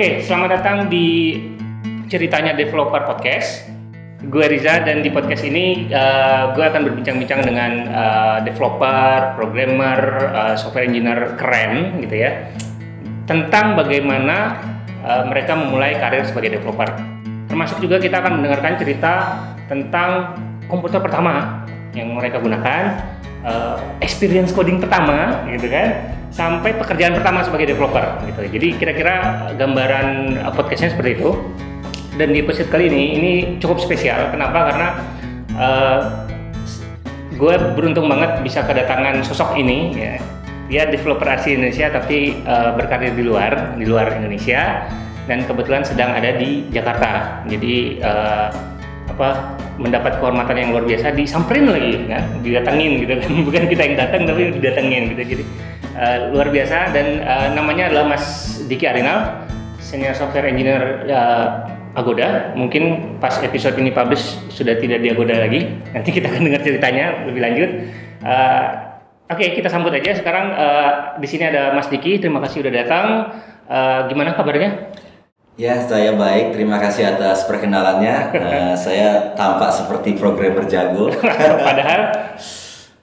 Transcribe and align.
Oke, 0.00 0.24
selamat 0.24 0.48
datang 0.56 0.88
di 0.88 1.36
ceritanya 2.08 2.56
developer 2.56 3.04
podcast. 3.04 3.68
Gue 4.32 4.48
Riza 4.48 4.80
dan 4.80 5.04
di 5.04 5.12
podcast 5.12 5.44
ini 5.44 5.92
uh, 5.92 6.56
gue 6.56 6.64
akan 6.64 6.88
berbincang-bincang 6.88 7.44
dengan 7.44 7.84
uh, 7.92 8.40
developer, 8.40 9.36
programmer, 9.36 10.00
uh, 10.32 10.54
software 10.56 10.88
engineer 10.88 11.36
keren 11.36 12.00
gitu 12.00 12.16
ya 12.16 12.48
tentang 13.28 13.76
bagaimana 13.76 14.64
uh, 15.04 15.28
mereka 15.28 15.52
memulai 15.52 15.92
karir 16.00 16.24
sebagai 16.24 16.56
developer. 16.56 16.88
Termasuk 17.52 17.84
juga 17.84 18.00
kita 18.00 18.24
akan 18.24 18.40
mendengarkan 18.40 18.80
cerita 18.80 19.36
tentang 19.68 20.32
komputer 20.64 21.04
pertama 21.04 21.68
yang 21.92 22.16
mereka 22.16 22.40
gunakan, 22.40 23.04
uh, 23.44 23.76
experience 24.00 24.48
coding 24.56 24.80
pertama 24.80 25.44
gitu 25.52 25.68
kan, 25.68 26.08
sampai 26.30 26.74
pekerjaan 26.78 27.14
pertama 27.18 27.42
sebagai 27.42 27.74
developer 27.74 28.22
gitu. 28.26 28.40
Jadi 28.58 28.68
kira-kira 28.78 29.14
gambaran 29.58 30.38
podcastnya 30.54 30.94
seperti 30.94 31.20
itu. 31.20 31.30
Dan 32.18 32.34
di 32.34 32.42
episode 32.42 32.68
kali 32.68 32.90
ini 32.90 33.04
ini 33.16 33.32
cukup 33.62 33.80
spesial. 33.80 34.30
Kenapa? 34.34 34.72
Karena 34.72 34.88
uh, 35.56 36.00
gue 37.34 37.54
beruntung 37.74 38.06
banget 38.10 38.42
bisa 38.44 38.62
kedatangan 38.66 39.22
sosok 39.26 39.58
ini. 39.58 39.94
Ya. 39.96 40.14
Dia 40.70 40.82
developer 40.86 41.26
asli 41.26 41.58
Indonesia 41.58 41.90
tapi 41.90 42.38
uh, 42.46 42.78
berkarir 42.78 43.10
di 43.18 43.26
luar, 43.26 43.74
di 43.74 43.86
luar 43.90 44.14
Indonesia 44.14 44.86
dan 45.26 45.42
kebetulan 45.46 45.82
sedang 45.82 46.14
ada 46.14 46.30
di 46.38 46.66
Jakarta. 46.70 47.42
Jadi 47.50 47.98
uh, 48.02 48.54
apa 49.10 49.58
mendapat 49.80 50.16
kehormatan 50.16 50.56
yang 50.56 50.68
luar 50.76 50.84
biasa 50.86 51.12
disamperin 51.12 51.68
lagi 51.68 51.92
kan 52.08 52.24
didatengin 52.40 53.04
gitu 53.04 53.12
kan 53.20 53.30
bukan 53.48 53.62
kita 53.68 53.82
yang 53.84 53.96
datang 54.00 54.22
tapi 54.24 54.42
didatengin 54.56 55.02
gitu 55.12 55.22
jadi 55.36 55.44
uh, 55.96 56.30
luar 56.34 56.52
biasa 56.52 56.92
dan 56.94 57.22
uh, 57.24 57.48
namanya 57.54 57.90
adalah 57.90 58.14
Mas 58.16 58.58
Diki 58.66 58.86
Arinal 58.86 59.46
senior 59.80 60.14
software 60.14 60.46
engineer 60.50 61.06
uh, 61.08 61.66
Agoda 61.98 62.54
mungkin 62.54 63.16
pas 63.18 63.34
episode 63.42 63.74
ini 63.82 63.90
publish 63.90 64.38
sudah 64.52 64.78
tidak 64.78 65.02
di 65.02 65.10
Agoda 65.10 65.34
lagi 65.34 65.66
nanti 65.90 66.14
kita 66.14 66.30
akan 66.30 66.42
dengar 66.46 66.62
ceritanya 66.62 67.26
lebih 67.26 67.42
lanjut 67.42 67.70
uh, 68.22 68.90
Oke, 69.30 69.46
okay, 69.46 69.62
kita 69.62 69.70
sambut 69.70 69.94
aja. 69.94 70.10
Sekarang 70.18 70.50
uh, 70.58 70.92
di 71.22 71.26
sini 71.30 71.46
ada 71.46 71.70
Mas 71.70 71.86
Diki. 71.86 72.18
Terima 72.18 72.42
kasih 72.42 72.66
sudah 72.66 72.74
datang. 72.74 73.30
Uh, 73.70 74.10
gimana 74.10 74.34
kabarnya? 74.34 74.90
Ya, 75.54 75.78
saya 75.86 76.18
baik. 76.18 76.50
Terima 76.50 76.82
kasih 76.82 77.14
atas 77.14 77.46
perkenalannya. 77.46 78.34
Uh, 78.34 78.74
saya 78.74 79.30
tampak 79.38 79.70
seperti 79.70 80.18
programmer 80.18 80.66
jago. 80.66 81.14
Padahal 81.70 82.34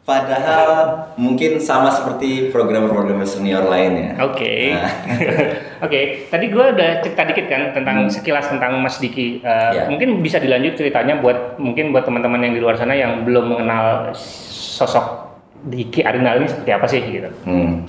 Padahal 0.07 1.03
mungkin 1.19 1.59
sama 1.59 1.91
seperti 1.91 2.47
programmer-programmer 2.47 3.27
senior 3.27 3.67
lainnya. 3.67 4.15
Oke. 4.23 4.39
Okay. 4.39 4.63
Nah. 4.71 4.87
Oke, 4.87 5.51
okay. 5.83 6.03
tadi 6.31 6.47
gue 6.47 6.63
udah 6.63 7.03
cerita 7.03 7.27
dikit 7.27 7.45
kan 7.51 7.75
tentang 7.75 8.07
hmm. 8.07 8.15
sekilas 8.15 8.47
tentang 8.47 8.79
Mas 8.79 9.03
Diki. 9.03 9.43
Uh, 9.43 9.75
yeah. 9.75 9.91
Mungkin 9.91 10.23
bisa 10.23 10.39
dilanjut 10.39 10.79
ceritanya 10.79 11.19
buat 11.19 11.59
mungkin 11.59 11.91
buat 11.91 12.07
teman-teman 12.07 12.39
yang 12.39 12.55
di 12.55 12.63
luar 12.63 12.79
sana 12.79 12.95
yang 12.95 13.27
belum 13.27 13.51
mengenal 13.51 14.15
sosok 14.15 15.27
Diki 15.67 16.07
Arinal 16.07 16.39
ini 16.39 16.47
seperti 16.55 16.71
apa 16.71 16.87
sih 16.87 17.03
gitu. 17.03 17.27
Hmm. 17.43 17.83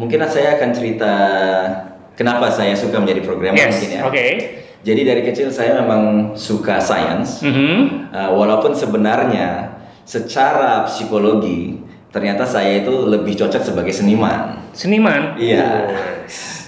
Mungkin 0.00 0.24
saya 0.24 0.56
akan 0.56 0.70
cerita 0.72 1.12
kenapa 2.16 2.48
saya 2.56 2.72
suka 2.72 2.96
menjadi 2.96 3.20
programmer 3.20 3.68
yes. 3.68 3.84
mungkin 3.84 3.90
ya. 3.92 4.00
Oke. 4.08 4.16
Okay. 4.16 4.30
Jadi 4.80 5.00
dari 5.04 5.20
kecil 5.28 5.52
saya 5.52 5.76
memang 5.84 6.32
suka 6.40 6.80
science. 6.80 7.44
Mm 7.44 7.52
-hmm. 7.52 7.76
uh, 8.16 8.30
walaupun 8.32 8.72
sebenarnya 8.72 9.74
secara 10.04 10.84
psikologi 10.84 11.80
ternyata 12.14 12.46
saya 12.46 12.78
itu 12.84 13.10
lebih 13.10 13.34
cocok 13.34 13.62
sebagai 13.64 13.90
seniman. 13.90 14.54
Seniman? 14.70 15.34
Iya. 15.34 15.90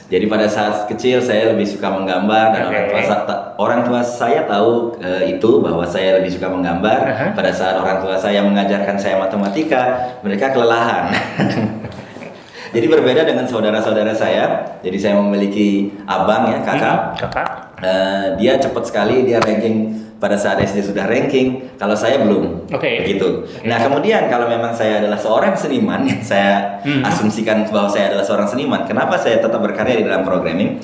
Jadi 0.06 0.26
pada 0.30 0.47
saat 0.47 0.86
kecil 0.86 1.19
saya 1.19 1.50
lebih 1.50 1.66
suka 1.66 1.91
menggambar 1.91 2.54
dan 2.54 2.62
okay. 2.70 2.94
orang 2.94 3.06
tua 3.26 3.36
orang 3.58 3.80
tua 3.82 4.00
saya 4.06 4.46
tahu 4.46 4.94
uh, 5.02 5.22
itu 5.26 5.58
bahwa 5.58 5.82
saya 5.82 6.22
lebih 6.22 6.30
suka 6.34 6.46
menggambar. 6.50 6.98
Uh 7.02 7.10
-huh. 7.14 7.30
Pada 7.34 7.50
saat 7.50 7.75
orang 7.75 8.02
tua 8.02 8.14
saya 8.14 8.42
mengajarkan 8.46 8.94
saya 8.98 9.19
matematika, 9.19 10.14
mereka 10.22 10.54
kelelahan. 10.54 11.10
Jadi 12.75 12.86
berbeda 12.86 13.22
dengan 13.26 13.46
saudara-saudara 13.50 14.14
saya. 14.14 14.78
Jadi 14.82 14.98
saya 14.98 15.19
memiliki 15.19 15.91
abang 16.06 16.54
ya 16.54 16.58
kakak. 16.62 16.98
Hmm, 16.98 17.19
kakak. 17.26 17.48
Uh, 17.82 18.26
dia 18.38 18.62
cepat 18.62 18.84
sekali 18.86 19.26
dia 19.26 19.42
ranking 19.42 20.06
pada 20.16 20.37
saat 20.37 20.56
SD 20.65 20.93
sudah 20.93 21.04
ranking, 21.04 21.77
kalau 21.77 21.93
saya 21.93 22.25
belum. 22.25 22.72
Oke. 22.72 22.81
Okay. 22.81 22.94
Begitu. 23.04 23.44
Okay. 23.44 23.69
Nah, 23.69 23.77
kemudian 23.77 24.32
kalau 24.32 24.49
memang 24.49 24.72
saya 24.72 25.04
adalah 25.04 25.21
seorang 25.21 25.53
seniman 25.53 26.09
saya 26.31 26.81
hmm. 26.81 27.04
asumsikan 27.04 27.69
bahwa 27.69 27.93
saya 27.93 28.12
adalah 28.12 28.25
seorang 28.25 28.49
seniman, 28.49 28.88
kenapa 28.88 29.21
saya 29.21 29.44
tetap 29.44 29.60
berkarya 29.60 30.00
di 30.00 30.05
dalam 30.09 30.25
programming? 30.25 30.81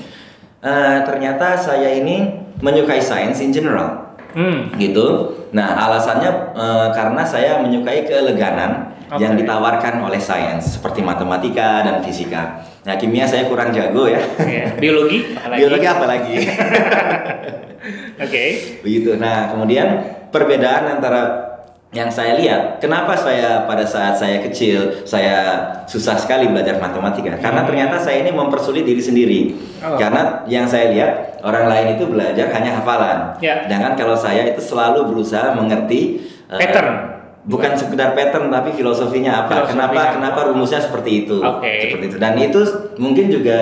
Uh, 0.62 1.03
ternyata 1.09 1.59
saya 1.59 1.91
ini 1.97 2.28
menyukai 2.60 3.00
science 3.00 3.41
in 3.41 3.50
general. 3.50 4.15
Hmm. 4.37 4.72
Gitu. 4.76 5.32
Nah, 5.53 5.76
alasannya 5.76 6.56
uh, 6.56 6.88
karena 6.92 7.25
saya 7.25 7.60
menyukai 7.60 8.04
keeleganan 8.04 8.91
okay. 9.12 9.28
yang 9.28 9.36
ditawarkan 9.36 10.00
oleh 10.08 10.18
sains 10.18 10.80
seperti 10.80 11.04
matematika 11.04 11.84
dan 11.84 12.00
fisika. 12.00 12.64
Nah, 12.88 12.96
kimia 12.96 13.28
saya 13.28 13.46
kurang 13.46 13.70
jago 13.76 14.08
ya. 14.08 14.24
Yeah. 14.40 14.72
Biologi? 14.80 15.36
Apalagi? 15.36 15.58
Biologi 15.60 15.86
apalagi. 15.86 16.34
Oke. 16.42 18.24
Okay. 18.24 18.48
Begitu. 18.80 19.20
Nah, 19.20 19.52
kemudian 19.52 19.86
perbedaan 20.32 20.98
antara 20.98 21.52
yang 21.92 22.08
saya 22.08 22.40
lihat, 22.40 22.80
kenapa 22.80 23.12
saya 23.12 23.68
pada 23.68 23.84
saat 23.84 24.16
saya 24.16 24.40
kecil 24.40 25.04
saya 25.04 25.68
susah 25.84 26.16
sekali 26.16 26.48
belajar 26.48 26.80
matematika? 26.80 27.36
Karena 27.36 27.62
hmm. 27.62 27.68
ternyata 27.68 27.96
saya 28.00 28.24
ini 28.24 28.32
mempersulit 28.32 28.88
diri 28.88 29.02
sendiri. 29.04 29.40
Oh. 29.84 30.00
Karena 30.00 30.40
yang 30.48 30.64
saya 30.64 30.88
lihat 30.88 31.44
orang 31.44 31.68
lain 31.68 32.00
itu 32.00 32.08
belajar 32.08 32.48
hanya 32.56 32.80
hafalan. 32.80 33.36
Yeah. 33.44 33.68
Sedangkan 33.68 33.92
kalau 34.00 34.16
saya 34.16 34.48
itu 34.48 34.64
selalu 34.64 35.12
berusaha 35.12 35.52
mengerti 35.52 36.32
uh, 36.48 36.56
pattern. 36.56 37.11
Bukan 37.42 37.75
sekedar 37.75 38.14
pattern 38.14 38.54
tapi 38.54 38.70
filosofinya 38.70 39.47
apa? 39.47 39.66
Filosofinya 39.66 39.91
kenapa 39.91 40.00
apa? 40.00 40.14
kenapa 40.14 40.41
rumusnya 40.54 40.78
seperti 40.78 41.26
itu? 41.26 41.42
Okay. 41.42 41.91
Seperti 41.91 42.04
itu. 42.14 42.16
Dan 42.22 42.32
itu 42.38 42.60
mungkin 43.03 43.26
juga 43.34 43.58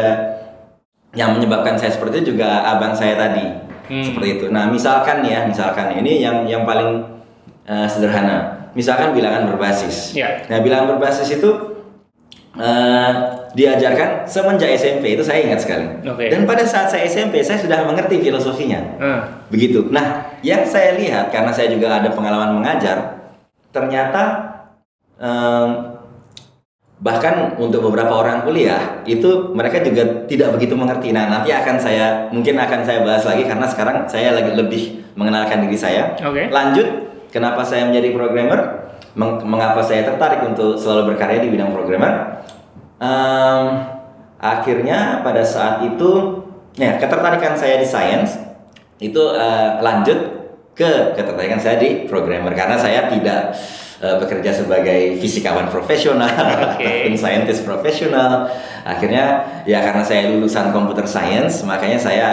yang 1.16 1.34
menyebabkan 1.34 1.74
saya 1.80 1.90
seperti 1.90 2.22
itu 2.22 2.36
juga 2.36 2.62
abang 2.62 2.94
saya 2.94 3.18
tadi 3.18 3.70
hmm. 3.90 4.04
seperti 4.06 4.28
itu. 4.38 4.46
Nah, 4.54 4.70
misalkan 4.70 5.26
ya, 5.26 5.42
misalkan 5.44 5.98
ini 5.98 6.22
yang 6.22 6.46
yang 6.46 6.62
paling 6.62 7.02
uh, 7.66 7.86
sederhana. 7.90 8.70
Misalkan 8.70 9.10
bilangan 9.10 9.50
berbasis. 9.50 10.14
Yeah. 10.14 10.46
Nah, 10.46 10.62
bilangan 10.62 10.94
berbasis 10.94 11.42
itu 11.42 11.50
uh, 12.54 13.12
diajarkan 13.50 14.30
semenjak 14.30 14.70
SMP 14.78 15.18
itu 15.18 15.26
saya 15.26 15.42
ingat 15.42 15.66
sekali. 15.66 16.06
Okay. 16.06 16.30
Dan 16.30 16.46
pada 16.46 16.62
saat 16.62 16.86
saya 16.86 17.02
SMP 17.10 17.42
saya 17.42 17.58
sudah 17.58 17.82
mengerti 17.82 18.22
filosofinya. 18.22 18.80
Uh. 19.02 19.20
Begitu. 19.50 19.90
Nah, 19.90 20.38
yang 20.46 20.62
saya 20.62 20.94
lihat 20.94 21.34
karena 21.34 21.50
saya 21.50 21.74
juga 21.74 21.98
ada 21.98 22.14
pengalaman 22.14 22.62
mengajar, 22.62 23.19
ternyata 23.70 24.22
um, 25.18 25.90
bahkan 27.00 27.56
untuk 27.56 27.80
beberapa 27.88 28.12
orang 28.12 28.44
kuliah 28.44 29.00
itu 29.08 29.56
mereka 29.56 29.80
juga 29.80 30.28
tidak 30.28 30.52
begitu 30.56 30.76
mengerti. 30.76 31.16
Nah 31.16 31.32
nanti 31.32 31.48
akan 31.48 31.76
saya 31.80 32.28
mungkin 32.28 32.60
akan 32.60 32.80
saya 32.84 33.00
bahas 33.00 33.24
lagi 33.24 33.48
karena 33.48 33.66
sekarang 33.66 34.04
saya 34.04 34.36
lagi 34.36 34.52
lebih 34.52 34.82
mengenalkan 35.16 35.64
diri 35.64 35.78
saya. 35.80 36.12
Okay. 36.16 36.52
Lanjut, 36.52 37.08
kenapa 37.32 37.64
saya 37.64 37.88
menjadi 37.88 38.12
programmer? 38.12 38.92
Meng 39.10 39.42
mengapa 39.42 39.82
saya 39.82 40.06
tertarik 40.06 40.46
untuk 40.46 40.78
selalu 40.78 41.14
berkarya 41.14 41.42
di 41.42 41.50
bidang 41.50 41.74
programmer? 41.74 42.46
Um, 43.00 43.90
akhirnya 44.38 45.24
pada 45.24 45.42
saat 45.42 45.82
itu, 45.82 46.40
ya 46.78 46.94
ketertarikan 47.00 47.58
saya 47.58 47.80
di 47.80 47.88
science 47.88 48.38
itu 49.00 49.18
uh, 49.18 49.80
lanjut 49.80 50.39
ke 50.80 51.12
ketertarikan 51.12 51.60
saya 51.60 51.76
di 51.76 52.08
programmer 52.08 52.56
karena 52.56 52.80
saya 52.80 53.12
tidak 53.12 53.52
uh, 54.00 54.16
bekerja 54.16 54.64
sebagai 54.64 55.20
fisikawan 55.20 55.68
profesional 55.68 56.32
okay. 56.32 57.04
ataupun 57.04 57.20
scientist 57.20 57.68
profesional. 57.68 58.48
Akhirnya 58.88 59.44
ya 59.68 59.84
karena 59.84 60.00
saya 60.00 60.32
lulusan 60.32 60.72
computer 60.72 61.04
science, 61.04 61.60
makanya 61.68 62.00
saya 62.00 62.28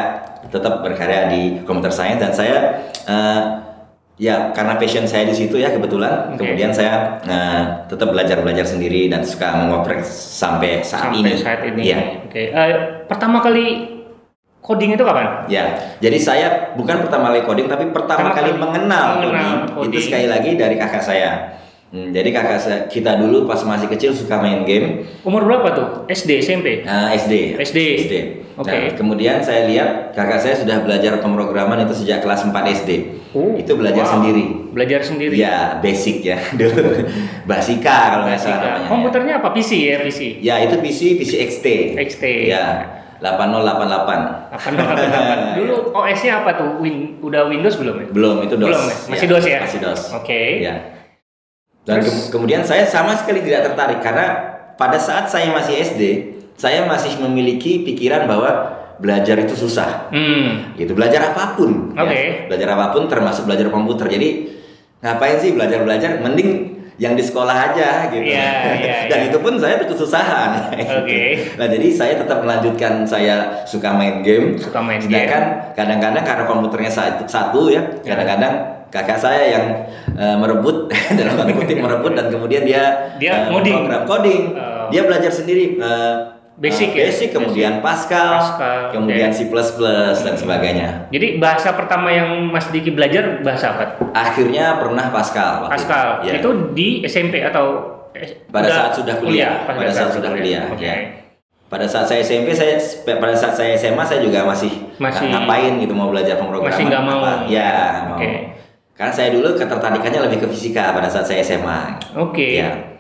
tetap 0.48 0.80
berkarya 0.80 1.28
di 1.28 1.60
computer 1.68 1.92
science 1.92 2.24
dan 2.24 2.32
saya 2.32 2.58
uh, 3.04 3.42
ya 4.16 4.56
karena 4.56 4.80
passion 4.80 5.04
saya 5.04 5.28
di 5.28 5.36
situ 5.36 5.60
ya 5.60 5.76
kebetulan 5.76 6.32
okay. 6.32 6.40
kemudian 6.40 6.72
saya 6.72 7.20
uh, 7.28 7.64
tetap 7.92 8.16
belajar 8.16 8.40
belajar 8.40 8.64
sendiri 8.64 9.12
dan 9.12 9.28
suka 9.28 9.68
mengoprek 9.68 10.08
sampai 10.08 10.80
saat 10.88 11.12
sampai 11.12 11.20
ini. 11.20 11.32
saat 11.36 11.62
ini. 11.68 11.84
Ya. 11.84 12.00
Oke. 12.24 12.32
Okay. 12.32 12.46
Uh, 12.56 13.04
pertama 13.12 13.44
kali 13.44 13.97
coding 14.68 15.00
itu 15.00 15.04
kapan? 15.08 15.48
Ya, 15.48 15.96
jadi 16.04 16.18
saya 16.20 16.48
bukan 16.76 17.08
pertama 17.08 17.32
kali 17.32 17.48
coding, 17.48 17.72
tapi 17.72 17.88
pertama, 17.96 18.36
kali, 18.36 18.52
kali 18.52 18.60
mengenal, 18.60 19.24
mengenal 19.24 19.72
coding, 19.72 19.72
coding 19.72 19.92
itu 19.96 20.00
sekali 20.12 20.28
lagi 20.28 20.52
dari 20.60 20.76
kakak 20.76 21.00
saya. 21.00 21.32
Hmm, 21.88 22.12
jadi 22.12 22.36
kakak 22.36 22.60
saya, 22.60 22.80
kita 22.92 23.16
dulu 23.16 23.48
pas 23.48 23.64
masih 23.64 23.88
kecil 23.88 24.12
suka 24.12 24.44
main 24.44 24.68
game. 24.68 25.08
Umur 25.24 25.48
berapa 25.48 25.72
tuh? 25.72 25.88
SD, 26.12 26.44
SMP? 26.44 26.84
Uh, 26.84 27.16
SD. 27.16 27.56
SD. 27.64 27.80
SD. 28.04 28.16
Oke. 28.60 28.68
Okay. 28.68 28.82
Nah, 28.92 28.94
kemudian 29.00 29.40
saya 29.40 29.72
lihat 29.72 30.12
kakak 30.12 30.44
saya 30.44 30.60
sudah 30.60 30.84
belajar 30.84 31.16
pemrograman 31.24 31.88
itu 31.88 32.04
sejak 32.04 32.20
kelas 32.28 32.44
4 32.44 32.52
SD. 32.84 32.92
Oh, 33.32 33.56
itu 33.56 33.72
belajar 33.72 34.04
wow. 34.04 34.14
sendiri. 34.20 34.46
Belajar 34.76 35.00
sendiri. 35.00 35.40
Ya, 35.40 35.80
basic 35.80 36.28
ya 36.28 36.44
dulu. 36.60 37.08
Basika 37.48 38.20
kalau 38.20 38.28
nggak 38.28 38.42
salah 38.42 38.60
namanya. 38.60 38.90
Komputernya 38.92 39.34
apa? 39.40 39.56
PC 39.56 39.72
ya, 39.88 39.96
PC. 40.04 40.44
Ya, 40.44 40.60
itu 40.60 40.76
PC, 40.84 41.00
PC 41.16 41.32
XT. 41.40 41.66
XT. 41.96 42.24
Ya. 42.52 42.66
8088. 43.20 44.54
8088. 44.54 45.58
Dulu 45.60 45.74
OS-nya 45.92 46.34
apa 46.42 46.52
tuh? 46.54 46.70
Win, 46.78 47.18
udah 47.20 47.46
Windows 47.46 47.76
belum 47.76 47.96
ya? 47.98 48.06
Belum, 48.10 48.36
itu 48.42 48.54
DOS. 48.54 48.70
Belum 48.70 48.84
ya? 48.84 48.96
Masih 49.10 49.28
DOS 49.28 49.46
ya? 49.46 49.60
Masih 49.62 49.80
DOS. 49.82 50.02
Oke. 50.14 50.42
Ya. 50.62 50.76
Dan 51.84 52.04
Terus? 52.04 52.08
ke- 52.28 52.30
kemudian 52.32 52.62
saya 52.62 52.84
sama 52.84 53.16
sekali 53.16 53.42
tidak 53.42 53.72
tertarik 53.72 54.00
karena 54.00 54.28
pada 54.76 54.96
saat 54.96 55.26
saya 55.26 55.50
masih 55.50 55.80
SD, 55.80 56.02
saya 56.54 56.86
masih 56.86 57.18
memiliki 57.18 57.82
pikiran 57.82 58.28
bahwa 58.28 58.50
belajar 58.98 59.38
itu 59.40 59.54
susah. 59.54 60.10
Hmm. 60.10 60.74
Gitu, 60.74 60.94
belajar 60.94 61.34
apa 61.34 61.58
pun. 61.58 61.94
ya. 61.94 62.02
Oke. 62.04 62.22
Belajar 62.50 62.68
apa 62.74 62.86
pun 62.92 63.06
termasuk 63.06 63.46
belajar 63.46 63.70
komputer. 63.70 64.10
Jadi 64.10 64.30
ngapain 65.02 65.38
sih 65.38 65.54
belajar-belajar? 65.54 66.22
Mending 66.22 66.77
yang 66.98 67.14
di 67.14 67.22
sekolah 67.22 67.54
aja 67.54 68.10
gitu. 68.10 68.26
Iya, 68.26 68.50
iya, 68.82 68.96
Dan 69.12 69.20
iya. 69.22 69.28
itu 69.30 69.38
pun 69.38 69.54
saya 69.62 69.78
tuh 69.82 69.94
kesusahan. 69.94 70.74
Oke. 71.02 71.22
Nah, 71.58 71.66
jadi 71.70 71.88
saya 71.94 72.14
tetap 72.18 72.42
melanjutkan 72.46 73.06
saya 73.06 73.66
suka 73.66 73.94
main 73.94 74.22
game. 74.22 74.58
Suka 74.58 74.82
main 74.82 75.02
Sedangkan 75.02 75.74
kadang-kadang 75.74 76.22
karena 76.26 76.44
komputernya 76.46 76.92
satu, 77.26 77.70
ya, 77.70 77.82
kadang-kadang 78.06 78.78
kakak 78.90 79.20
saya 79.20 79.44
yang 79.58 79.66
eh, 80.16 80.36
merebut 80.38 80.88
dalam 81.18 81.34
tanda 81.38 81.54
kutip 81.54 81.78
merebut 81.82 82.14
dan 82.16 82.28
kemudian 82.32 82.64
dia 82.64 82.84
Dia 83.20 83.48
eh, 83.48 83.54
ngoding. 83.54 83.76
program 83.84 84.04
coding. 84.08 84.44
Oh. 84.56 84.88
Dia 84.94 85.02
belajar 85.06 85.32
sendiri 85.34 85.78
eh, 85.78 86.14
Basic 86.58 86.90
eh, 86.90 86.98
ya? 86.98 87.06
basic 87.14 87.30
kemudian 87.38 87.86
Pascal, 87.86 88.34
Pascal, 88.42 88.90
kemudian 88.90 89.30
oke. 89.30 89.38
C++ 89.38 89.46
dan 90.26 90.34
sebagainya. 90.34 91.06
Jadi 91.14 91.38
bahasa 91.38 91.78
pertama 91.78 92.10
yang 92.10 92.50
Mas 92.50 92.66
Diki 92.74 92.90
belajar 92.98 93.46
bahasa 93.46 93.78
apa? 93.78 94.02
Akhirnya 94.18 94.82
pernah 94.82 95.14
Pascal. 95.14 95.70
waktu 95.70 95.74
Pascal. 95.78 96.08
itu. 96.26 96.26
Ya. 96.26 96.34
Itu 96.42 96.50
di 96.74 96.88
SMP 97.06 97.46
atau 97.46 97.94
Pada 98.50 98.66
saat 98.66 98.98
sudah 98.98 99.22
kuliah. 99.22 99.70
Pas 99.70 99.78
Pada 99.78 99.94
saat 99.94 100.10
sudah 100.10 100.34
kuliah, 100.34 100.66
Oke. 100.74 100.82
ya. 100.82 100.96
Pada 101.70 101.86
saat 101.86 102.10
saya 102.10 102.26
SMP, 102.26 102.50
saya 102.58 102.82
pada 103.06 103.38
saat 103.38 103.54
saya 103.54 103.78
SMA 103.78 104.02
saya 104.02 104.26
juga 104.26 104.42
masih, 104.42 104.74
Masih- 104.98 105.30
ngapain 105.30 105.78
gitu 105.78 105.94
mau 105.94 106.10
belajar 106.10 106.42
pemrograman. 106.42 106.74
Masih 106.74 106.90
nggak 106.90 107.04
mau. 107.06 107.22
apa. 107.22 107.46
Ya, 107.46 107.74
mau. 108.10 108.18
Oke. 108.18 108.58
Karena 108.98 109.14
saya 109.14 109.30
dulu 109.30 109.54
ketertarikannya 109.54 110.26
lebih 110.26 110.42
ke 110.42 110.48
fisika 110.50 110.90
pada 110.90 111.06
saat 111.06 111.30
saya 111.30 111.46
SMA. 111.46 112.02
Oke. 112.18 112.58
Ya. 112.58 112.97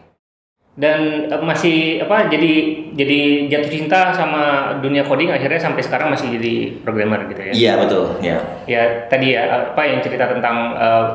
Dan 0.78 1.26
eh, 1.26 1.42
masih 1.42 2.06
apa? 2.06 2.30
Jadi 2.30 2.54
jadi 2.94 3.50
jatuh 3.50 3.72
cinta 3.74 4.14
sama 4.14 4.78
dunia 4.78 5.02
coding 5.02 5.34
akhirnya 5.34 5.58
sampai 5.58 5.82
sekarang 5.82 6.14
masih 6.14 6.38
jadi 6.38 6.78
programmer 6.86 7.26
gitu 7.34 7.42
ya? 7.42 7.54
Iya 7.54 7.72
betul. 7.82 8.06
Ya. 8.22 8.38
Ya 8.70 8.82
tadi 9.10 9.34
ya 9.34 9.74
apa 9.74 9.82
yang 9.90 10.06
cerita 10.06 10.30
tentang 10.30 10.78
eh, 10.78 11.06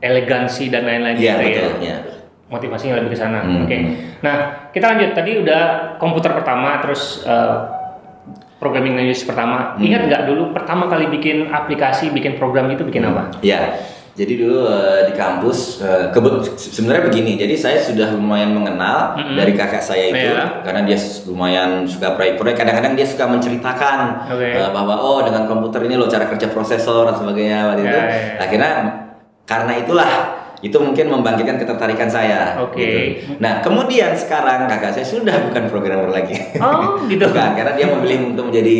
elegansi 0.00 0.72
dan 0.72 0.88
lain-lain 0.88 1.20
Iya 1.20 1.34
gitu 1.38 1.44
betul. 1.44 1.68
ya? 1.84 1.88
Ya. 1.92 1.96
Motivasinya 2.48 3.00
lebih 3.00 3.12
ke 3.12 3.18
sana. 3.20 3.44
Hmm. 3.44 3.68
Oke. 3.68 3.76
Nah 4.24 4.36
kita 4.72 4.96
lanjut. 4.96 5.12
Tadi 5.12 5.30
udah 5.44 5.62
komputer 6.00 6.32
pertama, 6.32 6.80
terus 6.80 7.20
eh, 7.28 7.56
programming 8.62 8.96
language 8.96 9.28
pertama. 9.28 9.76
Hmm. 9.76 9.84
Ingat 9.84 10.02
nggak 10.08 10.22
dulu 10.24 10.56
pertama 10.56 10.88
kali 10.88 11.12
bikin 11.12 11.52
aplikasi, 11.52 12.08
bikin 12.14 12.40
program 12.40 12.72
itu 12.72 12.80
bikin 12.86 13.04
apa? 13.04 13.28
Ya, 13.44 13.76
jadi 14.12 14.32
dulu 14.36 14.58
eh, 14.64 15.00
di 15.06 15.14
kampus 15.14 15.80
eh, 15.80 16.04
kebut 16.08 16.44
se- 16.52 16.68
sebenarnya 16.70 17.08
begini. 17.08 17.32
Jadi 17.34 17.54
saya 17.54 17.78
sudah 17.78 18.12
lumayan 18.12 18.52
mengenal 18.52 19.16
Mm-mm. 19.16 19.34
dari 19.34 19.52
kakak 19.52 19.80
saya 19.80 20.04
itu 20.06 20.28
Iya. 20.28 20.60
karena 20.60 20.84
dia 20.84 20.96
lumayan 21.24 21.70
suka 21.84 22.12
proyek-proyek. 22.12 22.54
Kadang-kadang 22.54 22.92
dia 22.92 23.04
suka 23.04 23.24
menceritakan 23.24 23.98
Oke. 24.28 24.48
eh, 24.52 24.68
bahwa 24.68 24.94
oh 24.96 25.20
dengan 25.20 25.44
komputer 25.44 25.80
ini 25.82 25.96
loh 25.96 26.06
cara 26.06 26.26
kerja 26.26 26.46
prosesor 26.46 27.04
dan 27.04 27.16
sebagainya 27.16 27.58
waktu 27.66 27.82
Ya, 27.82 27.88
itu. 27.88 27.98
ya, 27.98 28.04
ya. 28.04 28.34
Akhirnya 28.38 28.72
karena 29.42 29.72
itulah 29.76 30.10
itu 30.60 30.78
mungkin 30.78 31.10
membangkitkan 31.10 31.56
ketertarikan 31.56 32.06
saya. 32.06 32.54
Oke. 32.60 32.78
gitu. 32.78 33.34
Nah 33.38 33.58
kemudian 33.58 34.14
sekarang 34.14 34.68
kakak 34.68 34.92
saya 34.92 35.02
sudah 35.04 35.34
bukan 35.42 35.66
programmer 35.66 36.12
lagi. 36.12 36.36
Oh 36.60 37.00
gitu. 37.08 37.24
Bukan, 37.32 37.48
karena 37.56 37.72
dia 37.72 37.86
memilih 37.88 38.30
untuk 38.30 38.46
menjadi 38.46 38.76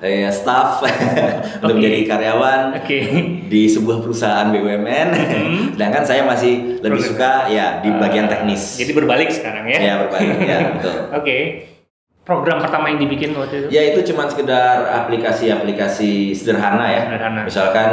eh, 0.00 0.28
staff, 0.28 0.82
untuk 1.60 1.74
menjadi 1.74 2.06
karyawan 2.06 2.76
Oke. 2.76 2.98
di 3.44 3.62
sebuah 3.64 3.98
perusahaan 3.98 4.48
BUMN. 4.48 5.08
Sedangkan 5.72 6.02
saya 6.02 6.22
masih 6.22 6.78
lebih 6.78 7.00
Program. 7.00 7.10
suka 7.10 7.32
ya 7.48 7.66
di 7.78 7.90
bagian 7.92 8.24
Eh, 8.24 8.30
teknis. 8.30 8.62
Jadi 8.76 8.92
berbalik 8.92 9.28
sekarang 9.28 9.64
ya? 9.66 9.78
ya 9.78 9.94
berbalik 10.00 10.36
ya 10.40 10.58
betul. 10.74 10.94
Oke. 11.12 11.38
Program 12.20 12.60
pertama 12.60 12.88
yang 12.88 13.00
dibikin 13.00 13.32
waktu 13.32 13.54
itu? 13.58 13.66
Ya 13.70 13.82
itu 13.88 14.04
cuma 14.06 14.28
sekedar 14.28 14.84
aplikasi-aplikasi 14.84 16.32
sederhana 16.32 16.84
ya. 16.86 17.00
Sederhana. 17.06 17.40
Misalkan 17.42 17.90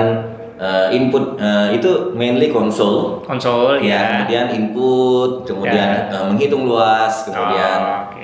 eh, 0.56 0.88
input 0.92 1.36
eh, 1.38 1.68
itu 1.74 1.92
mainly 2.12 2.48
konsol. 2.48 3.24
Konsol 3.24 3.80
Ya, 3.80 3.88
ya. 3.88 4.00
kemudian 4.20 4.46
input, 4.52 5.44
kemudian 5.44 5.88
Ya. 5.88 6.12
eh, 6.12 6.24
menghitung 6.26 6.64
luas, 6.66 7.24
kemudian 7.24 7.80
Oh, 7.80 8.15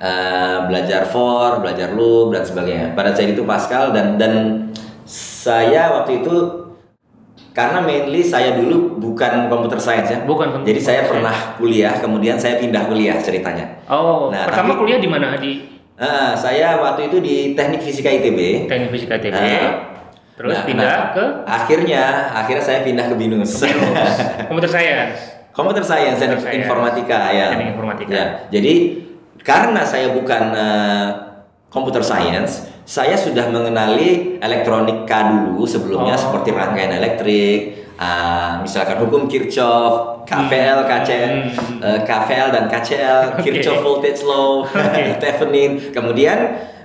Eh, 0.00 0.58
belajar 0.64 1.04
for, 1.04 1.60
belajar 1.60 1.92
loop 1.92 2.32
dan 2.32 2.40
sebagainya. 2.40 2.96
Pada 2.96 3.12
saat 3.12 3.28
itu 3.28 3.44
Pascal 3.44 3.92
dan 3.92 4.16
dan 4.16 4.32
saya 5.04 5.92
waktu 5.92 6.24
itu 6.24 6.36
karena 7.52 7.84
mainly 7.84 8.24
saya 8.24 8.56
dulu 8.56 8.96
bukan 8.96 9.52
computer 9.52 9.76
science 9.76 10.08
ya. 10.08 10.24
Bukan 10.24 10.56
computer 10.56 10.72
Jadi 10.72 10.80
saya 10.80 11.00
science. 11.04 11.10
pernah 11.12 11.36
kuliah, 11.60 11.92
kemudian 12.00 12.40
saya 12.40 12.56
pindah 12.56 12.88
kuliah 12.88 13.20
ceritanya. 13.20 13.84
Oh, 13.86 14.32
Nah, 14.32 14.48
pertama 14.48 14.72
tapi- 14.72 14.80
kuliah 14.80 14.98
di 14.98 15.08
mana? 15.08 15.36
Di 15.36 15.68
Eh, 16.00 16.32
saya 16.32 16.80
waktu 16.80 17.12
itu 17.12 17.20
di 17.20 17.52
Teknik 17.52 17.84
Fisika 17.84 18.08
ITB. 18.08 18.64
Teknik 18.64 18.88
Fisika 18.88 19.20
TB. 19.20 19.36
Ah. 19.36 20.00
Terus 20.32 20.56
Nah, 20.56 20.64
pindah 20.64 20.88
nah, 20.88 21.12
ke 21.12 21.24
Akhirnya, 21.44 22.02
akhirnya 22.32 22.64
saya 22.64 22.80
pindah 22.80 23.04
ke 23.04 23.20
Binus. 23.20 23.60
Binus. 23.60 24.16
Computer 24.48 24.70
Science. 24.72 25.44
Computer 25.52 25.84
Science 25.84 26.16
dan. 26.16 26.40
Informatika 26.40 27.28
ya. 27.28 27.52
Teknik 27.52 27.76
Informatika. 27.76 28.08
Ya, 28.08 28.24
Jadi 28.48 28.74
karena 29.40 29.82
saya 29.82 30.12
bukan 30.12 30.42
Computer 31.70 32.02
Science, 32.02 32.66
saya 32.82 33.14
sudah 33.14 33.46
mengenali 33.46 34.36
elektronika 34.42 35.30
dulu 35.30 35.62
sebelumnya 35.62 36.18
Oh. 36.18 36.22
seperti 36.26 36.50
rangkaian 36.50 36.90
elektrik, 36.90 37.86
ah, 37.94 38.58
misalkan 38.58 38.98
hukum 38.98 39.30
Kirchhoff, 39.30 40.26
KVL, 40.26 40.82
KCL, 40.82 41.30
Hmm. 41.46 41.78
eh, 41.78 42.00
KVL 42.02 42.48
dan 42.50 42.64
KCL, 42.66 43.18
Oke. 43.38 43.46
Kirchhoff 43.46 43.86
voltage 43.86 44.26
law, 44.26 44.62
Oke. 44.66 45.14
Thevenin. 45.22 45.94
Kemudian 45.94 46.38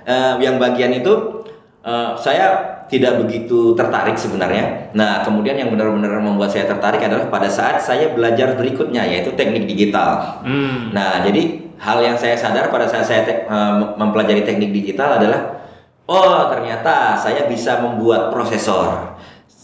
eh, 0.06 0.34
yang 0.38 0.62
bagian 0.62 0.94
itu 0.94 1.42
eh, 1.82 2.10
saya 2.14 2.78
tidak 2.86 3.18
begitu 3.18 3.74
tertarik 3.74 4.14
sebenarnya. 4.14 4.94
Nah, 4.94 5.26
kemudian 5.26 5.58
yang 5.58 5.74
benar-benar 5.74 6.22
membuat 6.22 6.54
saya 6.54 6.70
tertarik 6.70 7.02
adalah 7.02 7.26
pada 7.26 7.50
saat 7.50 7.82
saya 7.82 8.14
belajar 8.14 8.54
berikutnya 8.54 9.02
yaitu 9.02 9.34
teknik 9.34 9.66
digital. 9.66 10.38
Hmm. 10.46 10.94
Nah, 10.94 11.26
jadi 11.26 11.65
hal 11.76 11.98
yang 12.00 12.16
saya 12.16 12.36
sadar 12.36 12.72
pada 12.72 12.88
saat 12.88 13.04
saya 13.04 13.22
te- 13.24 13.44
eh, 13.44 13.72
mempelajari 13.96 14.42
teknik 14.42 14.72
digital 14.72 15.20
adalah 15.20 15.64
oh, 16.06 16.48
ternyata 16.50 17.18
saya 17.18 17.44
bisa 17.50 17.82
membuat 17.82 18.32
prosesor. 18.32 19.16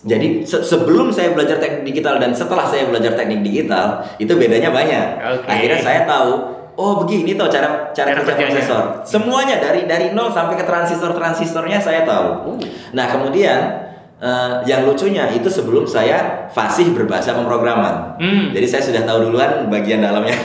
Jadi 0.02 0.42
se- 0.42 0.66
sebelum 0.66 1.14
saya 1.14 1.30
belajar 1.30 1.62
teknik 1.62 1.94
digital 1.94 2.18
dan 2.18 2.34
setelah 2.34 2.66
saya 2.66 2.90
belajar 2.90 3.14
teknik 3.14 3.46
digital, 3.46 4.02
itu 4.18 4.34
bedanya 4.34 4.74
banyak. 4.74 5.06
Oke. 5.38 5.46
Akhirnya 5.46 5.78
saya 5.78 6.02
tahu 6.04 6.62
Oh 6.72 7.04
begini 7.04 7.36
tuh 7.36 7.52
cara 7.52 7.92
cara, 7.92 8.16
Cara 8.16 8.24
kerja 8.24 8.48
prosesor. 8.48 8.84
Semuanya 9.04 9.60
dari 9.60 9.84
dari 9.84 10.16
nol 10.16 10.32
sampai 10.32 10.56
ke 10.56 10.64
transistor 10.64 11.12
transistornya 11.12 11.76
saya 11.76 12.08
tahu. 12.08 12.56
Nah 12.96 13.12
kemudian 13.12 13.81
eh, 14.22 14.52
yang 14.64 14.86
lucunya 14.86 15.26
itu 15.28 15.50
sebelum 15.50 15.82
saya 15.84 16.46
fasih 16.48 16.94
berbahasa 16.94 17.34
pemrograman. 17.34 18.14
Hmm. 18.22 18.54
Jadi 18.54 18.66
saya 18.70 18.82
sudah 18.86 19.02
tahu 19.02 19.28
duluan 19.28 19.66
bagian 19.66 19.98
dalamnya. 19.98 20.38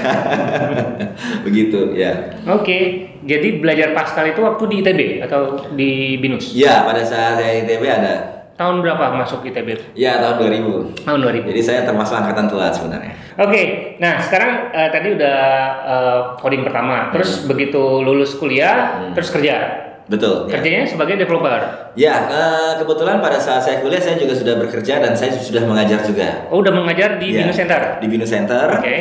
Begitu 1.45 1.93
ya. 1.93 2.33
Oke. 2.49 3.09
Jadi 3.27 3.59
belajar 3.59 3.91
Pascal 3.91 4.31
itu 4.31 4.39
waktu 4.39 4.63
di 4.71 4.75
ITB 4.81 4.99
atau 5.27 5.59
di 5.75 6.15
Binus? 6.17 6.55
Ya 6.55 6.87
pada 6.87 7.03
saat 7.03 7.37
saya 7.37 7.63
ITB 7.65 7.83
ada. 7.83 8.15
Tahun 8.57 8.81
berapa 8.81 9.13
masuk 9.13 9.45
ITB? 9.45 9.93
Ya 9.93 10.17
tahun 10.17 10.41
2000. 10.41 11.05
Tahun 11.05 11.19
2000. 11.21 11.45
Jadi 11.53 11.61
saya 11.61 11.85
termasuk 11.85 12.17
angkatan 12.17 12.49
tua 12.49 12.73
sebenarnya. 12.73 13.13
Oke, 13.37 13.93
nah 14.01 14.17
sekarang 14.17 14.73
eh, 14.73 14.89
tadi 14.89 15.13
udah 15.13 15.37
eh, 15.85 16.19
coding 16.41 16.65
pertama, 16.65 17.13
terus 17.13 17.45
begitu 17.45 17.77
lulus 18.01 18.33
kuliah, 18.33 18.97
Hmm. 18.97 19.13
terus 19.13 19.29
kerja. 19.29 19.85
Betul. 20.07 20.47
Ya. 20.47 20.59
Kerjanya 20.59 20.87
sebagai 20.87 21.15
developer. 21.19 21.91
Ya, 21.99 22.15
eh, 22.31 22.71
kebetulan 22.79 23.19
pada 23.19 23.35
saat 23.35 23.59
saya 23.63 23.83
kuliah 23.83 23.99
saya 23.99 24.15
juga 24.15 24.33
sudah 24.35 24.55
bekerja 24.55 25.03
dan 25.03 25.11
saya 25.13 25.35
sudah 25.35 25.67
mengajar 25.67 25.99
juga. 26.07 26.47
Oh, 26.47 26.63
udah 26.63 26.71
mengajar 26.71 27.19
di 27.19 27.35
Ya, 27.35 27.43
Binus 27.43 27.59
Center. 27.59 27.81
Di 27.99 28.07
Binus 28.07 28.31
Center. 28.31 28.67
Oke. 28.79 28.95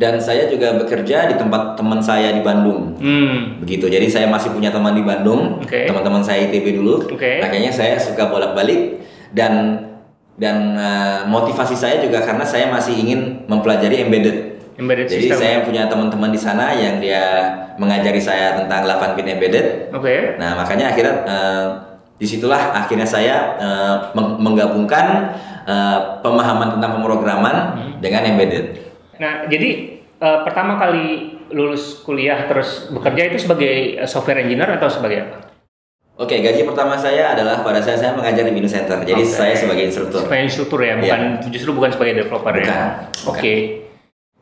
Dan 0.00 0.16
saya 0.16 0.48
juga 0.48 0.80
bekerja 0.80 1.28
di 1.28 1.36
tempat 1.36 1.76
teman 1.76 2.00
saya 2.00 2.32
di 2.32 2.40
Bandung. 2.40 2.96
Hmm. 2.96 3.60
Begitu. 3.60 3.88
Jadi 3.88 4.08
saya 4.08 4.32
masih 4.32 4.52
punya 4.52 4.72
teman 4.72 4.96
di 4.96 5.04
Bandung. 5.04 5.60
Oke. 5.60 5.84
Teman-teman 5.84 6.24
saya 6.24 6.48
ITB 6.48 6.80
dulu. 6.80 7.04
Oke. 7.04 7.40
Makanya 7.40 7.68
saya 7.68 8.00
suka 8.00 8.32
bolak-balik 8.32 9.00
dan 9.36 9.84
dan 10.40 10.72
eh, 10.72 11.20
motivasi 11.28 11.76
saya 11.76 12.00
juga 12.00 12.24
karena 12.24 12.44
saya 12.48 12.72
masih 12.72 12.96
ingin 12.96 13.44
mempelajari 13.44 14.00
embedded. 14.00 14.49
Embedded 14.80 15.06
Jadi 15.06 15.28
system. 15.28 15.38
saya 15.38 15.56
punya 15.60 15.82
teman-teman 15.86 16.30
di 16.30 16.40
sana 16.40 16.72
yang 16.72 16.96
dia 16.96 17.22
mengajari 17.76 18.16
saya 18.16 18.56
tentang 18.56 18.82
8 18.82 19.12
pin 19.12 19.28
embedded. 19.28 19.92
Oke. 19.92 20.36
Nah, 20.36 20.56
makanya 20.56 20.88
akhirnya 20.88 21.14
eh, 21.22 21.64
di 22.16 22.26
situlah 22.26 22.72
akhirnya 22.74 23.04
saya 23.04 23.36
meng- 24.12 24.40
menggabungkan 24.40 25.36
eh, 25.62 25.98
pemahaman 26.18 26.74
tentang 26.74 26.96
pemrograman 26.96 27.56
Hmm. 27.70 27.92
dengan 27.98 28.24
embedded. 28.26 28.80
Nah, 29.16 29.44
jadi 29.46 29.70
eh, 30.00 30.38
pertama 30.42 30.76
kali 30.76 31.06
lulus 31.50 32.00
kuliah 32.00 32.46
terus 32.46 32.88
bekerja 32.88 33.26
itu 33.26 33.38
sebagai 33.40 33.72
software 34.04 34.40
engineer 34.40 34.70
atau 34.72 34.86
sebagai 34.86 35.18
apa? 35.22 35.38
Oke, 36.14 36.36
gaji 36.38 36.62
pertama 36.62 36.94
saya 36.94 37.32
adalah 37.32 37.60
pada 37.60 37.80
saat 37.80 37.96
saya 37.96 38.12
mengajar 38.12 38.44
di 38.44 38.52
Binus 38.52 38.70
Center. 38.70 39.00
Jadi 39.00 39.18
Oke. 39.18 39.32
saya 39.32 39.56
sebagai 39.56 39.88
instruktur. 39.88 40.20
Sebagai 40.20 40.44
instruktur 40.44 40.80
ya, 40.80 40.94
bukan 40.94 41.20
justru 41.48 41.72
bukan 41.72 41.90
sebagai 41.90 42.14
developer 42.18 42.52
Bukan, 42.52 42.60
ya. 42.62 43.08
bukan. 43.18 43.40
Oke. 43.40 43.54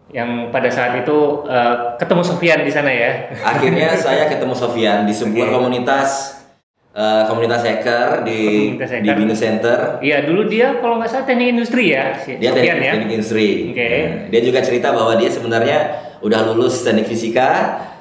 Yang 0.08 0.30
pada 0.48 0.68
saat 0.68 0.92
itu 0.98 1.18
eh, 1.44 1.74
ketemu 1.96 2.22
Sofian 2.22 2.60
di 2.62 2.72
sana 2.72 2.88
ya. 2.88 3.28
Akhirnya 3.38 3.92
saya 4.00 4.24
ketemu 4.26 4.54
Sofian 4.54 5.04
di 5.04 5.12
sebuah 5.12 5.46
Oke. 5.46 5.54
komunitas 5.54 6.08
eh, 6.90 7.22
komunitas 7.24 7.60
hacker 7.60 8.24
di 8.24 8.40
Komunitas 8.72 8.88
di 8.90 8.96
hacker. 9.04 9.16
Binus 9.16 9.38
Center. 9.38 9.78
Iya, 10.00 10.24
dulu 10.24 10.48
dia 10.48 10.80
kalau 10.80 10.96
nggak 10.96 11.10
salah 11.10 11.24
teknik 11.24 11.52
industri 11.52 11.92
ya, 11.92 12.16
si 12.16 12.34
Dia 12.34 12.50
Sofian 12.50 12.64
teknik, 12.72 12.82
ya. 12.82 12.92
teknik 12.94 13.10
industri. 13.12 13.48
Oke. 13.68 13.84
Nah, 13.84 14.26
Dia 14.28 14.40
juga 14.40 14.58
cerita 14.64 14.88
bahwa 14.90 15.12
dia 15.14 15.28
sebenarnya 15.28 15.78
udah 16.18 16.40
lulus 16.48 16.82
teknik 16.82 17.06
fisika, 17.06 17.50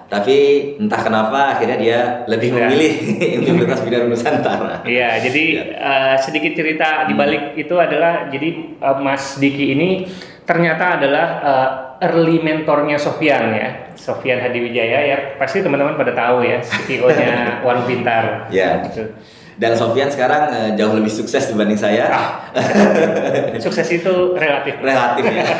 tapi 0.07 0.37
entah 0.79 1.03
kenapa 1.03 1.53
akhirnya 1.53 1.75
dia 1.75 1.99
lebih 2.25 2.49
Ya. 2.49 2.65
memilih 2.65 2.93
Universitas 3.43 3.83
Bidang 3.83 4.07
Nusantara. 4.07 4.79
Iya, 4.81 5.19
jadi 5.19 5.43
eh, 5.75 6.15
sedikit 6.17 6.55
cerita 6.55 7.03
di 7.03 7.13
balik 7.13 7.53
itu 7.53 7.75
adalah 7.75 8.31
jadi 8.31 8.49
eh, 8.79 8.97
Mas 8.97 9.35
Diki 9.35 9.75
ini 9.75 10.07
ternyata 10.47 10.95
adalah 10.97 11.27
eh, 11.43 11.69
early 12.07 12.39
mentornya 12.39 12.95
Sofian 12.95 13.51
ya, 13.51 13.91
Sofian 13.99 14.39
Hadiwijaya 14.39 14.99
ya. 15.03 15.17
Pasti 15.35 15.59
teman-teman 15.59 15.99
pada 15.99 16.15
tahu 16.15 16.47
ya, 16.47 16.63
CEO-nya 16.63 17.31
Warung 17.67 17.83
Pintar. 17.83 18.47
Ya. 18.47 18.87
Gitu. 18.87 19.11
Dan 19.59 19.75
Sofian 19.75 20.07
sekarang 20.07 20.47
eh, 20.53 20.69
jauh 20.79 20.95
lebih 20.95 21.11
sukses 21.11 21.51
dibanding 21.51 21.75
saya. 21.77 22.07
Ah. 22.07 22.27
Sukses 23.65 23.89
itu 23.91 24.37
relatif. 24.37 24.79
Relatif 24.79 25.23
ya. 25.27 25.43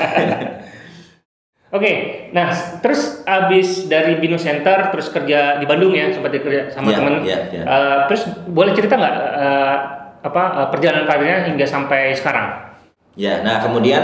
Oke, 1.68 1.92
nah 2.32 2.48
terus 2.80 3.28
abis 3.28 3.92
dari 3.92 4.16
Binus 4.24 4.48
Center 4.48 4.88
terus 4.88 5.12
kerja 5.12 5.60
di 5.60 5.68
Bandung 5.68 5.92
ya, 5.92 6.08
sempat 6.16 6.32
kerja 6.32 6.72
sama 6.72 6.96
Iya, 6.96 6.96
temen. 6.96 7.14
iya, 7.28 7.40
iya. 7.52 7.64
Eh, 7.68 7.98
terus 8.08 8.24
boleh 8.48 8.72
cerita 8.72 8.96
nggak 8.96 9.16
eh, 9.36 9.76
apa 10.24 10.44
eh, 10.64 10.68
perjalanan 10.72 11.04
karirnya 11.04 11.44
hingga 11.52 11.68
sampai 11.68 12.16
sekarang? 12.16 12.72
Ya, 13.20 13.44
nah 13.44 13.60
kemudian 13.60 14.00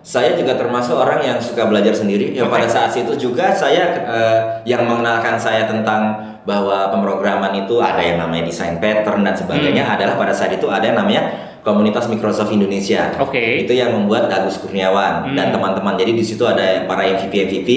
saya 0.00 0.34
juga 0.34 0.54
termasuk 0.54 0.94
orang 0.94 1.20
yang 1.20 1.38
suka 1.38 1.66
belajar 1.66 1.92
sendiri. 1.92 2.32
Yang 2.32 2.48
Oke. 2.48 2.54
pada 2.56 2.68
saat 2.68 2.92
itu 2.92 3.12
juga 3.18 3.52
saya 3.52 3.84
eh, 3.98 4.40
yang 4.64 4.88
mengenalkan 4.88 5.36
saya 5.36 5.68
tentang 5.68 6.16
bahwa 6.42 6.88
pemrograman 6.88 7.52
itu 7.54 7.76
ada 7.76 8.00
yang 8.00 8.16
namanya 8.16 8.48
desain 8.48 8.80
pattern 8.80 9.20
dan 9.20 9.36
sebagainya 9.36 9.84
Hmm. 9.84 9.94
adalah 10.00 10.14
pada 10.16 10.32
saat 10.32 10.48
itu 10.50 10.64
ada 10.64 10.80
yang 10.80 10.96
namanya 10.96 11.28
komunitas 11.60 12.08
Microsoft 12.08 12.48
Indonesia. 12.48 13.12
Oke. 13.20 13.68
Itu 13.68 13.76
yang 13.76 13.92
membuat 13.92 14.32
Agus 14.32 14.56
Kurniawan 14.56 15.28
Hmm. 15.28 15.36
dan 15.36 15.52
teman-teman. 15.52 16.00
Jadi 16.00 16.16
di 16.16 16.24
situ 16.24 16.40
ada 16.42 16.88
para 16.88 17.04
MVP 17.04 17.34
MVP. 17.44 17.68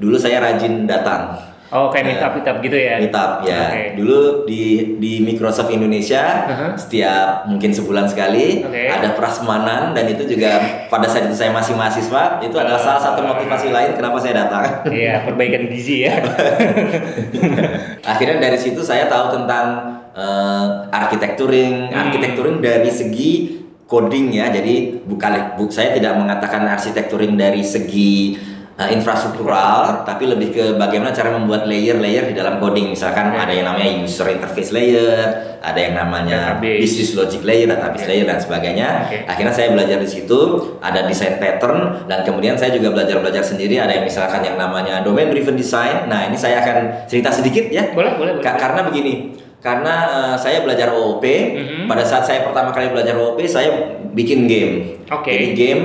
Dulu 0.00 0.16
saya 0.16 0.40
rajin 0.40 0.88
datang. 0.88 1.36
Oh 1.68 1.88
kayak 1.88 2.04
meetup 2.06 2.32
meetup 2.36 2.56
gitu 2.60 2.76
ya? 2.76 2.96
Meetup 3.00 3.32
ya. 3.42 3.62
Oke. 3.68 3.82
Dulu 3.96 4.18
di 4.44 4.62
di 5.00 5.12
Microsoft 5.20 5.68
Indonesia 5.68 6.24
Uh-huh. 6.44 6.72
setiap 6.76 7.48
mungkin 7.48 7.72
sebulan 7.72 8.06
sekali 8.06 8.62
Oke. 8.62 8.84
ada 8.86 9.16
prasmanan 9.16 9.90
dan 9.90 10.04
itu 10.06 10.22
juga 10.26 10.60
pada 10.86 11.08
saat 11.08 11.26
itu 11.26 11.34
saya 11.34 11.50
masih 11.50 11.74
mahasiswa 11.74 12.38
itu 12.40 12.54
adalah 12.54 12.78
salah 12.78 13.02
satu 13.02 13.20
motivasi 13.20 13.72
lain 13.72 13.96
kenapa 13.96 14.18
saya 14.18 14.44
datang. 14.44 14.86
Iya, 14.86 15.20
perbaikan 15.26 15.66
gizi 15.66 16.04
ya. 16.04 16.20
Akhirnya 18.12 18.38
dari 18.40 18.58
situ 18.58 18.80
saya 18.80 19.06
tahu 19.06 19.34
tentang 19.34 19.66
eh, 20.14 20.66
arsitekturing, 20.90 21.90
Hmm. 21.90 22.00
arsitekturing 22.06 22.56
dari 22.60 22.90
segi 22.90 23.32
coding 23.84 24.30
ya. 24.32 24.48
Jadi 24.48 25.02
bukan 25.02 25.56
bu, 25.56 25.68
saya 25.68 25.92
tidak 25.92 26.14
mengatakan 26.14 26.64
arsitekturing 26.66 27.34
dari 27.34 27.60
segi 27.60 28.36
eh, 28.74 28.90
infrastruktural, 28.92 30.02
tapi 30.02 30.26
lebih 30.26 30.48
ke 30.50 30.64
bagaimana 30.74 31.10
cara 31.10 31.30
membuat 31.30 31.64
layer-layer 31.64 32.26
di 32.26 32.34
dalam 32.34 32.58
coding. 32.58 32.90
Misalkan 32.90 33.30
Oke. 33.30 33.38
ada 33.38 33.52
yang 33.52 33.66
namanya 33.66 34.02
user 34.02 34.26
interface 34.28 34.70
layer, 34.70 35.26
ada 35.58 35.78
yang 35.78 35.94
namanya 35.94 36.58
Database. 36.58 36.80
business 36.82 37.10
logic 37.14 37.40
layer, 37.42 37.66
database 37.66 38.04
Oke. 38.04 38.10
layer 38.10 38.26
dan 38.26 38.38
sebagainya. 38.38 38.88
Oke. 39.06 39.16
Akhirnya 39.24 39.54
saya 39.54 39.68
belajar 39.70 39.96
di 39.96 40.08
situ, 40.08 40.40
ada 40.78 41.00
desain 41.04 41.38
pattern 41.38 42.04
dan 42.04 42.26
kemudian 42.26 42.58
saya 42.58 42.74
juga 42.74 42.90
belajar-belajar 42.90 43.40
sendiri. 43.40 43.78
Ada 43.78 43.98
yang 43.98 44.04
misalkan 44.04 44.42
yang 44.42 44.58
namanya 44.58 45.00
domain 45.00 45.30
driven 45.30 45.54
design. 45.54 46.10
Nah 46.10 46.26
ini 46.26 46.34
saya 46.34 46.58
akan 46.60 47.06
cerita 47.06 47.30
sedikit 47.30 47.70
ya. 47.70 47.94
boleh, 47.94 48.18
boleh, 48.18 48.32
boleh. 48.36 48.42
Ka- 48.42 48.58
karena 48.58 48.82
begini, 48.84 49.38
karena 49.62 49.94
eh, 50.04 50.36
saya 50.36 50.60
belajar 50.60 50.90
OOP. 50.92 51.22
Mhm. 51.22 51.86
Pada 51.86 52.02
saat 52.02 52.26
saya 52.26 52.42
pertama 52.42 52.74
kali 52.74 52.90
belajar 52.90 53.14
OOP, 53.14 53.38
saya 53.46 53.70
bikin 54.10 54.50
game. 54.50 54.98
Oke. 55.08 55.30
Jadi 55.30 55.48
game 55.54 55.82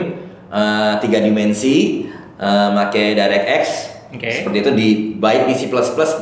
eh, 0.49 0.93
tiga 0.99 1.21
dimensi, 1.21 2.08
eh, 2.39 2.69
pakai 2.73 3.05
DirectX. 3.13 3.63
Oke. 4.09 4.41
Seperti 4.41 4.57
itu 4.65 4.71
di 4.73 4.89
baik 5.21 5.45
di 5.45 5.53
C++ 5.53 5.69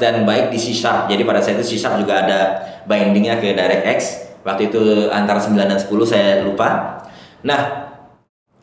dan 0.01 0.27
baik 0.27 0.51
di 0.51 0.59
C 0.59 0.75
Sharp. 0.75 1.07
Jadi 1.07 1.24
pada 1.24 1.39
saat 1.39 1.55
itu 1.55 1.77
C 1.77 1.79
Sharp 1.79 2.03
juga 2.03 2.27
ada 2.27 2.39
bindingnya 2.83 3.39
ke 3.39 3.55
DirectX. 3.55 4.27
Waktu 4.43 4.71
itu 4.71 5.07
antara 5.12 5.39
9 5.39 5.55
dan 5.55 5.79
10 5.79 5.88
saya 6.07 6.43
lupa. 6.43 7.00
Nah, 7.43 7.91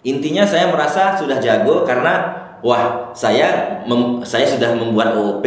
intinya 0.04 0.44
saya 0.44 0.68
merasa 0.68 1.16
sudah 1.16 1.40
jago 1.40 1.88
karena 1.88 2.44
wah 2.64 3.12
saya 3.16 3.80
mem- 3.84 4.24
saya 4.24 4.48
sudah 4.48 4.76
membuat 4.76 5.16
OOP 5.16 5.44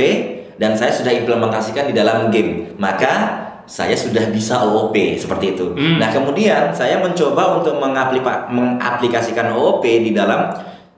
dan 0.62 0.74
saya 0.74 0.94
sudah 0.94 1.14
implementasikan 1.14 1.90
di 1.90 1.94
dalam 1.94 2.30
game 2.34 2.74
maka 2.78 3.46
saya 3.68 3.94
sudah 3.94 4.32
bisa 4.32 4.64
OOP 4.64 4.96
seperti 5.20 5.58
itu. 5.58 5.76
Hmm. 5.76 6.00
Nah 6.00 6.08
kemudian 6.14 6.72
saya 6.72 7.04
mencoba 7.04 7.60
untuk 7.60 7.76
mengaplika- 7.78 8.48
mengaplikasikan 8.48 9.52
OOP 9.52 9.84
di 9.84 10.16
dalam 10.16 10.56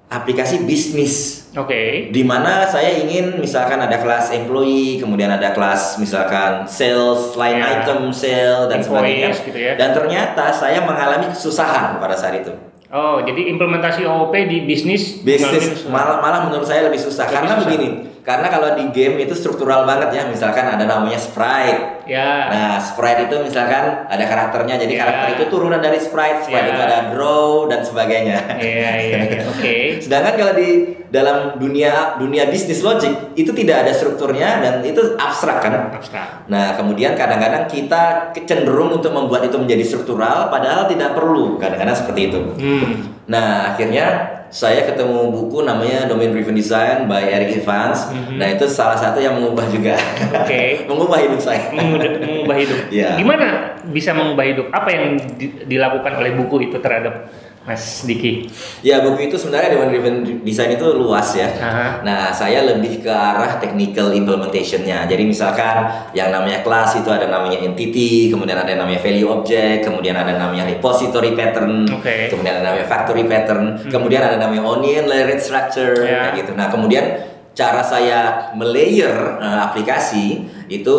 aplikasi 0.09 0.65
bisnis 0.65 1.45
Oke. 1.53 2.09
di 2.09 2.25
mana 2.25 2.65
saya 2.65 2.97
ingin 2.97 3.37
misalkan 3.37 3.77
ada 3.77 3.93
kelas 3.95 4.33
employee, 4.33 4.97
kemudian 4.97 5.29
ada 5.29 5.53
kelas 5.53 5.97
misalkan 5.97 6.65
sales, 6.65 7.33
line 7.33 7.61
Ya. 7.61 7.85
item 7.85 8.09
sale 8.09 8.65
dan 8.67 8.81
sebagainya. 8.81 9.29
Invoice 9.29 9.45
gitu 9.45 9.59
ya. 9.59 9.73
Dan 9.77 9.93
ternyata 9.93 10.49
saya 10.49 10.81
mengalami 10.81 11.29
kesusahan 11.29 11.97
pada 11.97 12.17
saat 12.17 12.41
itu. 12.41 12.49
Oh, 12.89 13.21
jadi 13.21 13.53
implementasi 13.53 14.01
OOP 14.01 14.33
di 14.49 14.65
bisnis 14.65 15.21
Bisnis 15.21 15.85
malah 15.85 16.17
malah 16.25 16.49
menurut 16.49 16.65
saya 16.65 16.89
lebih 16.89 16.97
susah 16.97 17.29
Lebih 17.29 17.35
karena 17.37 17.53
susah. 17.53 17.65
begini. 17.69 17.89
Karena 18.25 18.47
kalau 18.49 18.69
di 18.73 18.85
game 18.89 19.21
itu 19.21 19.33
struktural 19.33 19.85
banget 19.85 20.09
ya, 20.13 20.23
misalkan 20.25 20.65
ada 20.65 20.85
namanya 20.85 21.17
sprite. 21.17 21.98
Ya. 22.09 22.49
Nah, 22.49 22.75
sprite 22.81 23.29
itu 23.29 23.35
misalkan 23.39 24.09
ada 24.09 24.23
karakternya, 24.25 24.81
jadi 24.81 24.93
Ya. 24.97 24.99
karakter 25.05 25.27
itu 25.37 25.43
turunan 25.53 25.77
dari 25.77 26.01
sprite. 26.01 26.49
Sprite 26.49 26.65
Ya. 26.65 26.73
itu 26.73 26.81
ada 26.81 26.97
draw 27.13 27.69
dan 27.69 27.85
sebagainya. 27.85 28.37
Iya, 28.57 28.91
iya, 28.97 29.19
iya. 29.29 29.41
Oke. 29.53 30.01
Sedangkan 30.01 30.33
kalau 30.33 30.53
di 30.57 30.97
dalam 31.09 31.57
dunia 31.57 32.17
dunia 32.17 32.49
bisnis 32.49 32.81
logic 32.81 33.33
itu 33.33 33.49
tidak 33.53 33.85
ada 33.85 33.91
strukturnya 33.93 34.61
dan 34.61 34.73
itu 34.81 35.17
abstrak 35.17 35.61
kan. 35.61 35.93
Abstrak. 35.93 36.49
Nah, 36.49 36.73
kemudian 36.73 37.13
kadang-kadang 37.13 37.69
kita 37.69 38.33
cenderung 38.45 38.89
untuk 38.93 39.13
membuat 39.13 39.45
itu 39.45 39.57
menjadi 39.57 39.85
struktural 39.85 40.49
padahal 40.49 40.89
tidak 40.89 41.13
perlu. 41.13 41.61
Kadang-kadang 41.61 41.93
seperti 41.93 42.33
itu. 42.33 42.39
Hmm. 42.57 43.13
Nah, 43.29 43.73
akhirnya 43.73 44.37
saya 44.49 44.81
ketemu 44.81 45.29
buku 45.29 45.61
namanya 45.61 46.09
Domain 46.09 46.33
Driven 46.33 46.57
Design 46.57 47.05
by 47.05 47.21
Eric 47.21 47.61
Evans. 47.61 48.09
Mhm. 48.09 48.41
Nah, 48.41 48.49
itu 48.49 48.65
salah 48.65 48.97
satu 48.97 49.21
yang 49.21 49.37
mengubah 49.37 49.69
juga. 49.69 49.93
Oke. 50.33 50.61
mengubah 50.89 51.21
hidup 51.21 51.37
saya. 51.37 51.69
Mengubah, 51.99 52.25
mengubah 52.25 52.57
hidup. 52.57 52.79
Iya. 52.89 53.09
Gimana 53.19 53.47
bisa 53.91 54.11
mengubah 54.15 54.45
hidup? 54.47 54.65
Apa 54.71 54.89
yang 54.91 55.03
di- 55.35 55.67
dilakukan 55.67 56.13
oleh 56.15 56.31
buku 56.33 56.71
itu 56.71 56.77
terhadap 56.79 57.27
Mas 57.67 58.01
Diki? 58.01 58.49
Ya, 58.81 59.03
buku 59.03 59.29
itu 59.29 59.37
sebenarnya 59.37 59.77
Domain 59.77 59.93
Driven 59.93 60.41
Design 60.41 60.73
itu 60.73 60.89
luas 60.89 61.37
ya. 61.37 61.45
Aha. 61.53 62.01
Nah, 62.01 62.33
saya 62.33 62.65
lebih 62.65 63.03
ke 63.05 63.11
arah 63.11 63.61
technical 63.61 64.09
implementationnya. 64.09 65.05
Jadi 65.05 65.23
misalkan 65.27 65.85
yang 66.17 66.33
namanya 66.33 66.65
class 66.65 66.97
itu 66.97 67.11
ada 67.13 67.29
namanya 67.29 67.61
entity, 67.61 68.33
kemudian 68.33 68.57
ada 68.57 68.73
yang 68.73 68.81
namanya 68.81 69.03
value 69.03 69.29
object, 69.29 69.85
kemudian 69.85 70.17
ada 70.17 70.33
namanya 70.33 70.65
repository 70.65 71.37
pattern, 71.37 71.85
Oke. 71.93 72.31
kemudian 72.31 72.57
ada 72.57 72.73
namanya 72.73 72.87
factory 72.89 73.23
pattern, 73.29 73.85
kemudian 73.85 74.21
ada 74.23 74.41
namanya 74.41 74.65
onion 74.65 75.05
layered 75.05 75.37
structure, 75.37 75.93
kayak 75.93 76.41
gitu. 76.41 76.57
Nah, 76.57 76.73
kemudian 76.73 77.05
cara 77.53 77.83
saya 77.83 78.49
melayer 78.55 79.11
eh, 79.37 79.59
aplikasi 79.67 80.47
itu 80.71 80.97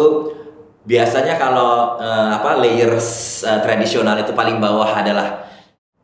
biasanya 0.84 1.36
kalau 1.36 2.00
eh, 2.00 2.28
apa 2.36 2.56
layers 2.60 3.42
eh, 3.44 3.60
tradisional 3.60 4.16
itu 4.20 4.32
paling 4.32 4.56
bawah 4.56 4.88
adalah 4.96 5.50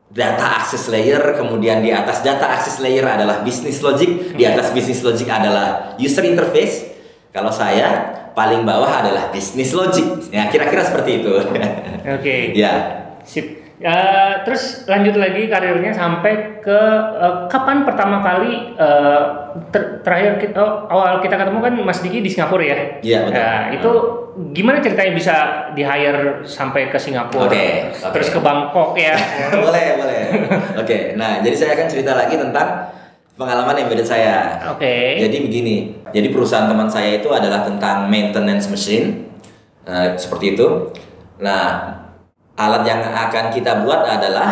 data 0.07 0.63
access 0.63 0.89
layer, 0.89 1.21
kemudian 1.35 1.83
di 1.83 1.91
atas 1.91 2.23
data 2.23 2.47
access 2.49 2.79
layer 2.79 3.05
adalah 3.05 3.43
business 3.43 3.83
logic, 3.83 4.39
di 4.39 4.45
atas 4.47 4.71
business 4.71 5.03
logic 5.03 5.27
adalah 5.29 5.99
user 5.99 6.25
interface. 6.25 6.95
Kalau 7.35 7.53
saya 7.53 8.17
paling 8.33 8.65
bawah 8.65 8.89
adalah 8.89 9.29
business 9.29 9.77
logic. 9.77 10.33
Ya, 10.33 10.49
kira-kira 10.49 10.85
seperti 10.85 11.25
itu. 11.25 11.33
Oke. 12.17 12.57
ya. 12.57 12.73
Sip. 13.27 13.67
Eh, 13.77 14.35
terus 14.49 14.89
lanjut 14.89 15.21
lagi 15.21 15.53
karirnya 15.53 15.93
sampai 15.93 16.65
ke 16.65 16.81
eh, 17.21 17.37
kapan 17.53 17.85
pertama 17.85 18.25
kali 18.25 18.73
eh, 18.73 19.23
ter- 19.73 20.01
terakhir 20.05 20.41
kita, 20.41 20.59
oh, 20.59 20.89
awal 20.91 21.21
kita 21.21 21.37
ketemu 21.37 21.59
kan 21.63 21.73
Mas 21.83 22.01
Diki 22.01 22.19
di 22.25 22.31
Singapura 22.31 22.65
ya? 22.65 22.79
Iya, 23.01 23.19
betul. 23.27 23.37
Nah, 23.37 23.61
itu 23.73 23.91
gimana 24.53 24.79
ceritanya 24.85 25.13
bisa 25.17 25.35
di 25.73 25.83
hire 25.83 26.45
sampai 26.45 26.89
ke 26.93 26.99
Singapura? 27.01 27.49
Oke, 27.49 27.91
terus, 27.91 28.03
oke. 28.05 28.13
terus 28.17 28.29
ke 28.33 28.41
Bangkok 28.41 28.91
ya? 28.99 29.15
boleh, 29.65 29.87
boleh. 29.97 30.23
Oke, 30.81 31.15
nah 31.17 31.41
jadi 31.41 31.57
saya 31.57 31.71
akan 31.77 31.87
cerita 31.89 32.13
lagi 32.13 32.37
tentang 32.37 32.93
pengalaman 33.37 33.77
yang 33.77 33.89
beda 33.89 34.05
saya. 34.05 34.61
Oke. 34.73 35.21
Jadi 35.21 35.37
begini, 35.45 35.77
jadi 36.13 36.29
perusahaan 36.33 36.69
teman 36.69 36.89
saya 36.89 37.21
itu 37.21 37.29
adalah 37.33 37.65
tentang 37.65 38.09
maintenance 38.09 38.69
machine, 38.69 39.27
Eh, 39.87 40.19
seperti 40.19 40.59
itu. 40.59 40.91
Nah, 41.39 41.95
alat 42.59 42.83
yang 42.83 43.07
akan 43.07 43.55
kita 43.55 43.87
buat 43.87 44.03
adalah 44.03 44.49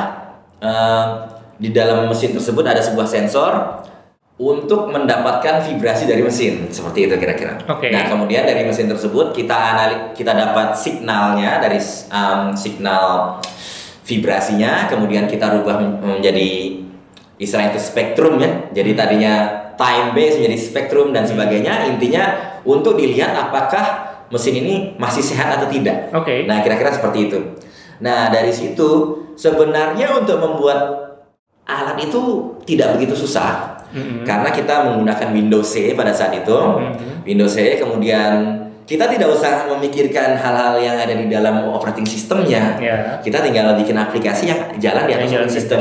uh, 0.62 1.26
di 1.58 1.75
dalam 1.75 2.06
mesin 2.06 2.30
tersebut 2.38 2.62
ada 2.62 2.78
sebuah 2.78 3.08
sensor 3.08 3.82
untuk 4.34 4.90
mendapatkan 4.90 5.62
vibrasi 5.62 6.10
dari 6.10 6.18
mesin 6.18 6.66
seperti 6.66 7.06
itu 7.06 7.14
kira-kira. 7.14 7.54
Oke. 7.70 7.94
Nah 7.94 8.10
kemudian 8.10 8.42
dari 8.42 8.66
mesin 8.66 8.90
tersebut 8.90 9.30
kita 9.30 9.54
anali 9.54 9.96
kita 10.10 10.34
dapat 10.34 10.74
signalnya 10.74 11.62
dari 11.62 11.78
um, 12.10 12.50
signal 12.50 13.38
vibrasinya, 14.02 14.90
kemudian 14.90 15.30
kita 15.30 15.54
rubah 15.54 15.78
menjadi 16.02 16.82
istilah 17.38 17.70
itu 17.70 17.78
spektrum 17.78 18.42
ya. 18.42 18.74
Jadi 18.74 18.98
tadinya 18.98 19.34
time 19.78 20.10
base 20.18 20.42
menjadi 20.42 20.58
spektrum 20.58 21.14
dan 21.14 21.22
sebagainya. 21.22 21.86
Intinya 21.94 22.58
untuk 22.66 22.98
dilihat 22.98 23.38
apakah 23.38 24.18
mesin 24.34 24.58
ini 24.58 24.98
masih 24.98 25.22
sehat 25.22 25.62
atau 25.62 25.70
tidak. 25.70 26.10
Oke. 26.10 26.42
Nah 26.42 26.58
kira-kira 26.66 26.90
seperti 26.90 27.30
itu. 27.30 27.38
Nah 28.02 28.34
dari 28.34 28.50
situ 28.50 29.22
sebenarnya 29.38 30.10
untuk 30.18 30.42
membuat 30.42 31.06
alat 31.70 31.96
itu 32.02 32.52
tidak 32.66 32.98
begitu 32.98 33.14
susah 33.16 33.74
hmm 33.94 34.26
Karena 34.26 34.50
kita 34.50 34.90
menggunakan 34.90 35.28
Windows 35.30 35.70
C 35.70 35.94
pada 35.94 36.10
saat 36.10 36.34
itu, 36.34 36.50
mm-hmm. 36.50 37.22
Windows 37.22 37.54
C, 37.54 37.78
kemudian 37.78 38.64
kita 38.84 39.08
tidak 39.08 39.32
usah 39.32 39.64
memikirkan 39.64 40.36
hal-hal 40.36 40.76
yang 40.76 40.96
ada 41.00 41.16
di 41.16 41.32
dalam 41.32 41.72
operating 41.72 42.04
sistemnya. 42.04 42.76
Yeah. 42.76 43.16
Kita 43.24 43.40
tinggal 43.40 43.80
bikin 43.80 43.96
aplikasi 43.96 44.52
yang 44.52 44.60
jalan 44.76 45.08
di 45.08 45.12
atas 45.16 45.32
operating 45.32 45.56
system. 45.56 45.80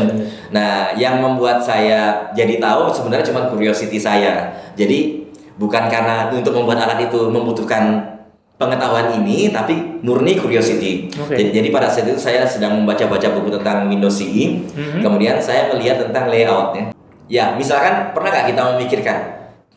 Nah, 0.56 0.96
yang 0.96 1.20
membuat 1.20 1.60
saya 1.60 2.32
jadi 2.32 2.64
tahu 2.64 2.96
sebenarnya 2.96 3.28
cuma 3.28 3.52
curiosity 3.52 4.00
saya. 4.00 4.56
Jadi 4.80 5.28
bukan 5.60 5.92
karena 5.92 6.32
untuk 6.32 6.56
membuat 6.56 6.88
alat 6.88 7.12
itu 7.12 7.28
membutuhkan 7.28 8.14
pengetahuan 8.56 9.12
ini, 9.20 9.52
tapi 9.52 10.00
murni 10.00 10.40
curiosity. 10.40 11.12
Okay. 11.12 11.44
Jadi, 11.44 11.50
jadi 11.60 11.68
pada 11.76 11.92
saat 11.92 12.08
itu 12.08 12.16
saya 12.16 12.48
sedang 12.48 12.80
membaca-baca 12.80 13.36
buku 13.36 13.52
tentang 13.60 13.92
Windows 13.92 14.16
CE, 14.16 14.64
mm-hmm. 14.64 15.02
kemudian 15.04 15.36
saya 15.44 15.68
melihat 15.76 16.08
tentang 16.08 16.32
layoutnya. 16.32 16.96
Ya, 17.32 17.56
misalkan 17.56 18.12
pernah 18.12 18.30
nggak 18.36 18.48
kita 18.52 18.62
memikirkan 18.76 19.18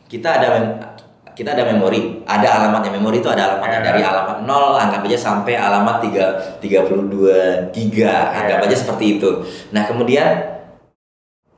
kita 0.07 0.39
ada 0.39 0.47
mem 0.55 0.65
kita 1.37 1.53
ada 1.53 1.69
memori, 1.69 2.25
ada 2.25 2.49
alamatnya 2.57 2.97
memori 2.97 3.21
itu 3.21 3.29
ada 3.29 3.53
alamatnya 3.53 3.77
yeah. 3.77 3.87
dari 3.93 4.01
alamat 4.01 4.37
0 4.41 4.49
anggap 4.73 5.05
aja 5.05 5.17
sampai 5.21 5.53
alamat 5.53 6.01
3 6.01 6.57
32 6.65 7.69
giga, 7.77 8.33
anggap 8.33 8.57
yeah. 8.57 8.65
aja 8.65 8.75
seperti 8.75 9.21
itu. 9.21 9.45
Nah, 9.69 9.85
kemudian 9.85 10.56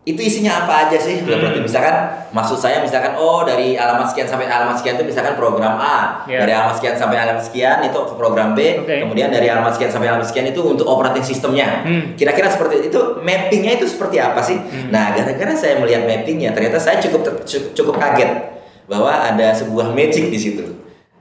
itu 0.10 0.22
isinya 0.26 0.66
apa 0.66 0.90
aja 0.90 0.98
sih? 0.98 1.22
Hmm. 1.22 1.30
Berarti 1.30 1.62
misalkan 1.62 1.96
maksud 2.34 2.58
saya 2.58 2.82
misalkan 2.82 3.14
oh 3.14 3.46
dari 3.46 3.78
alamat 3.78 4.10
sekian 4.10 4.26
sampai 4.26 4.50
alamat 4.50 4.82
sekian 4.82 4.98
itu 4.98 5.06
misalkan 5.06 5.38
program 5.38 5.78
A, 5.78 6.26
yeah. 6.26 6.42
dari 6.42 6.52
alamat 6.58 6.82
sekian 6.82 6.98
sampai 6.98 7.18
alamat 7.22 7.44
sekian 7.46 7.78
itu 7.86 8.00
program 8.18 8.58
B, 8.58 8.82
okay. 8.82 9.06
kemudian 9.06 9.30
dari 9.30 9.46
alamat 9.54 9.78
sekian 9.78 9.94
sampai 9.94 10.10
alamat 10.10 10.26
sekian 10.26 10.50
itu 10.50 10.62
untuk 10.66 10.90
operating 10.90 11.22
sistemnya. 11.22 11.86
Hmm. 11.86 12.18
Kira-kira 12.18 12.50
seperti 12.50 12.90
itu 12.90 13.22
mappingnya 13.22 13.78
itu 13.78 13.86
seperti 13.86 14.18
apa 14.18 14.42
sih? 14.42 14.58
Hmm. 14.58 14.90
Nah, 14.90 15.14
gara-gara 15.14 15.54
saya 15.54 15.78
melihat 15.78 16.10
mappingnya 16.10 16.58
ternyata 16.58 16.82
saya 16.82 16.98
cukup 16.98 17.46
cukup 17.78 17.96
kaget 18.02 18.58
bahwa 18.90 19.14
ada 19.14 19.54
sebuah 19.54 19.94
magic 19.94 20.34
di 20.34 20.40
situ. 20.42 20.66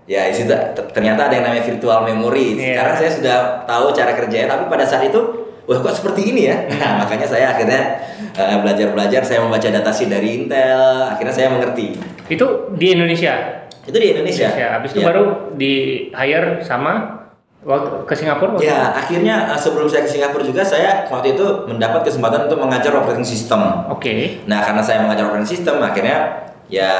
Ya, 0.08 0.24
di 0.32 0.40
situ 0.40 0.48
ternyata 0.96 1.28
ada 1.28 1.36
yang 1.36 1.44
namanya 1.44 1.68
virtual 1.68 2.08
memory. 2.08 2.56
Yeah. 2.56 2.80
Sekarang 2.80 2.94
saya 2.96 3.10
sudah 3.12 3.36
tahu 3.68 3.92
cara 3.92 4.16
kerjanya, 4.16 4.56
tapi 4.56 4.64
pada 4.72 4.88
saat 4.88 5.04
itu 5.04 5.47
wah 5.68 5.78
kok 5.84 5.94
seperti 6.00 6.32
ini 6.32 6.48
ya 6.48 6.56
nah, 6.72 7.04
makanya 7.04 7.28
saya 7.28 7.52
akhirnya 7.52 8.00
uh, 8.32 8.64
belajar-belajar 8.64 9.20
saya 9.20 9.44
membaca 9.44 9.68
data 9.68 9.92
sheet 9.92 10.08
dari 10.08 10.40
Intel 10.40 11.12
akhirnya 11.12 11.34
saya 11.36 11.48
mengerti 11.52 12.00
itu 12.32 12.46
di 12.74 12.86
Indonesia 12.96 13.68
itu 13.88 13.96
di 13.96 14.08
Indonesia, 14.12 14.48
Indonesia. 14.52 14.68
habis 14.72 14.90
itu 14.92 15.00
ya. 15.00 15.06
baru 15.08 15.24
di 15.56 15.74
hire 16.12 16.60
sama 16.60 17.24
waktu 17.64 18.04
ke 18.08 18.14
Singapura 18.16 18.56
waktu 18.56 18.68
ya 18.68 18.96
akhirnya 18.96 19.52
uh, 19.52 19.60
sebelum 19.60 19.84
saya 19.90 20.08
ke 20.08 20.10
Singapura 20.10 20.40
juga 20.40 20.64
saya 20.64 21.04
waktu 21.12 21.36
itu 21.36 21.46
mendapat 21.68 22.00
kesempatan 22.08 22.48
untuk 22.48 22.64
mengajar 22.64 22.96
operating 22.96 23.28
system 23.28 23.60
oke 23.92 24.00
okay. 24.00 24.40
nah 24.48 24.64
karena 24.64 24.80
saya 24.80 25.04
mengajar 25.04 25.28
operating 25.28 25.52
system 25.52 25.84
akhirnya 25.84 26.48
ya 26.68 26.92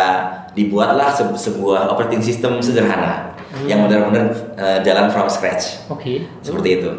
dibuatlah 0.52 1.12
se 1.12 1.24
sebuah 1.36 1.92
operating 1.92 2.24
system 2.24 2.58
sederhana 2.58 3.36
hmm. 3.52 3.68
yang 3.68 3.84
benar-benar 3.84 4.32
uh, 4.56 4.78
jalan 4.84 5.08
from 5.12 5.28
scratch 5.30 5.84
oke 5.88 6.00
okay. 6.00 6.26
seperti 6.40 6.82
itu 6.82 6.90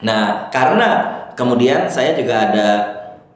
Nah, 0.00 0.48
karena 0.48 0.88
kemudian 1.36 1.88
saya 1.88 2.16
juga 2.16 2.50
ada 2.50 2.68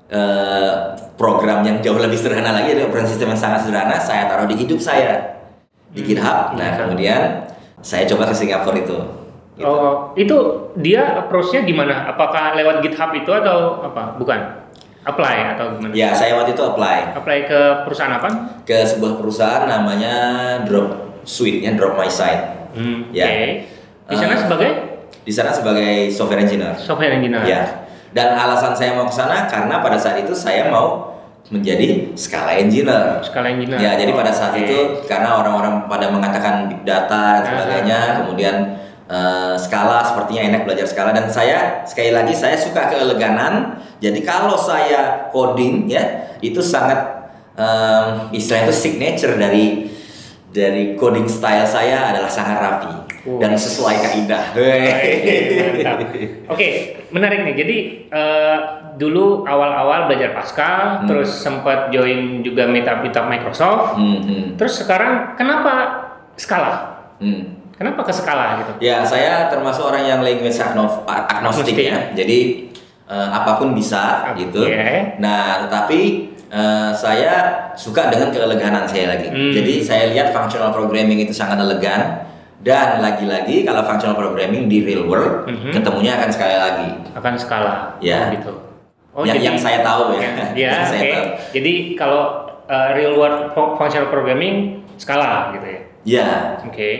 uh, 0.08 0.72
program 1.14 1.64
yang 1.64 1.80
jauh 1.84 2.00
lebih 2.00 2.16
sederhana 2.16 2.56
lagi, 2.56 2.74
ada 2.74 2.88
operasi 2.88 3.16
sistem 3.16 3.36
yang 3.36 3.40
sangat 3.40 3.60
sederhana, 3.68 3.96
saya 4.00 4.26
taruh 4.26 4.48
di 4.48 4.56
hidup 4.56 4.80
saya 4.80 5.40
di 5.92 6.02
hmm. 6.02 6.08
GitHub. 6.08 6.56
Nah, 6.56 6.70
kemudian 6.76 7.20
saya 7.84 8.08
coba 8.08 8.32
ke 8.32 8.34
Singapura 8.34 8.80
itu. 8.80 8.98
Gitu. 9.54 9.70
Oh, 9.70 10.10
itu 10.18 10.36
dia 10.82 11.22
approach-nya 11.22 11.62
gimana? 11.62 12.10
Apakah 12.10 12.58
lewat 12.58 12.82
GitHub 12.82 13.14
itu 13.14 13.30
atau 13.30 13.86
apa? 13.86 14.18
Bukan. 14.18 14.66
Apply 15.04 15.54
atau 15.54 15.76
gimana? 15.76 15.92
Ya, 15.92 16.16
saya 16.16 16.32
waktu 16.32 16.56
itu 16.56 16.64
apply. 16.64 17.12
Apply 17.12 17.38
ke 17.44 17.60
perusahaan 17.84 18.16
apa? 18.16 18.28
Ke 18.64 18.88
sebuah 18.88 19.20
perusahaan 19.20 19.68
namanya 19.68 20.14
Drop 20.64 21.20
Suite, 21.28 21.60
ya 21.60 21.76
Drop 21.76 21.94
My 22.00 22.08
Site. 22.08 22.72
Hmm, 22.72 23.12
ya. 23.12 23.28
Okay. 23.28 23.48
Di 24.08 24.16
sana 24.16 24.34
uh, 24.34 24.40
sebagai 24.40 24.70
di 25.24 25.32
sana 25.32 25.50
sebagai 25.50 26.12
software 26.12 26.44
engineer. 26.44 26.76
Software 26.76 27.16
engineer. 27.16 27.42
Ya. 27.48 27.88
Dan 28.14 28.36
alasan 28.36 28.76
saya 28.76 28.94
mau 28.94 29.08
ke 29.08 29.14
sana 29.16 29.48
karena 29.50 29.82
pada 29.82 29.98
saat 29.98 30.22
itu 30.22 30.36
saya 30.36 30.70
mau 30.70 31.16
menjadi 31.50 32.14
skala 32.14 32.54
engineer. 32.60 33.18
Skala 33.24 33.50
engineer. 33.50 33.80
Ya, 33.80 33.96
jadi 33.98 34.12
pada 34.14 34.30
saat 34.30 34.54
okay. 34.54 34.68
itu 34.68 34.78
karena 35.08 35.40
orang-orang 35.40 35.90
pada 35.90 36.12
mengatakan 36.12 36.70
big 36.70 36.86
data 36.86 37.42
dan 37.42 37.52
sebagainya, 37.58 38.00
uh 38.00 38.12
kemudian 38.24 38.56
uh, 39.08 39.56
skala 39.58 40.00
sepertinya 40.04 40.54
enak 40.54 40.62
belajar 40.64 40.86
skala 40.88 41.10
dan 41.12 41.26
saya 41.28 41.82
sekali 41.84 42.14
lagi 42.14 42.32
saya 42.36 42.54
suka 42.56 42.92
keeleganan. 42.92 43.82
Jadi 43.98 44.20
kalau 44.22 44.56
saya 44.56 45.28
coding 45.32 45.88
ya 45.88 46.36
itu 46.40 46.60
sangat 46.60 47.28
um, 47.56 48.30
istilah 48.30 48.68
itu 48.68 48.74
signature 48.76 49.34
dari 49.36 49.90
dari 50.54 50.94
coding 50.94 51.26
style 51.26 51.66
saya 51.66 52.14
adalah 52.14 52.30
sangat 52.30 52.56
rapi 52.62 53.03
dan 53.24 53.56
sesuai 53.56 53.96
kaidah. 54.04 54.52
Oke, 54.52 56.52
okay, 56.52 56.72
menarik 57.08 57.40
nih. 57.48 57.56
Jadi 57.56 57.76
uh, 58.12 58.58
dulu 59.00 59.48
awal-awal 59.48 60.12
belajar 60.12 60.36
Pascal, 60.36 61.02
hmm. 61.02 61.08
terus 61.08 61.32
sempat 61.32 61.88
join 61.88 62.44
juga 62.44 62.68
meetup 62.68 63.00
meetup 63.00 63.24
Microsoft. 63.24 63.96
Hmm, 63.96 64.20
hmm. 64.22 64.44
Terus 64.60 64.84
sekarang 64.84 65.34
kenapa 65.40 65.72
Scala? 66.36 67.00
Hmm. 67.18 67.64
Kenapa 67.74 68.06
ke 68.06 68.12
Scala 68.12 68.62
gitu? 68.62 68.72
Ya, 68.84 69.02
saya 69.02 69.50
termasuk 69.50 69.82
orang 69.82 70.06
yang 70.06 70.20
language 70.22 70.60
agnostik 70.60 71.74
ya. 71.74 72.14
Jadi 72.14 72.70
uh, 73.08 73.34
apa 73.34 73.58
pun 73.58 73.74
bisa 73.74 74.30
okay. 74.30 74.46
gitu. 74.46 74.62
Nah, 75.18 75.66
tetapi 75.66 76.30
uh, 76.54 76.94
saya 76.94 77.32
suka 77.74 78.12
dengan 78.12 78.30
keeleganan 78.30 78.86
saya 78.86 79.16
lagi. 79.16 79.32
Hmm. 79.32 79.50
Jadi 79.50 79.82
saya 79.82 80.12
lihat 80.12 80.30
functional 80.30 80.70
programming 80.70 81.24
itu 81.24 81.34
sangat 81.34 81.58
elegan 81.58 82.33
dan 82.64 83.04
lagi-lagi 83.04 83.60
kalau 83.60 83.84
functional 83.84 84.16
programming 84.16 84.72
di 84.72 84.80
real 84.80 85.04
world 85.04 85.44
mm-hmm. 85.44 85.72
ketemunya 85.76 86.16
akan 86.16 86.30
sekali 86.32 86.56
lagi. 86.56 86.88
Akan 87.12 87.36
skala. 87.36 88.00
Ya. 88.00 88.24
Oh, 88.24 88.32
gitu. 88.32 88.52
Oh, 89.14 89.22
yang, 89.22 89.36
jadi, 89.36 89.46
yang 89.52 89.58
saya 89.60 89.78
tahu 89.84 90.16
ya. 90.16 90.32
Ya, 90.64 90.72
oke. 90.88 90.96
Okay. 90.96 91.16
Jadi 91.52 91.72
kalau 91.94 92.48
uh, 92.64 92.88
real 92.96 93.20
world 93.20 93.52
functional 93.52 94.08
programming 94.08 94.80
skala 94.96 95.52
gitu 95.52 95.66
ya. 95.68 95.80
Ya. 96.08 96.28
Oke. 96.64 96.72
Okay. 96.72 96.94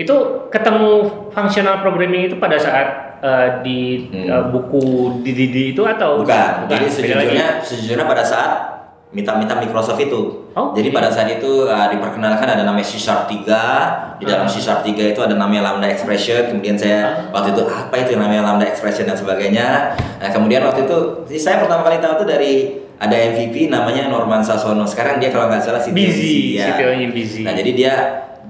Itu 0.00 0.48
ketemu 0.48 1.04
functional 1.36 1.84
programming 1.84 2.32
itu 2.32 2.40
pada 2.40 2.56
saat 2.56 3.20
uh, 3.20 3.60
di 3.60 4.08
hmm. 4.08 4.24
uh, 4.32 4.44
buku 4.48 5.20
di, 5.20 5.36
di, 5.36 5.46
di 5.52 5.62
itu 5.76 5.84
atau 5.84 6.24
bukan? 6.24 6.64
bukan? 6.64 6.72
Jadi 6.72 6.86
sejujurnya 6.88 7.46
sejujurnya 7.60 8.06
pada 8.08 8.24
saat 8.24 8.79
minta-minta 9.10 9.58
Microsoft 9.58 9.98
itu. 9.98 10.46
Oh. 10.54 10.70
Jadi 10.74 10.94
pada 10.94 11.10
saat 11.10 11.26
itu 11.30 11.66
uh, 11.66 11.86
diperkenalkan 11.90 12.46
ada 12.46 12.62
namanya 12.62 12.86
C 12.86 12.94
Sharp 12.98 13.26
3, 13.26 14.22
di 14.22 14.24
dalam 14.26 14.46
uh. 14.46 14.50
C 14.50 14.62
Sharp 14.62 14.86
3 14.86 15.14
itu 15.14 15.20
ada 15.22 15.34
namanya 15.34 15.70
Lambda 15.70 15.90
Expression, 15.90 16.46
kemudian 16.46 16.78
saya 16.78 17.30
uh. 17.30 17.34
waktu 17.34 17.54
itu 17.54 17.62
apa 17.66 17.94
itu 17.98 18.14
yang 18.14 18.22
namanya 18.22 18.42
Lambda 18.46 18.66
Expression 18.70 19.06
dan 19.10 19.18
sebagainya. 19.18 19.98
Nah, 19.98 20.30
kemudian 20.30 20.62
waktu 20.62 20.86
itu 20.86 20.98
saya 21.42 21.58
pertama 21.58 21.82
kali 21.86 21.98
tahu 21.98 22.22
itu 22.22 22.26
dari 22.26 22.52
ada 23.00 23.16
MVP 23.16 23.66
namanya 23.66 24.06
Norman 24.06 24.42
Sasono. 24.46 24.86
Sekarang 24.86 25.18
dia 25.18 25.34
kalau 25.34 25.50
nggak 25.50 25.62
salah 25.62 25.82
CTO 25.82 25.94
busy, 25.94 26.60
ya. 26.60 26.76
busy. 27.10 27.42
Nah, 27.42 27.54
jadi 27.54 27.70
dia 27.74 27.94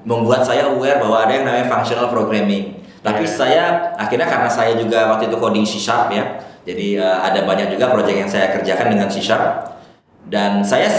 membuat 0.04 0.44
saya 0.44 0.68
aware 0.68 1.00
bahwa 1.00 1.24
ada 1.24 1.32
yang 1.40 1.44
namanya 1.48 1.68
functional 1.72 2.12
programming. 2.12 2.80
Tapi 3.00 3.24
yeah. 3.24 3.32
saya 3.32 3.64
akhirnya 3.96 4.28
karena 4.28 4.50
saya 4.52 4.76
juga 4.76 5.08
waktu 5.08 5.32
itu 5.32 5.36
coding 5.40 5.64
C 5.64 5.80
Sharp 5.80 6.12
ya. 6.12 6.44
Jadi 6.68 7.00
uh, 7.00 7.24
ada 7.24 7.48
banyak 7.48 7.72
juga 7.72 7.88
proyek 7.88 8.26
yang 8.26 8.28
saya 8.28 8.52
kerjakan 8.52 8.92
dengan 8.92 9.08
C 9.08 9.24
Sharp 9.24 9.79
dan 10.28 10.60
saya 10.60 10.90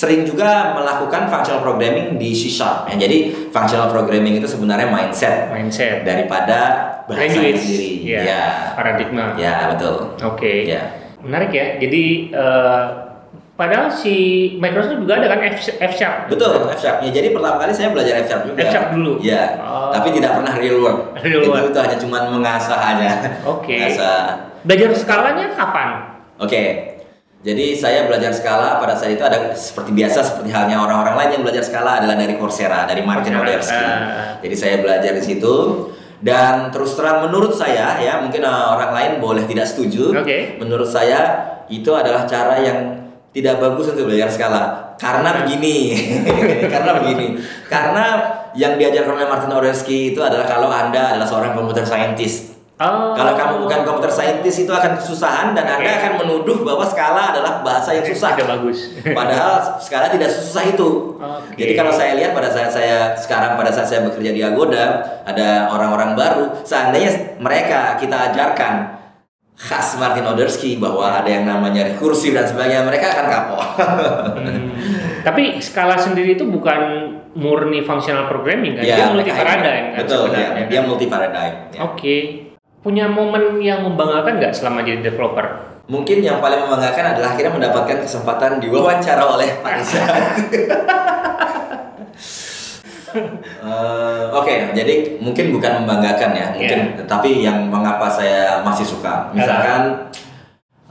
sering 0.00 0.24
juga 0.24 0.72
melakukan 0.72 1.28
functional 1.28 1.60
programming 1.60 2.16
di 2.16 2.32
C 2.32 2.48
Sharp. 2.48 2.88
Ya, 2.88 2.96
jadi 2.96 3.50
functional 3.52 3.92
programming 3.92 4.40
itu 4.40 4.48
sebenarnya 4.48 4.88
mindset, 4.88 5.52
mindset 5.52 6.08
daripada 6.08 6.88
bahasa 7.04 7.36
sendiri. 7.36 8.00
Ya, 8.06 8.20
ya, 8.24 8.44
paradigma. 8.72 9.36
Ya 9.36 9.76
betul. 9.76 10.16
Oke. 10.24 10.40
Okay. 10.40 10.58
Ya. 10.72 10.82
Menarik 11.20 11.52
ya. 11.52 11.76
Jadi 11.76 12.32
uh, 12.32 13.10
Padahal 13.60 13.92
si 13.92 14.16
Microsoft 14.56 15.04
juga 15.04 15.20
ada 15.20 15.28
kan 15.28 15.44
F, 15.52 15.60
F 15.60 15.92
Sharp. 15.92 16.32
Betul, 16.32 16.64
F 16.72 16.80
Sharp. 16.80 17.04
Ya, 17.04 17.12
jadi 17.12 17.28
pertama 17.28 17.60
kali 17.60 17.76
saya 17.76 17.92
belajar 17.92 18.24
F 18.24 18.26
Sharp 18.32 18.48
juga. 18.48 18.64
F 18.64 18.72
Sharp 18.72 18.88
dulu? 18.96 19.20
Ya, 19.20 19.60
Oh. 19.60 19.92
tapi 19.92 20.16
tidak 20.16 20.40
pernah 20.40 20.56
real 20.56 20.80
world. 20.80 21.12
Real 21.20 21.44
itu, 21.44 21.52
world. 21.52 21.68
itu 21.68 21.76
hanya 21.76 21.96
cuma 22.00 22.24
mengasah 22.32 22.80
aja. 22.80 23.12
Oke. 23.44 23.76
Mengasah. 23.76 24.48
Belajar 24.64 24.88
skalanya 24.96 25.52
kapan? 25.52 25.88
Oke. 26.40 26.89
Jadi 27.40 27.72
saya 27.72 28.04
belajar 28.04 28.36
skala 28.36 28.76
pada 28.76 28.92
saat 28.92 29.16
itu 29.16 29.24
ada 29.24 29.56
seperti 29.56 29.96
biasa 29.96 30.20
seperti 30.20 30.52
halnya 30.52 30.76
orang-orang 30.76 31.16
lain 31.16 31.30
yang 31.40 31.42
belajar 31.48 31.64
skala 31.64 31.96
adalah 31.96 32.12
dari 32.20 32.36
Coursera, 32.36 32.84
dari 32.84 33.00
Martin 33.00 33.32
Odersky. 33.32 33.80
ah. 33.80 34.36
Jadi 34.44 34.54
saya 34.60 34.84
belajar 34.84 35.16
di 35.16 35.24
situ 35.24 35.54
dan 36.20 36.68
terus 36.68 36.92
terang 37.00 37.24
menurut 37.24 37.56
saya 37.56 37.96
ya 37.96 38.20
mungkin 38.20 38.44
uh, 38.44 38.76
orang 38.76 38.92
lain 38.92 39.12
boleh 39.24 39.48
tidak 39.48 39.64
setuju. 39.64 40.20
Oke. 40.20 40.60
Menurut 40.60 40.84
saya 40.84 41.48
itu 41.72 41.88
adalah 41.96 42.28
cara 42.28 42.60
yang 42.60 43.08
tidak 43.32 43.56
bagus 43.56 43.88
untuk 43.88 44.12
belajar 44.12 44.28
skala 44.28 44.62
karena 45.00 45.40
begini 45.40 45.96
karena 46.76 47.00
begini 47.00 47.40
karena 47.72 48.04
yang 48.52 48.76
diajarkan 48.76 49.16
oleh 49.16 49.28
Martin 49.30 49.54
Odersky 49.56 50.12
itu 50.12 50.20
adalah 50.20 50.44
kalau 50.44 50.68
anda 50.68 51.16
adalah 51.16 51.24
seorang 51.24 51.56
computer 51.56 51.88
scientist 51.88 52.59
Oh. 52.80 53.12
kalau 53.12 53.36
kamu 53.36 53.54
bukan 53.68 53.80
komputer 53.84 54.08
scientist 54.08 54.64
itu 54.64 54.72
akan 54.72 54.96
kesusahan 54.96 55.52
dan 55.52 55.68
Anda 55.68 55.84
Oke. 55.84 56.00
akan 56.00 56.12
menuduh 56.24 56.64
bahwa 56.64 56.80
skala 56.88 57.28
adalah 57.28 57.60
bahasa 57.60 57.92
yang 57.92 58.08
susah. 58.08 58.32
Tidak 58.32 58.48
bagus. 58.48 58.96
Padahal 59.20 59.76
skala 59.76 60.08
tidak 60.08 60.32
susah 60.32 60.64
itu. 60.64 61.12
Oke. 61.20 61.60
Jadi 61.60 61.76
kalau 61.76 61.92
saya 61.92 62.16
lihat 62.16 62.32
pada 62.32 62.48
saat 62.48 62.72
saya 62.72 63.12
sekarang 63.20 63.60
pada 63.60 63.68
saat 63.68 63.84
saya 63.84 64.00
bekerja 64.08 64.32
di 64.32 64.40
Agoda 64.40 65.04
ada 65.28 65.68
orang-orang 65.68 66.16
baru, 66.16 66.44
seandainya 66.64 67.36
mereka 67.36 68.00
kita 68.00 68.32
ajarkan 68.32 68.96
khas 69.60 70.00
Martin 70.00 70.24
Odersky 70.24 70.80
bahwa 70.80 71.20
ada 71.20 71.28
yang 71.28 71.44
namanya 71.44 71.84
rekursif 71.84 72.32
dan 72.32 72.48
sebagainya, 72.48 72.80
mereka 72.88 73.12
akan 73.12 73.26
kapok. 73.28 73.62
Hmm. 74.40 74.72
Tapi 75.20 75.60
skala 75.60 76.00
sendiri 76.00 76.32
itu 76.32 76.48
bukan 76.48 76.80
murni 77.36 77.84
functional 77.84 78.24
programming 78.26 78.80
kan? 78.80 78.88
Ya, 78.88 78.96
dia 78.96 79.06
multi 79.12 79.30
paradigm 79.30 79.84
kan 79.92 80.00
Betul, 80.00 80.32
sebenarnya. 80.32 80.40
ya. 80.40 80.56
kan? 80.56 80.66
dia 80.72 80.80
multi 80.80 81.06
paradigm. 81.06 81.54
ya. 81.76 81.80
Oke. 81.84 82.16
Punya 82.80 83.04
momen 83.06 83.60
yang 83.60 83.84
membanggakan 83.84 84.40
nggak 84.40 84.56
selama 84.56 84.80
jadi 84.80 85.04
developer? 85.04 85.68
Mungkin 85.90 86.22
yang 86.22 86.40
paling 86.40 86.64
membanggakan 86.64 87.12
adalah 87.12 87.34
akhirnya 87.34 87.52
mendapatkan 87.52 87.98
kesempatan 88.00 88.62
diwawancara 88.62 89.24
oleh 89.26 89.48
Pak 89.60 89.72
Rizal. 89.76 90.06
Eh, 93.10 94.24
Oke, 94.30 94.70
jadi 94.70 95.18
mungkin 95.18 95.50
bukan 95.50 95.82
membanggakan 95.82 96.30
ya, 96.30 96.46
mungkin 96.54 96.94
tapi 97.10 97.42
yang 97.42 97.66
mengapa 97.66 98.06
saya 98.06 98.62
masih 98.62 98.86
suka. 98.86 99.34
Misalkan 99.34 100.06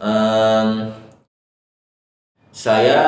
em, 0.04 0.92
saya 2.52 3.00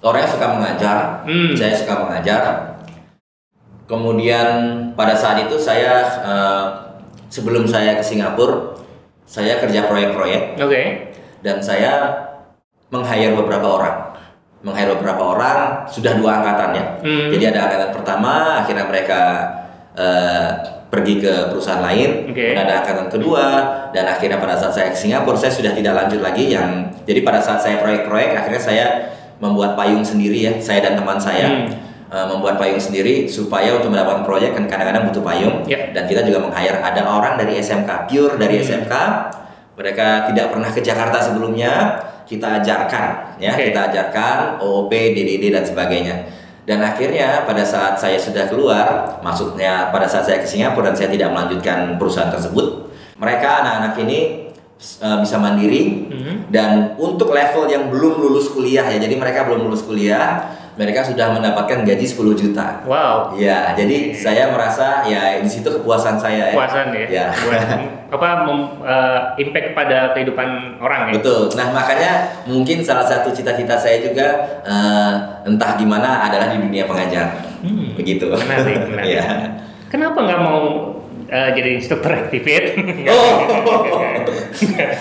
orangnya 0.00 0.32
suka 0.32 0.46
mengajar, 0.48 0.98
Hmm. 1.28 1.52
saya 1.52 1.76
suka 1.76 2.08
mengajar. 2.08 2.42
Kemudian 3.84 4.48
pada 4.96 5.12
saat 5.12 5.44
itu 5.44 5.60
saya 5.60 6.00
eh, 6.24 6.64
sebelum 7.32 7.64
saya 7.64 7.96
ke 7.96 8.04
Singapura, 8.04 8.76
saya 9.24 9.56
kerja 9.64 9.88
proyek-proyek 9.88 10.60
Oke. 10.60 10.82
dan 11.40 11.56
saya 11.64 12.12
meng-hire 12.92 13.32
beberapa 13.32 13.80
orang. 13.80 13.96
Meng-hire 14.60 14.92
beberapa 14.94 15.32
orang 15.32 15.88
sudah 15.88 16.20
dua 16.20 16.44
angkatan 16.44 16.70
ya. 16.76 16.84
Hmm. 17.00 17.28
Jadi 17.32 17.44
ada 17.48 17.60
angkatan 17.66 17.90
pertama, 17.96 18.60
akhirnya 18.60 18.84
mereka 18.84 19.20
eh, 19.96 20.48
pergi 20.92 21.24
ke 21.24 21.48
perusahaan 21.48 21.80
lain. 21.80 22.28
Oke. 22.28 22.52
Dan 22.52 22.68
ada 22.68 22.84
angkatan 22.84 23.08
kedua 23.08 23.44
dan 23.96 24.04
akhirnya 24.04 24.36
pada 24.36 24.60
saat 24.60 24.76
saya 24.76 24.88
ke 24.92 24.98
Singapura 25.00 25.40
saya 25.40 25.56
sudah 25.56 25.72
tidak 25.72 25.96
lanjut 25.96 26.20
lagi 26.20 26.52
yang 26.52 26.92
jadi 27.08 27.24
pada 27.24 27.40
saat 27.40 27.64
saya 27.64 27.80
proyek-proyek 27.80 28.36
akhirnya 28.36 28.62
saya 28.62 28.86
membuat 29.40 29.74
payung 29.74 30.04
sendiri 30.06 30.46
ya, 30.46 30.52
saya 30.60 30.84
dan 30.84 31.00
teman 31.00 31.16
saya. 31.16 31.48
Hmm. 31.48 31.91
Eh, 32.12 32.26
membuat 32.28 32.54
payung 32.54 32.76
sendiri 32.76 33.24
supaya 33.24 33.72
untuk 33.72 33.88
mendapatkan 33.88 34.20
proyek 34.22 34.52
kan 34.52 34.68
kadang-kadang 34.68 35.08
butuh 35.08 35.24
payung 35.24 35.64
Ya. 35.64 35.88
dan 35.90 36.04
kita 36.04 36.20
juga 36.22 36.38
meng-hire 36.40 36.76
ada 36.76 37.02
orang 37.02 37.34
dari 37.34 37.56
SMK 37.56 37.88
pure 38.06 38.36
dari 38.36 38.60
Hmm. 38.60 38.64
SMK 38.68 38.92
mereka 39.72 40.28
tidak 40.28 40.52
pernah 40.52 40.68
ke 40.68 40.80
Jakarta 40.80 41.18
sebelumnya 41.18 41.72
kita 42.22 42.60
ajarkan 42.60 43.36
ya 43.36 43.52
Oke. 43.52 43.72
kita 43.72 43.80
ajarkan 43.88 44.36
OOP 44.60 44.92
DDD 44.92 45.48
dan 45.50 45.64
sebagainya 45.64 46.28
dan 46.62 46.78
akhirnya 46.78 47.42
pada 47.42 47.64
saat 47.64 47.96
saya 47.96 48.14
sudah 48.14 48.46
keluar 48.46 49.18
maksudnya 49.20 49.90
pada 49.90 50.06
saat 50.06 50.22
saya 50.22 50.38
ke 50.38 50.46
Singapura 50.46 50.92
dan 50.92 50.94
saya 50.94 51.10
tidak 51.10 51.32
melanjutkan 51.32 51.96
perusahaan 51.96 52.30
tersebut 52.30 52.92
mereka 53.16 53.64
anak-anak 53.64 53.94
ini 53.98 54.18
eh, 54.78 55.18
bisa 55.18 55.36
mandiri 55.36 56.12
Hmm. 56.12 56.46
dan 56.48 56.70
untuk 56.96 57.32
level 57.32 57.66
yang 57.66 57.88
belum 57.88 58.20
lulus 58.20 58.46
kuliah 58.48 58.84
ya 58.84 58.98
jadi 58.98 59.14
mereka 59.16 59.42
belum 59.42 59.66
lulus 59.66 59.82
kuliah 59.82 60.52
mereka 60.72 61.04
sudah 61.04 61.36
mendapatkan 61.36 61.84
gaji 61.84 62.06
10 62.08 62.32
juta 62.32 62.80
Wow. 62.88 63.36
Ya, 63.36 63.76
jadi 63.76 64.16
saya 64.16 64.48
merasa 64.52 65.04
ya 65.04 65.36
di 65.40 65.48
situ 65.48 65.68
kepuasan 65.68 66.16
saya 66.16 66.52
ya. 66.52 66.56
Puasan 66.56 66.92
ya. 66.96 67.06
Ya. 67.08 67.26
Buat 67.32 67.60
apa 68.12 68.28
mem- 68.44 68.80
eh, 68.84 69.20
impact 69.40 69.72
pada 69.72 70.12
kehidupan 70.12 70.76
orang 70.80 71.08
ya. 71.08 71.12
Betul. 71.16 71.48
Nah 71.56 71.72
makanya 71.72 72.12
mungkin 72.44 72.84
salah 72.84 73.04
satu 73.04 73.32
cita-cita 73.32 73.72
saya 73.76 74.04
juga 74.04 74.60
eh, 74.64 75.12
entah 75.48 75.76
gimana 75.80 76.28
adalah 76.28 76.52
di 76.52 76.60
dunia 76.60 76.84
pengajar. 76.84 77.40
Hmm. 77.64 77.96
Begitu. 77.96 78.28
Menarik, 78.28 78.92
menarik. 78.92 79.12
ya. 79.16 79.24
Kenapa 79.88 80.24
nggak 80.24 80.40
mau 80.40 80.91
eh, 81.32 81.48
jadi 81.56 81.70
instruktur 81.74 82.12
Activate? 82.12 82.76
Oh, 83.08 83.34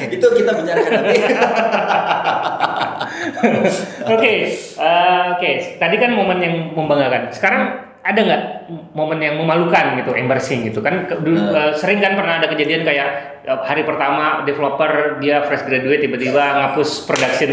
itu 0.08 0.26
kita 0.32 0.52
bicarakan 0.56 0.92
nanti. 0.96 1.18
Oke, 4.08 4.34
eh, 4.48 5.22
oke. 5.36 5.50
Tadi 5.78 5.96
kan 5.98 6.12
momen 6.14 6.40
yang 6.40 6.56
membanggakan. 6.74 7.30
Sekarang 7.32 7.64
ada 8.02 8.18
nggak 8.18 8.44
momen 8.98 9.22
yang 9.22 9.38
memalukan 9.38 10.02
gitu, 10.02 10.12
embarrassing 10.18 10.66
gitu 10.66 10.82
kan? 10.82 11.06
Dulu, 11.06 11.38
Hmm. 11.38 11.54
eh, 11.54 11.72
sering 11.78 12.02
kan 12.02 12.18
pernah 12.18 12.42
ada 12.42 12.50
kejadian 12.50 12.82
kayak 12.82 13.10
hari 13.46 13.86
pertama 13.86 14.42
developer 14.42 15.22
dia 15.22 15.46
fresh 15.46 15.66
graduate 15.66 16.02
tiba-tiba 16.02 16.42
ngapus 16.58 17.06
production 17.06 17.52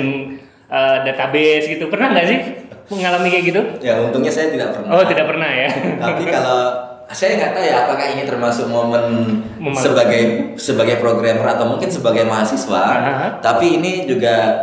eh, 0.68 0.96
database 1.04 1.68
gitu. 1.68 1.88
Pernah 1.88 2.16
nggak 2.16 2.26
sih 2.28 2.38
mengalami 2.88 3.28
kayak 3.28 3.44
gitu? 3.44 3.60
ya 3.84 4.00
untungnya 4.00 4.32
saya 4.32 4.48
tidak 4.48 4.72
pernah. 4.72 4.88
Oh, 4.96 5.04
tidak 5.04 5.26
pernah 5.28 5.50
ya. 5.52 5.68
Tapi 6.00 6.24
kalau 6.24 6.60
saya 7.08 7.40
nggak 7.40 7.52
tahu 7.56 7.64
ya 7.64 7.74
apakah 7.88 8.06
ini 8.12 8.22
termasuk 8.28 8.68
momen 8.68 9.04
Memalukan. 9.56 9.80
sebagai 9.80 10.22
sebagai 10.60 10.96
programmer 11.00 11.48
atau 11.48 11.64
mungkin 11.64 11.88
sebagai 11.88 12.28
mahasiswa. 12.28 12.82
Aha. 12.84 13.26
Tapi 13.40 13.80
ini 13.80 14.04
juga 14.04 14.60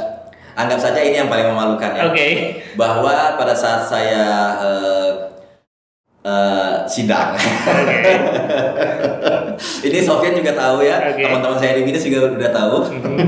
anggap 0.54 0.78
saja 0.78 1.02
ini 1.02 1.18
yang 1.20 1.30
paling 1.30 1.50
memalukan 1.50 1.90
ya. 1.98 2.06
Oke. 2.06 2.62
bahwa 2.78 3.34
pada 3.36 3.54
saat 3.58 3.90
saya 3.90 4.26
eh, 4.62 5.10
eh, 6.22 6.74
sidang, 6.86 7.34
ini 9.88 10.00
Sofian 10.06 10.38
juga 10.38 10.54
tahu 10.54 10.86
ya, 10.86 11.12
Oke. 11.12 11.26
teman-teman 11.26 11.58
saya 11.58 11.74
di 11.76 11.82
BINUS 11.84 12.06
juga 12.06 12.30
udah 12.30 12.52
tahu. 12.54 12.76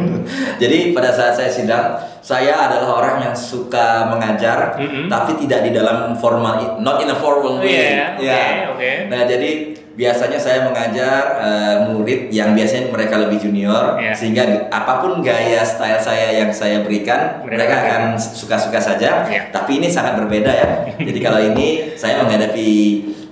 Jadi 0.62 0.93
pada 0.93 1.10
saat 1.10 1.34
saya 1.34 1.49
sidang, 1.49 1.97
saya 2.27 2.59
adalah 2.59 2.99
orang 2.99 3.17
yang 3.23 3.31
suka 3.31 4.03
mengajar, 4.05 4.75
Mhm. 4.75 5.07
tapi 5.07 5.39
tidak 5.39 5.63
di 5.63 5.71
dalam 5.71 6.11
formal, 6.13 6.75
not 6.77 6.99
in 6.99 7.07
a 7.07 7.15
formal 7.15 7.55
Oh, 7.55 7.63
way. 7.63 7.95
iya, 7.95 8.19
oke, 8.19 8.27
Ya. 8.27 8.67
oke. 8.67 8.91
Nah 9.07 9.23
jadi 9.23 9.51
biasanya 9.95 10.35
saya 10.35 10.67
mengajar 10.67 11.39
eh, 11.39 11.75
murid 11.87 12.27
yang 12.29 12.51
biasanya 12.51 12.91
mereka 12.91 13.15
lebih 13.17 13.39
junior, 13.39 13.95
Iya. 13.95 14.11
sehingga 14.11 14.43
apa 14.67 14.99
pun 14.99 15.23
gaya 15.23 15.63
style 15.63 15.97
saya 15.97 16.35
yang 16.35 16.51
saya 16.51 16.83
berikan, 16.83 17.39
Mereka 17.41 17.63
mereka 17.63 17.75
akan- 17.79 18.19
suka-suka 18.19 18.75
saja. 18.77 19.23
Iya. 19.23 19.47
Tapi 19.49 19.79
ini 19.79 19.87
sangat 19.87 20.19
berbeda 20.19 20.51
ya. 20.51 20.69
Jadi 21.07 21.19
kalau 21.23 21.39
ini 21.39 21.95
saya 21.95 22.19
menghadapi 22.19 22.69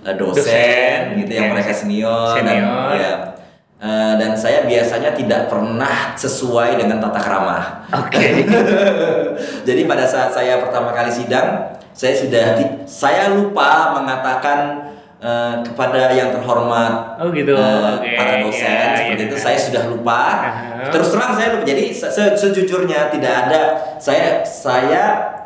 eh, 0.05 0.15
dosen, 0.15 0.39
Dosen, 0.39 1.01
gitu 1.19 1.31
yang 1.33 1.49
ya. 1.49 1.51
mereka 1.51 1.71
senior, 1.73 2.31
Senior. 2.31 2.63
dan 2.63 2.95
ya. 2.95 3.11
Eh, 3.85 4.13
dan 4.17 4.33
saya 4.33 4.65
biasanya 4.65 5.13
tidak 5.13 5.45
pernah 5.45 6.17
sesuai 6.17 6.73
dengan 6.73 6.97
tata 6.97 7.21
krama. 7.21 7.85
Oke. 7.93 8.41
Jadi 9.67 9.81
pada 9.85 10.09
saat 10.09 10.33
saya 10.33 10.57
pertama 10.57 10.89
kali 10.89 11.13
sidang, 11.13 11.69
saya 11.93 12.17
sudah 12.17 12.57
di- 12.57 12.81
saya 12.83 13.29
lupa 13.29 13.93
mengatakan 13.93 14.89
eh, 15.21 15.53
kepada 15.61 16.09
yang 16.11 16.33
terhormat 16.33 17.21
Oh, 17.21 17.29
gitu. 17.29 17.53
eh, 17.53 17.93
Oke, 18.01 18.09
para 18.17 18.41
dosen 18.41 18.65
iya, 18.65 18.97
seperti 18.97 19.21
iya. 19.21 19.29
itu 19.29 19.37
saya 19.37 19.57
sudah 19.59 19.83
lupa. 19.85 20.21
Aha. 20.33 20.89
Terus 20.89 21.07
terang 21.13 21.31
saya 21.37 21.47
lupa. 21.53 21.65
Jadi 21.69 21.83
se- 21.93 22.35
sejujurnya 22.35 23.13
tidak 23.13 23.33
ada 23.45 23.61
saya 24.01 24.41
saya 24.41 25.03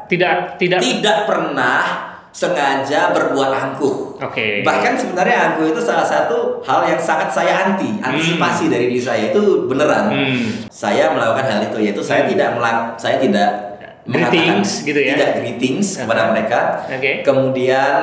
Tidak 0.08 0.56
tidak. 0.58 0.80
tidak 0.80 1.18
pernah 1.28 2.09
sengaja 2.30 3.12
berbuat 3.12 3.50
angkuh. 3.50 4.22
Oke. 4.22 4.62
Bahkan 4.62 4.94
sebenarnya 4.96 5.54
angkuh 5.54 5.74
itu 5.74 5.82
salah 5.82 6.06
satu 6.06 6.62
hal 6.62 6.86
yang 6.86 7.02
sangat 7.02 7.34
saya 7.34 7.54
anti, 7.66 7.98
antisipasi 8.00 8.70
dari 8.70 8.90
diri 8.90 9.02
saya 9.02 9.34
itu 9.34 9.66
beneran. 9.66 10.14
Hmm. 10.14 10.46
Saya 10.70 11.12
melakukan 11.12 11.46
hal 11.46 11.60
itu 11.66 11.78
yaitu 11.82 12.02
saya 12.06 12.30
tidak 12.30 12.56
melak 12.56 12.94
saya 12.96 13.18
tidak 13.18 13.50
mengatakan 14.10 14.62
Greetings, 14.62 14.72
gitu 14.86 15.00
ya? 15.06 15.14
Tidak 15.14 15.32
greetings 15.42 15.88
kepada 16.02 16.34
mereka. 16.34 16.60
Oke. 16.90 17.22
Kemudian 17.22 18.02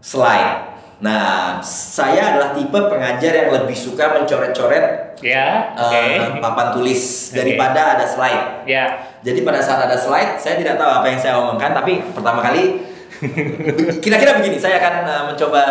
slide. 0.00 0.72
Nah, 1.02 1.58
saya 1.66 2.30
adalah 2.30 2.54
tipe 2.54 2.78
pengajar 2.78 3.32
yang 3.34 3.50
lebih 3.50 3.74
suka 3.74 4.14
mencoret-coret 4.14 5.02
Ya, 5.22 5.70
eh, 5.78 6.42
papan 6.42 6.74
tulis 6.74 7.30
Oke. 7.30 7.38
daripada 7.38 7.94
ada 7.94 8.02
slide. 8.02 8.66
Ya, 8.66 9.06
Jadi 9.22 9.46
pada 9.46 9.62
saat 9.62 9.86
ada 9.86 9.94
slide, 9.94 10.34
saya 10.34 10.58
tidak 10.58 10.74
tahu 10.74 10.90
apa 10.90 11.06
yang 11.06 11.20
saya 11.22 11.38
omongkan, 11.38 11.70
tapi 11.70 12.02
pertama 12.10 12.42
kali 12.42 12.82
kira-kira 14.04 14.38
begini, 14.38 14.58
saya 14.58 14.82
akan 14.82 14.94
eh, 15.06 15.22
mencoba 15.32 15.62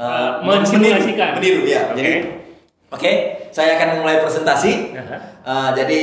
Eh, 0.00 0.30
mensimulasikan. 0.48 1.36
meniru, 1.36 1.60
meniru, 1.60 1.68
ya. 1.68 1.92
Oke. 1.92 2.00
Jadi, 2.00 2.12
oke, 2.88 3.12
saya 3.52 3.76
akan 3.76 4.00
mulai 4.00 4.16
presentasi. 4.24 4.96
Eh, 4.96 5.70
jadi 5.76 5.98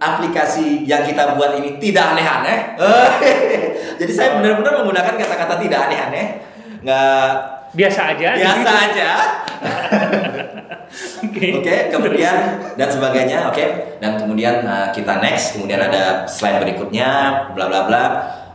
aplikasi 0.00 0.88
yang 0.88 1.04
kita 1.04 1.36
buat 1.36 1.52
ini 1.60 1.76
tidak 1.76 2.16
aneh-aneh. 2.16 2.72
jadi 4.00 4.12
saya 4.16 4.28
benar-benar 4.40 4.80
menggunakan 4.80 5.20
kata-kata 5.20 5.60
tidak 5.60 5.92
aneh-aneh, 5.92 6.40
nggak 6.80 7.28
biasa 7.76 8.16
aja. 8.16 8.28
biasa 8.32 8.70
aja. 8.88 9.10
Oke. 11.26 11.58
Oke, 11.58 11.90
kemudian 11.90 12.36
dan 12.78 12.86
sebagainya, 12.86 13.50
oke. 13.50 13.98
Dan 13.98 14.14
kemudian 14.14 14.62
uh, 14.62 14.94
kita 14.94 15.18
next, 15.18 15.58
kemudian 15.58 15.82
ada 15.82 16.22
slide 16.22 16.62
berikutnya, 16.62 17.10
bla 17.50 17.66
bla 17.66 17.90
bla. 17.90 18.04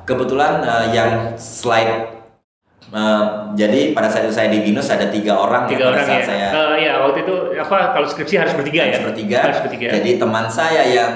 Kebetulan 0.09 0.65
uh, 0.65 0.85
yang 0.89 1.37
slide 1.37 2.19
uh, 2.89 3.53
jadi 3.53 3.93
pada 3.93 4.09
saat 4.09 4.25
itu 4.25 4.33
saya 4.33 4.49
di 4.49 4.65
binus 4.65 4.89
ada 4.89 5.09
tiga 5.13 5.37
orang 5.37 5.69
ya, 5.69 5.77
Tiga 5.77 5.83
pada 5.85 5.93
orang 5.93 6.05
saat 6.05 6.21
ya. 6.21 6.25
saya 6.25 6.47
Eh, 6.49 6.75
ya, 6.85 6.93
waktu 7.05 7.19
itu 7.25 7.35
apa 7.61 7.77
kalau 7.93 8.07
skripsi 8.09 8.35
harus 8.41 8.53
bertiga 8.57 8.81
ya? 8.81 8.85
harus 8.89 9.01
bertiga. 9.13 9.37
Harus 9.45 9.59
bertiga. 9.61 9.87
Jadi 9.93 10.11
teman 10.17 10.45
saya 10.49 10.81
yang 10.89 11.11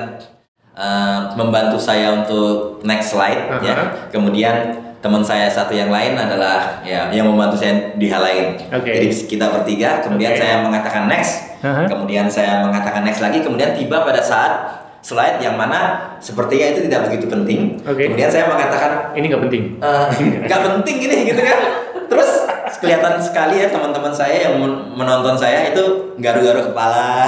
uh, 0.77 1.33
membantu 1.33 1.77
saya 1.81 2.13
untuk 2.21 2.85
next 2.85 3.13
slide 3.13 3.61
ya. 3.65 3.73
Aha. 3.73 3.85
Kemudian 4.13 4.55
teman 5.03 5.19
saya 5.19 5.51
satu 5.51 5.75
yang 5.75 5.91
lain 5.91 6.15
adalah 6.15 6.79
ya 6.87 7.11
yang 7.11 7.27
membantu 7.27 7.59
saya 7.59 7.91
di 7.99 8.07
hal 8.07 8.23
lain. 8.23 8.55
Oke. 8.71 8.91
Jadi 8.93 9.07
kita 9.27 9.51
bertiga, 9.51 9.99
kemudian 9.99 10.31
Oke. 10.31 10.39
saya 10.39 10.63
mengatakan 10.63 11.11
next, 11.11 11.59
Aha. 11.59 11.91
kemudian 11.91 12.31
saya 12.31 12.63
mengatakan 12.63 13.03
next 13.03 13.19
lagi, 13.19 13.43
kemudian 13.43 13.75
tiba 13.75 14.05
pada 14.07 14.23
saat 14.23 14.82
slide 15.03 15.43
yang 15.43 15.59
mana 15.59 16.15
sepertinya 16.23 16.71
itu 16.71 16.87
tidak 16.87 17.11
begitu 17.11 17.27
penting. 17.27 17.75
Oke. 17.83 18.07
Kemudian 18.07 18.31
saya 18.31 18.47
mengatakan 18.47 19.11
Ini 19.13 19.25
nggak 19.27 19.43
penting. 19.45 19.63
"Eh, 19.83 20.07
nggak 20.47 20.61
penting 20.63 20.97
ini 21.03 21.17
gitu 21.27 21.41
kan. 21.43 21.59
Terus 22.07 22.31
kelihatan 22.79 23.19
sekali 23.19 23.59
ya 23.59 23.67
teman-teman 23.67 24.15
saya 24.15 24.47
yang 24.49 24.63
men- 24.63 24.95
menonton 24.95 25.35
saya 25.35 25.75
itu 25.75 26.15
garu-garu 26.17 26.71
kepala. 26.71 27.27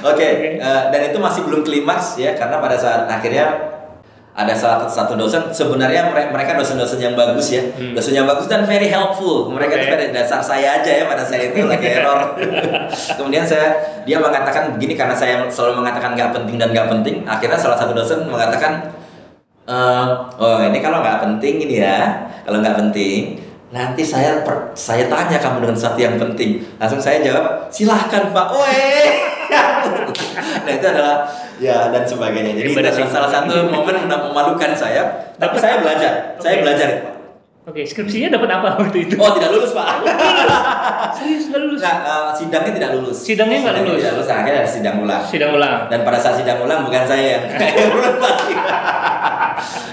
Oke, 0.00 0.28
eh, 0.56 0.82
dan 0.88 1.00
itu 1.04 1.18
masih 1.20 1.44
belum 1.44 1.60
klimaks 1.60 2.16
ya 2.16 2.32
karena 2.32 2.56
pada 2.56 2.76
saat 2.80 3.04
akhirnya 3.04 3.76
ada 4.30 4.54
salah 4.54 4.86
satu 4.86 5.18
dosen 5.18 5.50
sebenarnya 5.50 6.06
mere- 6.08 6.30
mereka 6.30 6.54
dosen-dosen 6.54 7.02
yang 7.02 7.12
bagus 7.12 7.50
ya. 7.50 7.62
Hmm. 7.74 7.92
dosen 7.92 8.14
yang 8.14 8.24
bagus 8.24 8.46
dan 8.46 8.62
very 8.62 8.86
helpful. 8.86 9.50
Mereka 9.50 9.72
itu 9.74 9.86
Oke. 9.90 9.92
pada 9.98 10.04
dasar 10.14 10.40
saya 10.40 10.80
aja 10.80 10.90
ya 10.90 11.04
pada 11.04 11.26
saya 11.26 11.50
itu 11.50 11.66
lagi 11.66 11.86
error. 11.90 12.38
Kemudian 13.18 13.42
saya 13.42 13.74
dia 14.06 14.22
mengatakan 14.22 14.78
begini 14.78 14.94
karena 14.94 15.12
saya 15.12 15.44
selalu 15.50 15.82
mengatakan 15.82 16.14
nggak 16.14 16.30
penting 16.30 16.56
dan 16.56 16.70
nggak 16.70 16.88
penting. 16.88 17.26
Akhirnya 17.26 17.58
salah 17.58 17.76
satu 17.76 17.92
dosen 17.92 18.24
mengatakan 18.24 18.94
"Eh, 19.66 20.06
oh 20.38 20.58
ini 20.62 20.78
kalau 20.78 21.02
nggak 21.02 21.18
penting 21.20 21.66
ini 21.66 21.82
ya. 21.82 22.30
Kalau 22.46 22.62
nggak 22.62 22.78
penting 22.78 23.38
nanti 23.70 24.02
saya 24.02 24.42
per- 24.42 24.74
saya 24.74 25.06
tanya 25.06 25.38
kamu 25.38 25.62
dengan 25.62 25.76
sesuatu 25.78 26.00
yang 26.00 26.18
penting. 26.18 26.58
Langsung 26.78 26.98
saya 26.98 27.22
jawab 27.22 27.66
silahkan 27.70 28.30
pak. 28.30 28.46
Oe 28.50 28.94
nah 30.64 30.70
itu 30.70 30.86
adalah 30.86 31.26
ya 31.60 31.92
dan 31.92 32.02
sebagainya 32.02 32.56
jadi 32.56 32.68
itu 32.72 33.04
salah 33.06 33.28
satu 33.28 33.68
momen 33.68 33.94
yang 33.94 34.08
memalukan 34.08 34.72
saya 34.72 35.02
tapi 35.36 35.54
saya 35.54 35.78
belajar 35.78 36.12
saya 36.36 36.56
Oke. 36.56 36.62
belajar 36.64 36.88
itu 36.88 37.00
pak 37.00 37.14
Oke, 37.60 37.84
skripsinya 37.84 38.34
dapat 38.34 38.50
apa 38.50 38.68
waktu 38.80 39.04
itu? 39.04 39.14
oh 39.14 39.30
tidak 39.36 39.52
lulus 39.52 39.70
pak 39.70 40.00
Serius 41.12 41.44
nggak 41.46 41.60
lulus? 41.60 41.78
Nggak, 41.78 41.96
eh, 42.02 42.30
sidangnya 42.34 42.72
tidak 42.72 42.90
lulus 42.96 43.18
Sidangnya 43.20 43.58
nggak 43.60 43.74
lulus? 43.78 44.00
tidak 44.00 44.12
lulus 44.16 44.26
Nah, 44.26 44.36
akhirnya 44.40 44.58
ada 44.58 44.70
sidang 44.72 44.96
ulang 44.98 45.22
Sidang 45.22 45.50
ulang. 45.54 45.76
dan 45.86 46.00
pada 46.02 46.18
saat 46.18 46.40
sidang 46.40 46.58
ulang 46.58 46.80
bukan 46.82 47.04
saya 47.04 47.24
yang 47.36 47.42
lulus 47.92 48.16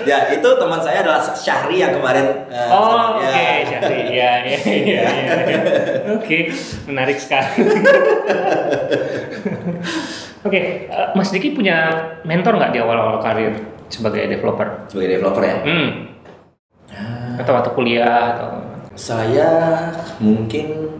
ya 0.08 0.32
itu 0.32 0.48
teman 0.48 0.80
saya 0.80 1.04
adalah 1.04 1.20
Syahri 1.20 1.84
yang 1.84 1.92
kemarin 1.92 2.48
eh, 2.48 2.70
Oh, 2.72 3.20
ya. 3.20 3.28
oke, 3.28 3.52
Syahri. 3.68 4.00
Ya, 4.16 4.32
ya, 4.40 4.58
ya, 4.58 5.04
ya. 5.04 5.10
Oke, 6.16 6.48
menarik 6.88 7.20
sekali. 7.20 7.68
Oke, 10.48 10.60
eh, 10.88 11.08
Mas 11.12 11.28
Diki 11.28 11.52
punya 11.52 11.92
mentor 12.24 12.56
nggak 12.56 12.72
di 12.72 12.80
awal-awal 12.80 13.20
karir 13.20 13.52
sebagai 13.88 14.24
developer? 14.26 14.88
sebagai 14.88 15.20
developer 15.20 15.44
ya 15.44 15.56
Hmm. 15.62 15.90
Atau 17.38 17.52
waktu 17.54 17.72
kuliah 17.72 18.34
atau 18.34 18.50
saya 18.98 19.50
mungkin 20.18 20.98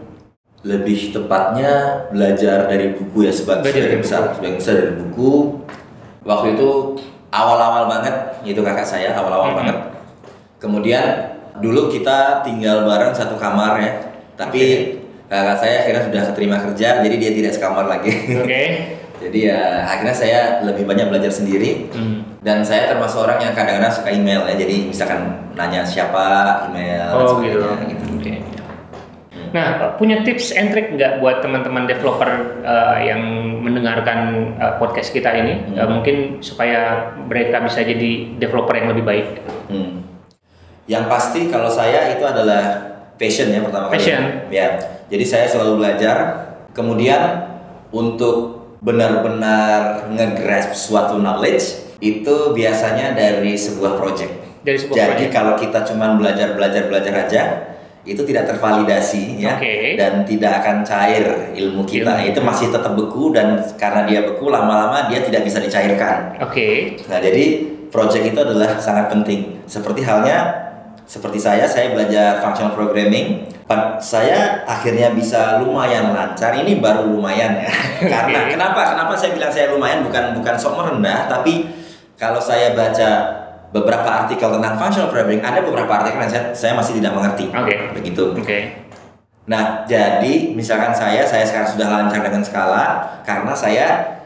lebih 0.60 1.10
tepatnya 1.10 1.70
belajar 2.10 2.66
dari 2.66 2.92
buku 2.92 3.24
ya 3.24 3.32
sebab 3.32 3.62
Belajar 3.62 3.72
sebagian 3.72 3.88
dari 3.88 3.98
besar 3.98 4.20
sebagian 4.32 4.56
besar 4.56 4.74
dari 4.76 4.92
buku 4.96 5.30
waktu 6.22 6.46
itu 6.54 6.70
awal-awal 7.30 7.88
banget 7.88 8.14
itu 8.44 8.60
kakak 8.60 8.84
saya 8.84 9.14
awal-awal 9.14 9.50
Mhm. 9.50 9.58
banget 9.58 9.78
kemudian 10.58 11.04
dulu 11.58 11.88
kita 11.88 12.42
tinggal 12.42 12.84
bareng 12.84 13.10
satu 13.10 13.34
kamar 13.34 13.78
ya 13.78 13.92
tapi 14.34 14.94
kakak 15.26 15.58
saya 15.58 15.74
akhirnya 15.82 16.02
sudah 16.06 16.22
keterima 16.30 16.56
kerja 16.60 16.88
jadi 17.02 17.16
dia 17.16 17.30
tidak 17.32 17.52
sekamar 17.54 17.86
lagi 17.86 18.14
Oke. 18.36 18.62
jadi 19.18 19.38
ya 19.50 19.60
akhirnya 19.84 20.14
saya 20.14 20.40
lebih 20.62 20.86
banyak 20.86 21.10
belajar 21.10 21.30
sendiri 21.30 21.90
Hmm. 21.90 22.22
dan 22.40 22.62
saya 22.62 22.86
termasuk 22.88 23.26
orang 23.26 23.42
yang 23.42 23.52
kadang-kadang 23.52 23.90
suka 23.90 24.10
email 24.10 24.46
ya 24.46 24.54
jadi 24.54 24.76
misalkan 24.86 25.20
nanya 25.52 25.82
siapa 25.82 26.24
email 26.70 27.10
dan 27.10 27.18
Oh 27.18 27.42
gitu. 27.42 27.58
sebagainya, 27.58 27.86
gitu. 27.90 28.04
Oke. 28.14 28.32
Nah, 29.48 29.96
punya 29.96 30.20
tips 30.22 30.52
and 30.52 30.70
trick 30.70 30.92
nggak 30.92 31.24
buat 31.24 31.40
teman-teman 31.40 31.88
developer 31.88 32.28
uh, 32.62 33.00
yang 33.00 33.18
mendengarkan 33.64 34.52
uh, 34.60 34.76
podcast 34.76 35.08
kita 35.08 35.32
ini, 35.34 35.72
Hmm. 35.72 35.76
Uh, 35.80 35.88
mungkin 35.88 36.16
supaya 36.38 37.10
mereka 37.16 37.64
bisa 37.64 37.80
jadi 37.80 38.36
developer 38.36 38.76
yang 38.76 38.92
lebih 38.92 39.04
baik? 39.08 39.26
Hmm. 39.72 40.04
Yang 40.84 41.04
pasti 41.08 41.40
kalau 41.48 41.72
saya 41.72 42.12
itu 42.12 42.22
adalah 42.22 42.92
passion 43.16 43.48
ya 43.48 43.64
pertama 43.64 43.88
kali. 43.88 43.96
Passion. 43.98 44.22
Ya. 44.52 44.68
Jadi 45.08 45.24
saya 45.24 45.48
selalu 45.48 45.80
belajar. 45.80 46.16
Kemudian 46.76 47.48
untuk 47.88 48.57
benar-benar 48.78 50.06
nge-grasp 50.14 50.74
suatu 50.74 51.18
knowledge 51.18 51.98
itu 51.98 52.54
biasanya 52.54 53.14
dari 53.14 53.58
sebuah 53.58 53.98
project. 53.98 54.62
Dari 54.62 54.78
sebuah 54.78 54.96
Jadi 54.96 55.26
project. 55.26 55.34
kalau 55.34 55.54
kita 55.58 55.78
cuma 55.86 56.14
belajar 56.14 56.54
belajar 56.54 56.86
belajar 56.86 57.14
aja 57.26 57.42
itu 58.08 58.24
tidak 58.24 58.48
tervalidasi 58.48 59.36
ya 59.36 59.58
Oke. 59.58 59.98
dan 60.00 60.24
tidak 60.24 60.64
akan 60.64 60.86
cair 60.86 61.52
ilmu 61.52 61.82
kita. 61.84 62.22
Ilmu. 62.22 62.30
Itu 62.32 62.40
masih 62.40 62.70
tetap 62.70 62.94
beku 62.94 63.34
dan 63.34 63.60
karena 63.76 64.06
dia 64.06 64.24
beku 64.24 64.48
lama-lama 64.48 65.10
dia 65.10 65.20
tidak 65.20 65.44
bisa 65.44 65.58
dicairkan. 65.58 66.38
Oke. 66.40 66.96
Nah, 67.10 67.18
jadi 67.20 67.44
project 67.90 68.24
itu 68.32 68.38
adalah 68.38 68.78
sangat 68.78 69.10
penting. 69.12 69.60
Seperti 69.66 70.06
halnya 70.06 70.68
seperti 71.08 71.40
saya, 71.40 71.64
saya 71.64 71.92
belajar 71.96 72.44
functional 72.44 72.76
programming. 72.76 73.48
Saya 74.00 74.64
akhirnya 74.64 75.12
bisa 75.12 75.60
lumayan 75.60 76.16
lancar. 76.16 76.56
Ini 76.56 76.80
baru 76.80 77.04
lumayan 77.04 77.60
ya. 77.60 77.68
Karena 78.12 78.48
kenapa? 78.48 78.96
Kenapa 78.96 79.12
saya 79.12 79.36
bilang 79.36 79.52
saya 79.52 79.68
lumayan 79.68 80.00
bukan 80.08 80.32
bukan 80.40 80.54
sok 80.56 80.80
merendah, 80.80 81.28
tapi 81.28 81.68
kalau 82.16 82.40
saya 82.40 82.72
baca 82.72 83.10
beberapa 83.68 84.08
artikel 84.24 84.48
tentang 84.48 84.74
functional 84.80 85.12
programming, 85.12 85.44
ada 85.44 85.60
beberapa 85.60 86.00
artikel 86.00 86.16
yang 86.16 86.32
saya, 86.32 86.44
saya 86.56 86.72
masih 86.72 86.96
tidak 86.96 87.12
mengerti. 87.12 87.52
Oke. 87.52 87.74
Begitu. 87.92 88.24
Oke. 88.32 88.58
Nah, 89.48 89.84
jadi 89.88 90.52
misalkan 90.52 90.92
saya, 90.92 91.24
saya 91.24 91.44
sekarang 91.44 91.68
sudah 91.72 91.88
lancar 91.88 92.20
dengan 92.20 92.44
skala 92.44 92.84
karena 93.24 93.52
saya 93.56 94.17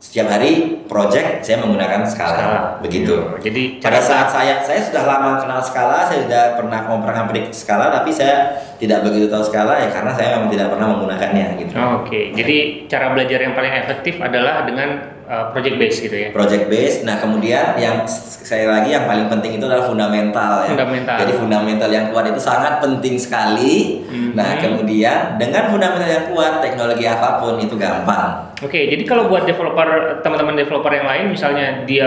setiap 0.00 0.32
hari 0.32 0.80
project 0.88 1.44
saya 1.44 1.60
menggunakan 1.60 2.08
skala, 2.08 2.32
Skala. 2.32 2.60
begitu. 2.80 3.20
Jadi 3.44 3.84
Pada 3.84 4.00
saat 4.00 4.32
saya, 4.32 4.56
saya 4.64 4.80
sudah 4.80 5.04
lama 5.04 5.36
kenal 5.36 5.60
skala, 5.60 6.08
saya 6.08 6.24
sudah 6.24 6.56
pernah 6.56 6.88
ngomprak-ngamprik 6.88 7.52
skala, 7.52 7.92
tapi 7.92 8.08
saya 8.08 8.56
tidak 8.80 9.04
begitu 9.04 9.28
tahu 9.28 9.44
skala 9.44 9.76
ya 9.76 9.92
karena 9.92 10.16
saya 10.16 10.40
memang 10.40 10.48
tidak 10.48 10.72
pernah 10.72 10.96
menggunakannya 10.96 11.46
gitu. 11.60 11.76
Oke. 12.00 12.32
Jadi 12.32 12.88
cara 12.88 13.12
belajar 13.12 13.38
yang 13.44 13.52
paling 13.52 13.74
efektif 13.76 14.16
adalah 14.24 14.64
dengan 14.64 15.20
uh, 15.28 15.44
project 15.52 15.76
base 15.76 15.96
gitu 16.00 16.16
ya. 16.16 16.28
Project 16.32 16.72
base. 16.72 17.04
Nah 17.04 17.20
kemudian 17.20 17.76
yang 17.76 18.08
saya 18.08 18.66
lagi 18.72 18.90
yang 18.90 19.06
paling 19.06 19.30
penting 19.30 19.60
itu 19.60 19.64
adalah 19.68 19.86
fundamental 19.86 20.66
ya. 20.66 20.74
Fundamental. 20.74 21.16
Jadi 21.22 21.32
fundamental 21.38 21.90
yang 21.92 22.06
kuat 22.10 22.26
itu 22.32 22.40
sangat 22.42 22.82
penting 22.82 23.14
sekali. 23.20 24.02
Mhm. 24.08 24.32
Nah 24.34 24.58
kemudian 24.58 25.36
dengan 25.38 25.70
fundamental 25.70 26.08
yang 26.08 26.26
kuat 26.32 26.64
teknologi 26.64 27.06
apa 27.06 27.38
pun 27.38 27.60
itu 27.62 27.78
gampang. 27.78 28.49
Oke, 28.60 28.92
jadi 28.92 29.02
kalau 29.08 29.32
buat 29.32 29.48
developer 29.48 30.20
teman-teman 30.20 30.52
developer 30.52 30.92
yang 30.92 31.08
lain, 31.08 31.24
misalnya 31.32 31.88
dia 31.88 32.06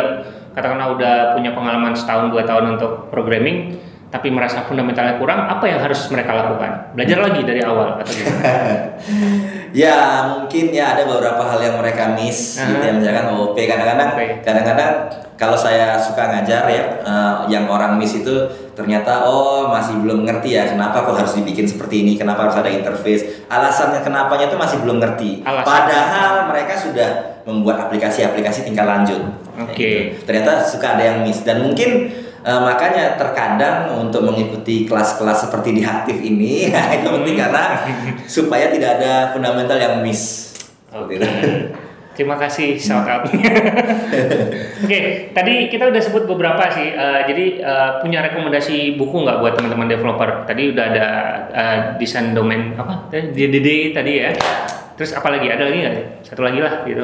katakanlah 0.53 0.93
udah 0.93 1.15
punya 1.33 1.49
pengalaman 1.57 1.97
setahun 1.97 2.29
dua 2.29 2.45
tahun 2.45 2.77
untuk 2.77 3.09
programming, 3.09 3.73
tapi 4.13 4.29
merasa 4.29 4.61
fundamentalnya 4.61 5.17
kurang, 5.17 5.49
apa 5.49 5.65
yang 5.65 5.81
harus 5.81 6.05
mereka 6.13 6.37
lakukan? 6.37 6.93
Belajar 6.93 7.17
lagi 7.25 7.41
dari 7.41 7.65
awal 7.65 7.97
atau 7.97 8.05
gimana? 8.05 8.41
Ya 9.73 10.29
mungkin 10.29 10.69
ya 10.69 10.93
ada 10.93 11.01
beberapa 11.09 11.41
hal 11.49 11.57
yang 11.57 11.81
mereka 11.81 12.13
miss 12.13 12.61
gitu 12.61 12.77
ya 12.77 12.93
misalkan 12.93 13.33
OOP 13.33 13.57
kadang-kadang 13.57 14.13
Oke. 14.13 14.45
kadang-kadang 14.45 14.91
kalau 15.33 15.57
saya 15.57 15.97
suka 15.97 16.29
ngajar 16.29 16.69
ya 16.69 16.83
eh, 17.01 17.35
yang 17.49 17.65
orang 17.65 17.97
miss 17.97 18.13
itu 18.13 18.62
ternyata 18.73 19.25
oh 19.25 19.69
masih 19.69 20.01
belum 20.01 20.25
ngerti 20.25 20.57
ya 20.57 20.69
kenapa 20.69 21.05
kok 21.05 21.15
harus 21.17 21.33
dibikin 21.37 21.65
seperti 21.65 22.05
ini, 22.05 22.17
kenapa 22.17 22.49
harus 22.49 22.57
ada 22.57 22.69
interface. 22.69 23.45
Alasannya 23.49 24.01
kenapanya 24.01 24.49
itu 24.49 24.57
masih 24.57 24.77
belum 24.81 24.97
ngerti. 25.01 25.45
Alasan. 25.45 25.65
Padahal 25.65 26.33
mereka 26.49 26.73
sudah 26.77 27.09
membuat 27.45 27.87
aplikasi-aplikasi 27.89 28.65
tingkat 28.65 28.85
lanjut. 28.85 29.21
Oke. 29.61 29.75
Gitu. 29.77 30.25
Ternyata 30.25 30.65
suka 30.65 30.97
ada 30.97 31.03
yang 31.03 31.17
miss 31.21 31.45
dan 31.45 31.61
mungkin 31.61 32.09
eh, 32.41 32.61
makanya 32.61 33.15
terkadang 33.15 33.93
untuk 34.01 34.25
mengikuti 34.25 34.89
kelas-kelas 34.89 35.49
seperti 35.49 35.77
di 35.77 35.83
aktif 35.85 36.17
ini 36.17 36.71
itu 36.97 37.07
penting 37.07 37.35
karena 37.37 37.85
supaya 38.25 38.73
tidak 38.73 39.01
ada 39.01 39.29
fundamental 39.29 39.77
yang 39.77 40.01
miss. 40.01 40.53
Oke. 40.89 41.21
Terima 42.13 42.37
kasih 42.37 42.77
shout 42.77 43.09
out. 43.09 43.25
Oke, 44.85 44.99
tadi 45.33 45.53
kita 45.65 45.89
udah 45.89 45.97
sebut 45.97 46.29
beberapa 46.29 46.69
sih. 46.69 46.93
Eh, 46.93 47.21
jadi 47.25 47.45
eh, 47.57 47.89
punya 48.05 48.21
rekomendasi 48.21 48.93
buku 49.01 49.25
nggak 49.25 49.41
buat 49.41 49.57
teman-teman 49.57 49.89
developer? 49.89 50.45
Tadi 50.45 50.77
udah 50.77 50.85
ada 50.93 51.07
eh, 51.49 51.77
desain 51.97 52.37
domain 52.37 52.77
apa? 52.77 53.09
DDD 53.09 53.97
tadi 53.97 54.21
ya. 54.21 54.29
Terus 54.93 55.17
apa 55.17 55.33
lagi? 55.33 55.49
Ada 55.49 55.63
lagi 55.65 55.77
nggak? 55.81 55.95
Satu 56.21 56.45
lagi 56.45 56.61
lah 56.61 56.85
gitu. 56.85 57.01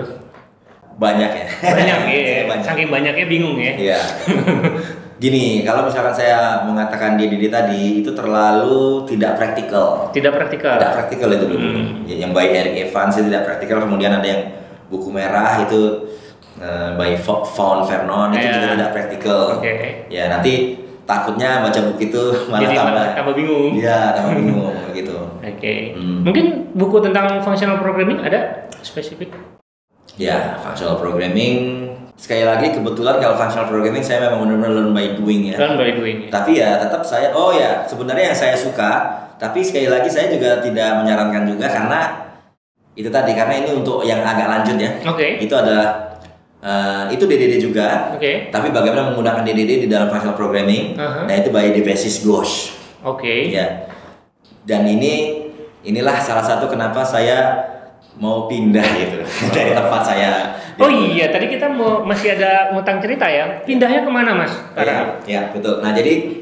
Banyak 1.02 1.32
ya. 1.34 1.48
Banyak 1.58 2.00
ya. 2.14 2.42
Banyak. 2.46 2.66
Saking 2.70 2.90
banyaknya 2.94 3.26
bingung 3.26 3.58
ya. 3.58 3.74
Iya. 3.74 4.00
Gini, 5.20 5.68
kalau 5.68 5.84
misalkan 5.84 6.16
saya 6.16 6.64
mengatakan 6.64 7.20
DDD 7.20 7.52
tadi 7.52 8.00
itu 8.00 8.16
terlalu 8.16 9.04
tidak 9.04 9.36
praktikal. 9.36 10.08
Tidak 10.16 10.32
praktikal. 10.32 10.80
Tidak 10.80 10.96
praktikal 10.96 11.30
itu 11.36 11.46
dulu. 11.50 11.68
Hmm. 11.76 12.08
Ya, 12.08 12.24
Yang 12.24 12.32
by 12.32 12.48
Eric 12.56 12.76
Evans 12.88 13.20
itu 13.20 13.28
tidak 13.28 13.44
praktikal. 13.44 13.84
Kemudian 13.84 14.16
ada 14.16 14.24
yang 14.24 14.59
buku 14.90 15.10
merah 15.10 15.62
itu 15.62 16.10
eh, 16.58 16.90
by 16.94 17.14
Fa- 17.16 17.46
Fawn 17.46 17.86
Vernon 17.86 18.34
itu 18.34 18.42
Iya. 18.42 18.54
juga 18.54 18.68
tidak 18.74 18.90
praktikal. 18.92 19.42
Oke. 19.58 19.74
Ya 20.10 20.28
nanti 20.28 20.76
takutnya 21.06 21.62
baca 21.62 21.80
buku 21.88 22.02
itu 22.06 22.24
malah 22.50 22.62
Jadi 22.62 22.76
tambah. 22.76 23.06
tambah 23.16 23.34
bingung. 23.34 23.72
Iya, 23.74 24.00
tambah 24.14 24.34
bingung 24.36 24.76
gitu. 24.98 25.16
Oke. 25.40 25.76
Hmm. 25.94 26.22
Mungkin 26.22 26.46
buku 26.74 26.98
tentang 27.00 27.40
functional 27.40 27.80
programming 27.80 28.20
ada 28.20 28.68
spesifik? 28.82 29.32
Ya, 30.18 30.60
functional 30.60 30.98
programming. 30.98 31.88
Sekali 32.14 32.44
lagi 32.44 32.76
kebetulan 32.76 33.16
kalau 33.18 33.40
functional 33.40 33.64
programming 33.66 34.04
saya 34.04 34.28
memang 34.28 34.44
benar-benar 34.44 34.72
learn 34.76 34.92
by 34.92 35.16
doing 35.16 35.42
ya. 35.48 35.56
Learn 35.56 35.80
by 35.80 35.96
doing. 35.96 36.18
ya? 36.28 36.30
Tapi 36.30 36.52
ya 36.54 36.76
tetap 36.78 37.00
saya 37.02 37.32
oh 37.32 37.56
ya 37.56 37.88
sebenarnya 37.88 38.34
yang 38.34 38.38
saya 38.38 38.54
suka 38.54 38.92
tapi 39.40 39.64
sekali 39.64 39.88
lagi 39.88 40.12
saya 40.12 40.28
juga 40.28 40.60
tidak 40.60 41.00
menyarankan 41.00 41.48
juga 41.48 41.72
karena 41.72 42.28
itu 42.98 43.10
tadi 43.10 43.32
karena 43.38 43.54
ini 43.62 43.70
untuk 43.76 44.02
yang 44.04 44.26
agak 44.26 44.48
lanjut 44.50 44.78
ya. 44.80 44.92
Oke. 45.06 45.40
Itu 45.42 45.54
adalah 45.56 46.20
eh, 46.60 47.04
itu 47.14 47.24
DDD 47.30 47.62
juga. 47.62 48.14
Oke. 48.16 48.50
Tapi 48.50 48.68
bagaimana 48.74 49.14
menggunakan 49.14 49.46
DDD 49.46 49.86
di 49.86 49.88
dalam 49.88 50.10
functional 50.10 50.36
programming? 50.36 50.98
Aha. 50.98 51.30
Nah, 51.30 51.36
itu 51.38 51.50
by 51.54 51.72
Devesis 51.72 52.26
Ghosh. 52.26 52.76
Oke. 53.06 53.54
Ya. 53.54 53.88
Dan 54.68 54.86
ini 54.86 55.46
inilah 55.88 56.20
salah 56.20 56.44
satu 56.44 56.68
kenapa 56.68 57.02
saya 57.06 57.66
mau 58.20 58.52
pindah 58.52 58.84
gitu 59.00 59.18
dari 59.56 59.72
tempat 59.72 60.02
saya. 60.04 60.60
Oh 60.80 60.88
iya, 60.88 61.28
tadi 61.32 61.52
kita 61.52 61.68
mau 61.68 62.04
masih 62.08 62.40
ada 62.40 62.72
ngutang 62.72 63.04
cerita 63.04 63.28
ya. 63.28 63.64
Pindahnya 63.64 64.04
ke 64.04 64.12
mana 64.12 64.32
mas? 64.32 64.52
Iya, 64.76 65.20
ya, 65.28 65.42
betul. 65.52 65.84
Nah, 65.84 65.92
jadi 65.92 66.40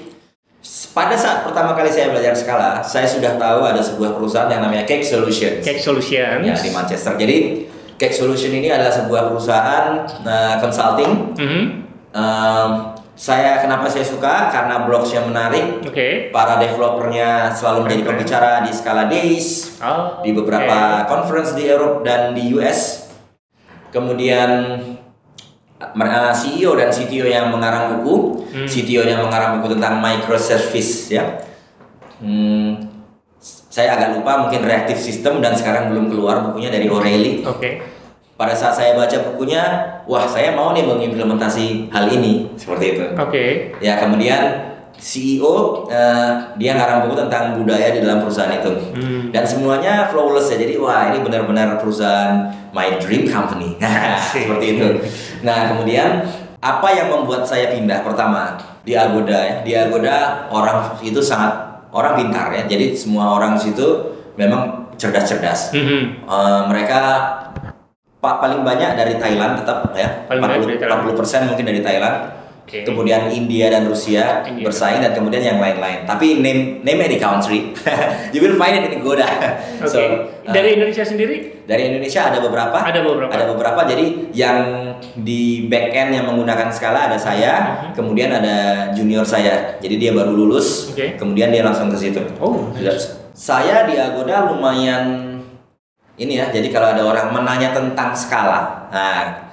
pada 0.92 1.16
saat 1.16 1.46
pertama 1.46 1.78
kali 1.78 1.88
saya 1.88 2.10
belajar 2.12 2.34
skala, 2.34 2.82
saya 2.82 3.06
sudah 3.08 3.38
tahu 3.38 3.62
ada 3.64 3.80
sebuah 3.80 4.18
perusahaan 4.18 4.50
yang 4.50 4.66
namanya 4.66 4.84
Cake 4.84 5.06
Solutions. 5.06 5.62
Cake 5.64 5.80
Solutions. 5.80 6.44
Ya, 6.44 6.56
di 6.58 6.70
Manchester. 6.74 7.14
Jadi 7.16 7.70
Cake 7.98 8.14
Solution 8.14 8.52
ini 8.54 8.70
adalah 8.70 8.94
sebuah 8.94 9.32
perusahaan 9.34 10.06
eh, 10.06 10.56
consulting. 10.62 11.12
Mhm. 11.38 11.62
Em, 12.18 12.70
saya 13.18 13.58
kenapa 13.58 13.90
saya 13.90 14.06
suka? 14.06 14.54
Karena 14.54 14.86
blogsnya 14.86 15.26
menarik. 15.26 15.82
Oke. 15.82 16.30
Para 16.30 16.62
developernya 16.62 17.50
selalu 17.50 17.90
menjadi 17.90 18.04
pembicara 18.06 18.52
di 18.62 18.70
Scala 18.74 19.10
Days, 19.10 19.78
Oh, 19.82 20.22
di 20.22 20.34
beberapa 20.34 21.06
conference 21.10 21.58
di 21.58 21.66
Eropa 21.66 22.06
dan 22.06 22.38
di 22.38 22.54
US. 22.54 23.10
Kemudian 23.90 24.78
CEO 26.34 26.74
dan 26.74 26.90
CTO 26.90 27.26
yang 27.30 27.54
mengarang 27.54 27.98
buku, 27.98 28.46
Hmm. 28.50 28.66
CTO 28.66 29.06
yang 29.06 29.22
mengarang 29.22 29.62
buku 29.62 29.78
tentang 29.78 30.02
microservice 30.02 31.14
ya. 31.14 31.24
Hmm, 32.18 32.90
saya 33.70 33.94
agak 33.94 34.18
lupa 34.18 34.42
mungkin 34.42 34.66
reactive 34.66 34.98
system 34.98 35.38
dan 35.38 35.54
sekarang 35.54 35.94
belum 35.94 36.10
keluar 36.10 36.42
bukunya 36.50 36.74
dari 36.74 36.90
O'Reilly. 36.90 37.46
Oke. 37.46 37.78
Pada 38.38 38.54
saat 38.54 38.74
saya 38.78 38.94
baca 38.94 39.18
bukunya, 39.34 39.62
wah 40.06 40.26
saya 40.26 40.54
mau 40.54 40.74
nih 40.74 40.86
mengimplementasi 40.86 41.90
hal 41.90 42.06
ini 42.10 42.54
seperti 42.58 42.98
itu. 42.98 43.06
Oke. 43.18 43.74
Ya 43.82 43.98
kemudian 44.02 44.67
CEO 44.98 45.86
eh, 45.88 46.30
dia 46.56 46.74
ngarang 46.74 47.06
buku 47.06 47.16
tentang 47.16 47.56
budaya 47.56 47.90
di 47.90 48.02
dalam 48.02 48.20
perusahaan 48.20 48.52
itu 48.52 48.72
Hmm. 48.98 49.30
dan 49.30 49.44
semuanya 49.44 50.10
flawless 50.10 50.50
ya 50.50 50.58
jadi 50.58 50.76
wah 50.78 51.10
ini 51.10 51.22
benar-benar 51.22 51.78
perusahaan 51.78 52.50
my 52.74 52.98
dream 52.98 53.26
company 53.26 53.78
seperti 54.34 54.66
itu. 54.76 54.88
Nah 55.42 55.72
kemudian 55.72 56.26
apa 56.58 56.88
yang 56.90 57.08
membuat 57.08 57.46
saya 57.46 57.70
pindah 57.70 58.02
pertama 58.02 58.58
di 58.82 58.98
Agoda 58.98 59.38
ya 59.38 59.56
di 59.62 59.72
Agoda 59.72 60.50
orang 60.50 60.98
itu 61.00 61.22
sangat 61.22 61.54
orang 61.94 62.18
pintar 62.18 62.50
ya 62.52 62.66
jadi 62.66 62.92
semua 62.92 63.38
orang 63.38 63.54
situ 63.54 63.86
memang 64.36 64.90
cerdas-cerdas. 64.98 65.78
Mhm. 65.78 66.26
Eh, 66.26 66.62
mereka 66.66 67.02
pa- 68.18 68.42
paling 68.42 68.66
banyak 68.66 68.98
dari 68.98 69.14
Thailand 69.16 69.62
tetap 69.62 69.94
ya 69.94 70.26
Paling 70.26 70.42
banyak 70.42 70.60
dari 70.66 70.78
Thailand. 70.82 71.06
40 71.06 71.46
mungkin 71.46 71.66
dari 71.66 71.82
Thailand 71.86 72.16
Oke. 72.68 72.84
kemudian 72.84 73.32
India 73.32 73.72
dan 73.72 73.88
Rusia 73.88 74.44
India. 74.44 74.68
bersaing 74.68 75.00
dan 75.00 75.16
kemudian 75.16 75.40
yang 75.40 75.56
lain-lain 75.56 76.04
tapi 76.04 76.44
name 76.44 76.84
name 76.84 77.00
any 77.00 77.16
country 77.16 77.72
you 78.36 78.40
will 78.40 78.54
find 78.54 78.76
it 78.78 78.92
in 78.92 79.00
Goda 79.00 79.24
Oke. 79.80 79.88
so 79.88 79.98
uh, 79.98 80.28
Dari 80.46 80.76
Indonesia 80.76 81.00
sendiri? 81.02 81.64
dari 81.64 81.88
Indonesia 81.88 82.28
ada 82.28 82.44
beberapa 82.44 82.76
Ada 82.76 83.00
beberapa. 83.00 83.32
ada 83.32 83.44
beberapa 83.48 83.82
jadi 83.84 84.06
yang 84.32 84.60
di 85.16 85.64
back 85.66 85.88
end 85.90 86.12
yang 86.14 86.26
menggunakan 86.28 86.68
skala 86.68 87.08
ada 87.08 87.16
saya 87.16 87.54
Mhm. 87.88 87.96
kemudian 87.96 88.30
ada 88.30 88.56
junior 88.92 89.24
saya 89.24 89.80
jadi 89.80 89.96
dia 89.98 90.12
baru 90.12 90.36
lulus 90.36 90.92
Oke. 90.92 91.16
kemudian 91.16 91.48
dia 91.48 91.64
langsung 91.64 91.88
ke 91.88 91.96
situ 91.96 92.20
Oh. 92.38 92.68
Sudah. 92.74 92.96
Saya 93.32 93.86
di 93.86 93.96
Agoda 93.96 94.50
lumayan 94.50 95.38
ini 96.18 96.36
ya. 96.36 96.50
Jadi 96.50 96.68
kalau 96.68 96.90
ada 96.90 97.06
orang 97.06 97.30
menanya 97.30 97.70
tentang 97.70 98.10
skala, 98.10 98.90
nah 98.90 99.46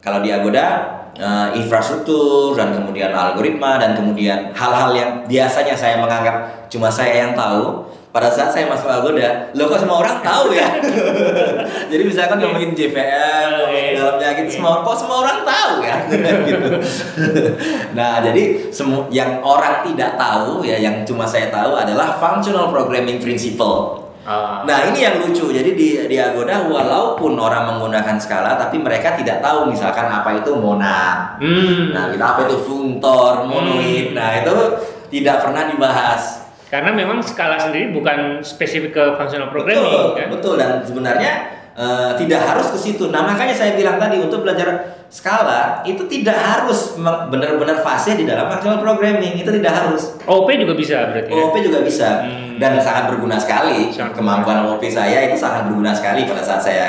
kalau 0.00 0.24
di 0.24 0.32
Agoda 0.32 0.96
eh, 1.18 1.48
infrastruktur 1.58 2.54
dan 2.54 2.72
kemudian 2.72 3.10
algoritma 3.10 3.76
dan 3.76 3.98
kemudian 3.98 4.54
hal-hal 4.54 4.90
yang 4.94 5.10
biasanya 5.26 5.74
saya 5.74 5.98
menganggap 5.98 6.70
cuma 6.70 6.88
saya 6.88 7.26
yang 7.26 7.32
tahu. 7.34 7.90
Pada 8.08 8.32
saat 8.32 8.48
saya 8.48 8.64
masuk 8.64 8.88
Agoda, 8.88 9.52
lo 9.52 9.68
kok 9.68 9.84
semua 9.84 10.00
orang 10.00 10.24
tahu 10.24 10.56
ya? 10.56 10.80
Jadi 11.92 12.02
misalkan 12.08 12.40
ngomongin 12.40 12.72
JVM, 12.72 13.48
ngomongin 13.60 14.00
dalamnya 14.00 14.32
gitu, 14.32 14.58
semua 14.58 14.80
kok 14.80 14.96
semua 14.96 15.28
orang 15.28 15.44
tahu 15.44 15.84
ya? 15.84 15.96
gitu. 16.48 16.68
nah, 18.00 18.24
jadi 18.24 18.72
semua 18.72 19.12
yang 19.12 19.44
orang 19.44 19.84
tidak 19.84 20.16
tahu 20.16 20.64
ya, 20.64 20.80
yang 20.80 21.04
cuma 21.04 21.28
saya 21.28 21.52
tahu 21.52 21.76
adalah 21.76 22.16
functional 22.16 22.72
programming 22.72 23.20
principle. 23.20 24.07
Ah. 24.28 24.60
Nah 24.68 24.92
ini 24.92 25.00
yang 25.00 25.24
lucu. 25.24 25.48
Jadi 25.48 25.72
di 25.72 25.96
di 26.04 26.16
Agoda 26.20 26.68
walaupun 26.68 27.32
orang 27.40 27.64
menggunakan 27.72 28.20
skala, 28.20 28.60
tapi 28.60 28.76
mereka 28.76 29.16
tidak 29.16 29.40
tahu 29.40 29.72
misalkan 29.72 30.04
apa 30.04 30.36
itu 30.36 30.52
mona. 30.52 31.32
Hmm. 31.40 31.96
Nah, 31.96 32.12
kita 32.12 32.36
apa 32.36 32.40
itu 32.44 32.60
fungtor, 32.60 33.48
monoid. 33.48 34.12
Nah 34.12 34.44
itu 34.44 34.56
tidak 35.08 35.48
pernah 35.48 35.72
dibahas. 35.72 36.44
Karena 36.68 36.92
memang 36.92 37.24
skala 37.24 37.56
sendiri 37.56 37.96
bukan 37.96 38.44
spesifik 38.44 38.92
ke 38.92 39.04
functional 39.16 39.48
programming 39.48 39.88
betul, 39.88 40.12
kan? 40.12 40.26
betul 40.28 40.54
dan 40.60 40.70
sebenarnya 40.84 41.32
eh, 41.72 42.12
tidak 42.20 42.44
harus 42.44 42.68
ke 42.68 42.76
situ. 42.76 43.08
Nah 43.08 43.24
makanya 43.24 43.56
saya 43.56 43.72
bilang 43.72 43.96
tadi 43.96 44.20
untuk 44.20 44.44
belajar 44.44 45.00
skala 45.08 45.80
itu 45.88 46.04
tidak 46.04 46.36
harus 46.36 47.00
benar-benar 47.32 47.80
fase 47.80 48.12
di 48.20 48.28
dalam 48.28 48.52
functional 48.52 48.84
programming 48.84 49.40
itu 49.40 49.48
tidak 49.48 49.72
harus. 49.72 50.20
OP 50.28 50.44
juga 50.60 50.76
bisa 50.76 51.08
berarti 51.08 51.32
ya? 51.32 51.40
OOP 51.40 51.56
juga 51.64 51.80
bisa 51.80 52.08
Hmm. 52.28 52.47
Dan 52.58 52.76
sangat 52.82 53.10
berguna 53.10 53.38
sekali. 53.38 53.88
Sangat 53.94 54.18
Kemampuan 54.18 54.66
OOP 54.66 54.84
saya 54.90 55.30
itu 55.30 55.38
sangat 55.38 55.70
berguna 55.70 55.94
sekali 55.94 56.26
pada 56.26 56.42
saat 56.42 56.60
saya 56.60 56.86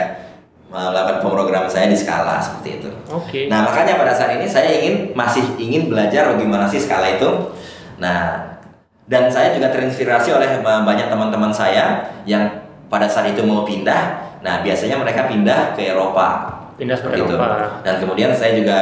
melakukan 0.70 1.26
pemrograman 1.26 1.66
saya 1.66 1.90
di 1.90 1.98
skala 1.98 2.38
seperti 2.38 2.82
itu. 2.82 2.90
Oke. 3.10 3.50
Nah 3.50 3.66
makanya 3.66 3.98
pada 3.98 4.14
saat 4.14 4.38
ini 4.38 4.46
saya 4.46 4.70
ingin 4.70 5.18
masih 5.18 5.42
ingin 5.58 5.90
belajar 5.90 6.30
bagaimana 6.30 6.70
sih 6.70 6.78
skala 6.78 7.18
itu. 7.18 7.54
Nah 7.98 8.54
dan 9.10 9.26
saya 9.34 9.58
juga 9.58 9.74
terinspirasi 9.74 10.30
oleh 10.30 10.62
banyak 10.62 11.10
teman-teman 11.10 11.50
saya 11.50 12.14
yang 12.30 12.46
pada 12.86 13.10
saat 13.10 13.34
itu 13.34 13.42
mau 13.42 13.66
pindah. 13.66 14.38
Nah 14.46 14.62
biasanya 14.62 15.02
mereka 15.02 15.26
pindah 15.26 15.74
ke 15.74 15.90
Eropa. 15.90 16.59
Pindah 16.80 16.96
ke 16.96 17.12
Seperti 17.12 17.20
itu. 17.28 17.36
Dan 17.84 17.96
kemudian 18.00 18.32
saya 18.32 18.56
juga 18.56 18.78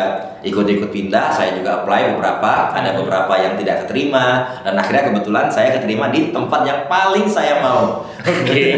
ikut-ikut 0.46 0.94
pindah. 0.94 1.34
Saya 1.34 1.58
juga 1.58 1.82
apply 1.82 2.14
beberapa. 2.14 2.70
Ada 2.70 2.94
beberapa 2.94 3.34
yang 3.42 3.58
tidak 3.58 3.84
keterima. 3.84 4.54
Dan 4.62 4.78
akhirnya 4.78 5.10
kebetulan 5.10 5.50
saya 5.50 5.74
keterima 5.74 6.14
di 6.14 6.30
tempat 6.30 6.62
yang 6.62 6.86
paling 6.86 7.26
saya 7.26 7.58
mau. 7.66 8.06
Oke. 8.22 8.62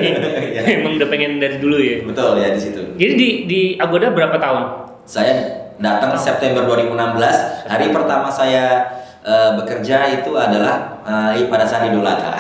Ya. 0.49 0.65
Emang 0.82 0.97
udah 0.97 1.09
pengen 1.11 1.38
dari 1.38 1.61
dulu 1.61 1.78
ya? 1.78 2.01
Betul 2.01 2.41
ya 2.41 2.49
di 2.49 2.57
situ. 2.57 2.82
Jadi 2.97 3.13
di 3.13 3.30
di 3.45 3.61
Agoda 3.78 4.09
berapa 4.09 4.34
tahun? 4.39 4.63
Saya 5.05 5.34
datang 5.78 6.17
September 6.17 6.65
2016. 6.65 7.70
Hari 7.70 7.88
pertama 7.93 8.34
saya 8.34 8.89
eh, 9.30 9.49
bekerja 9.55 9.97
itu 10.11 10.32
adalah 10.34 10.97
eh, 11.05 11.45
pada 11.45 11.61
saat 11.63 11.86
Idul 11.86 12.01
Adha. 12.01 12.34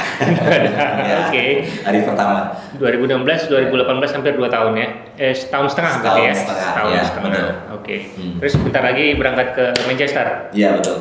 Ya, 0.99 1.29
Oke. 1.29 1.69
Hari 1.85 1.99
pertama. 2.01 2.49
2016, 2.75 3.21
2018 3.47 4.15
hampir 4.17 4.33
2 4.33 4.49
tahun 4.49 4.71
ya. 4.73 4.87
Eh 5.15 5.31
setahun 5.31 5.73
setengah 5.73 5.91
Setahun 5.93 6.05
berarti 6.09 6.21
ya. 6.25 6.33
setengah, 6.33 6.65
Setahun 6.65 6.89
ya, 6.89 7.01
setengah. 7.05 7.31
Oke. 7.77 7.95
Hmm. 8.17 8.33
Terus 8.41 8.53
bentar 8.57 8.83
lagi 8.83 9.05
berangkat 9.13 9.47
ke 9.53 9.65
Manchester. 9.85 10.25
Iya 10.51 10.69
betul. 10.75 10.97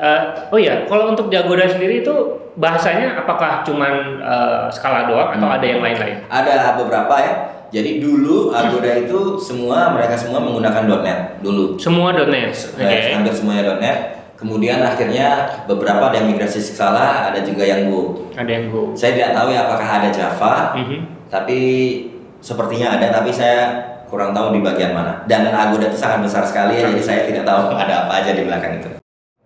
Eh, 0.00 0.20
oh 0.48 0.56
iya, 0.56 0.88
kalau 0.88 1.12
untuk 1.12 1.28
Jagoda 1.28 1.68
sendiri 1.68 2.00
itu 2.00 2.14
bahasanya 2.56 3.20
apakah 3.20 3.60
cuman 3.62 3.92
eh, 4.18 4.64
skala 4.70 5.06
doang 5.06 5.30
atau 5.30 5.46
Hmm. 5.46 5.56
ada 5.60 5.66
yang 5.66 5.80
lain-lain? 5.80 6.24
Ada 6.26 6.74
beberapa 6.74 7.14
ya. 7.16 7.34
Jadi 7.70 8.02
dulu 8.02 8.50
Agoda 8.50 8.98
itu 8.98 9.38
semua 9.38 9.94
mereka 9.94 10.18
semua 10.18 10.42
menggunakan 10.42 10.90
.NET 10.90 11.38
dulu. 11.38 11.78
Semua 11.78 12.10
.NET. 12.10 12.50
Oke. 12.50 12.82
Eh, 12.82 13.14
Hampir 13.14 13.30
semuanya 13.30 13.78
.NET. 13.78 14.19
Kemudian 14.40 14.80
akhirnya 14.80 15.44
beberapa 15.68 16.08
ada 16.08 16.16
yang 16.16 16.32
migrasi 16.32 16.64
skala, 16.64 17.28
ada 17.28 17.44
juga 17.44 17.60
yang 17.60 17.92
Go. 17.92 18.32
Ada 18.32 18.48
yang 18.48 18.72
Go. 18.72 18.96
Saya 18.96 19.12
tidak 19.12 19.36
tahu 19.36 19.52
ya 19.52 19.68
apakah 19.68 19.88
ada 20.00 20.08
Java, 20.08 20.72
Mhm. 20.80 21.28
tapi 21.28 21.58
sepertinya 22.40 22.96
ada, 22.96 23.20
tapi 23.20 23.28
saya 23.28 23.68
kurang 24.08 24.32
tahu 24.32 24.56
di 24.56 24.64
bagian 24.64 24.96
mana. 24.96 25.22
Dan 25.28 25.52
Agoda 25.52 25.92
itu 25.92 26.00
sangat 26.00 26.24
besar 26.24 26.42
sekali 26.48 26.80
ya, 26.80 26.88
jadi 26.88 27.02
saya 27.04 27.20
tidak 27.28 27.44
tahu 27.44 27.76
ada 27.76 28.08
apa 28.08 28.24
aja 28.24 28.32
di 28.32 28.48
belakang 28.48 28.80
itu. 28.80 28.88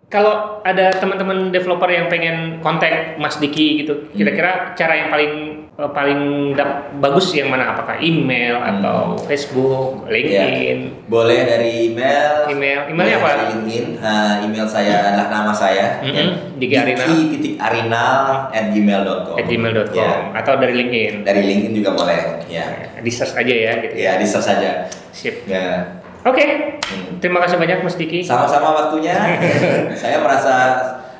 Kalau 0.08 0.62
ada 0.62 0.94
teman-teman 0.94 1.50
developer 1.50 1.90
yang 1.90 2.06
pengen 2.06 2.62
kontak 2.62 3.18
Mas 3.18 3.42
Diki 3.42 3.82
gitu, 3.82 3.98
Hmm. 3.98 4.14
kira-kira 4.14 4.78
cara 4.78 4.94
yang 4.94 5.10
paling 5.10 5.53
eh, 5.74 5.90
paling 5.90 6.20
dap- 6.52 6.94
bagus 6.96 7.30
yang 7.32 7.48
mana? 7.48 7.72
Apakah 7.72 7.98
email 7.98 8.56
Hmm. 8.56 8.70
atau 8.78 8.98
Facebook, 9.20 10.06
LinkedIn? 10.06 11.06
Boleh 11.06 11.40
dari 11.42 11.90
email. 11.90 12.46
Email. 12.46 12.80
Emailnya 12.88 13.16
apa? 13.18 13.28
Dari 13.34 13.44
LinkedIn. 13.52 13.86
Nah, 13.98 14.38
email 14.40 14.66
saya 14.66 14.94
adalah 15.04 15.26
nama 15.28 15.52
saya. 15.52 15.98
Mhm, 16.00 16.14
ya. 16.14 16.24
Diki 16.54 16.74
Arinal. 16.76 17.08
Titik 17.28 17.54
arinal 17.58 18.18
at 18.48 18.66
gmail.com. 18.70 19.34
At 19.34 19.44
gmail.com 19.44 19.94
Ya. 19.96 20.30
atau 20.32 20.52
dari 20.56 20.74
LinkedIn. 20.74 21.14
Dari 21.22 21.42
LinkedIn 21.42 21.74
juga 21.74 21.90
boleh. 21.92 22.46
Ya. 22.46 22.66
Di 22.96 23.10
search 23.10 23.34
aja 23.34 23.54
ya 23.54 23.72
gitu. 23.82 23.94
Ya, 23.94 24.16
di 24.16 24.24
search 24.24 24.46
saja. 24.46 24.86
Sip. 25.10 25.42
Ya. 25.44 25.98
Oke. 26.22 26.80
Hmm. 26.80 27.20
Terima 27.20 27.42
kasih 27.42 27.58
banyak 27.58 27.82
Mas 27.82 27.94
Diki. 27.94 28.22
Sama-sama 28.22 28.72
waktunya. 28.72 29.12
saya 30.00 30.22
merasa 30.22 30.54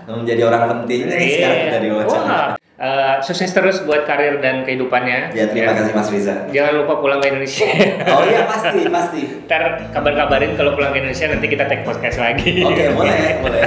menjadi 0.04 0.46
orang 0.46 0.64
penting 0.70 1.04
Iya. 1.06 1.28
sekarang 1.28 1.60
dari 1.70 1.86
wawancara. 1.90 2.24
Wah. 2.24 2.63
Eh, 2.74 3.16
sukses 3.22 3.54
terus 3.54 3.86
buat 3.86 4.02
karir 4.02 4.42
dan 4.42 4.66
kehidupannya. 4.66 5.30
Ya, 5.30 5.46
terima 5.46 5.78
kasih 5.78 5.94
Mas 5.94 6.10
Riza. 6.10 6.50
Jangan 6.50 6.82
lupa 6.82 6.98
pulang 6.98 7.22
ke 7.22 7.30
Indonesia. 7.30 7.70
Oh 8.10 8.26
iya 8.26 8.42
pasti, 8.50 8.82
pasti. 8.90 9.20
Ntar 9.46 9.94
kabar-kabarin 9.94 10.58
kalau 10.58 10.74
pulang 10.74 10.90
ke 10.90 10.98
Indonesia 10.98 11.30
nanti 11.30 11.46
kita 11.46 11.70
take 11.70 11.86
podcast 11.86 12.18
lagi. 12.18 12.66
Oke, 12.66 12.90
boleh, 12.98 13.38
boleh. 13.38 13.62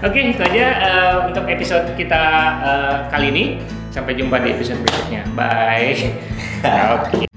Oke, 0.00 0.32
itu 0.32 0.40
aja 0.48 0.66
eh, 0.80 1.16
untuk 1.28 1.44
episode 1.44 1.92
kita 1.92 2.22
eh, 2.64 2.96
kali 3.12 3.28
ini. 3.36 3.44
Sampai 3.92 4.16
jumpa 4.16 4.40
di 4.40 4.56
episode 4.56 4.80
berikutnya. 4.80 5.28
Bye. 5.36 5.92
Oke. 6.96 7.28
Eh, 7.28 7.31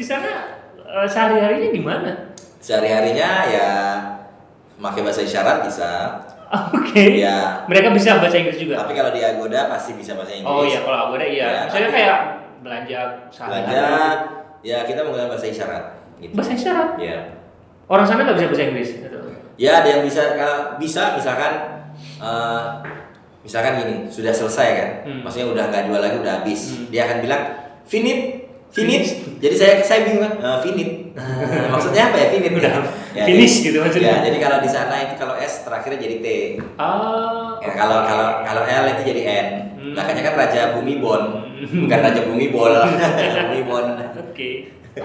di 0.00 0.04
sana 0.08 0.32
eh, 0.80 1.04
sehari-harinya 1.04 1.68
gimana? 1.68 2.10
Sehari-harinya 2.56 3.30
ya 3.44 3.68
pakai 4.80 5.04
bahasa 5.04 5.20
isyarat 5.20 5.68
bisa. 5.68 5.90
Oke. 6.74 7.20
Ya. 7.20 7.62
Mereka 7.68 7.92
bisa 7.92 8.16
bahasa 8.16 8.40
Inggris 8.40 8.56
juga. 8.58 8.80
Tapi 8.80 8.96
kalau 8.96 9.12
di 9.12 9.20
Agoda 9.20 9.68
pasti 9.68 9.92
bisa 9.94 10.16
bahasa 10.16 10.32
Inggris. 10.32 10.48
Oh 10.50 10.64
iya, 10.64 10.80
kalau 10.82 10.98
Agoda 11.12 11.22
iya. 11.28 11.44
Ya, 11.46 11.60
Misalnya 11.68 11.90
kayak 11.92 12.18
belanja 12.64 13.00
sehari-hari. 13.28 13.60
Belanja 13.68 13.84
ya 14.60 14.78
kita 14.84 15.00
menggunakan 15.04 15.30
bahasa 15.36 15.46
isyarat 15.46 15.84
gitu. 16.18 16.32
Bahasa 16.34 16.52
isyarat. 16.56 16.88
Ya. 16.96 17.18
Orang 17.86 18.04
sana 18.08 18.24
nggak 18.24 18.36
bisa 18.40 18.48
bahasa 18.50 18.64
Inggris. 18.72 18.88
Gitu. 18.96 19.18
Ya 19.60 19.84
ada 19.84 19.88
yang 19.92 20.02
bisa 20.08 20.22
kalau 20.40 20.80
bisa 20.80 21.02
misalkan 21.14 21.52
eh, 22.00 22.62
misalkan 23.44 23.72
gini 23.84 23.94
sudah 24.08 24.32
selesai 24.32 24.68
kan, 24.76 24.90
Hmm. 25.04 25.20
maksudnya 25.24 25.48
udah 25.52 25.64
nggak 25.68 25.82
jual 25.88 26.00
lagi 26.00 26.16
udah 26.20 26.32
habis, 26.40 26.60
Hmm. 26.76 26.88
dia 26.92 27.02
akan 27.08 27.18
bilang 27.24 27.42
finit, 27.88 28.39
finit. 28.70 29.02
Jadi 29.38 29.54
saya 29.54 29.72
saya 29.80 30.00
bingung 30.04 30.22
kan, 30.22 30.34
"Eh, 30.38 30.58
finit. 30.60 30.90
maksudnya 31.72 32.02
apa 32.08 32.16
ya 32.16 32.26
finit? 32.30 32.52
Udah 32.54 32.74
Ya, 33.10 33.26
finish 33.26 33.54
jadi- 33.56 33.64
gitu 33.66 33.78
maksudnya. 33.80 34.12
Ya, 34.12 34.30
jadi 34.30 34.38
kalau 34.38 34.58
di 34.62 34.70
sana 34.70 34.94
itu 35.02 35.14
kalau 35.14 35.34
S 35.34 35.66
terakhirnya 35.66 35.98
jadi 35.98 36.16
T. 36.18 36.26
Ah. 36.76 37.58
Ya, 37.58 37.70
kalau 37.72 38.06
kalau 38.06 38.28
kalau 38.40 38.62
L 38.62 38.84
itu 38.88 39.02
jadi 39.04 39.22
N. 39.26 39.48
Hmm. 39.74 39.92
Makanya 39.92 40.22
kan 40.22 40.34
Raja 40.36 40.60
Bumi 40.72 40.94
Bon, 40.96 41.22
bukan 41.82 41.98
Raja 42.00 42.20
Bumi 42.22 42.46
Bol. 42.48 42.70
Bumi 43.50 43.60
Bon. 43.64 43.86
Oke. 44.22 44.50
Ya. 44.94 45.04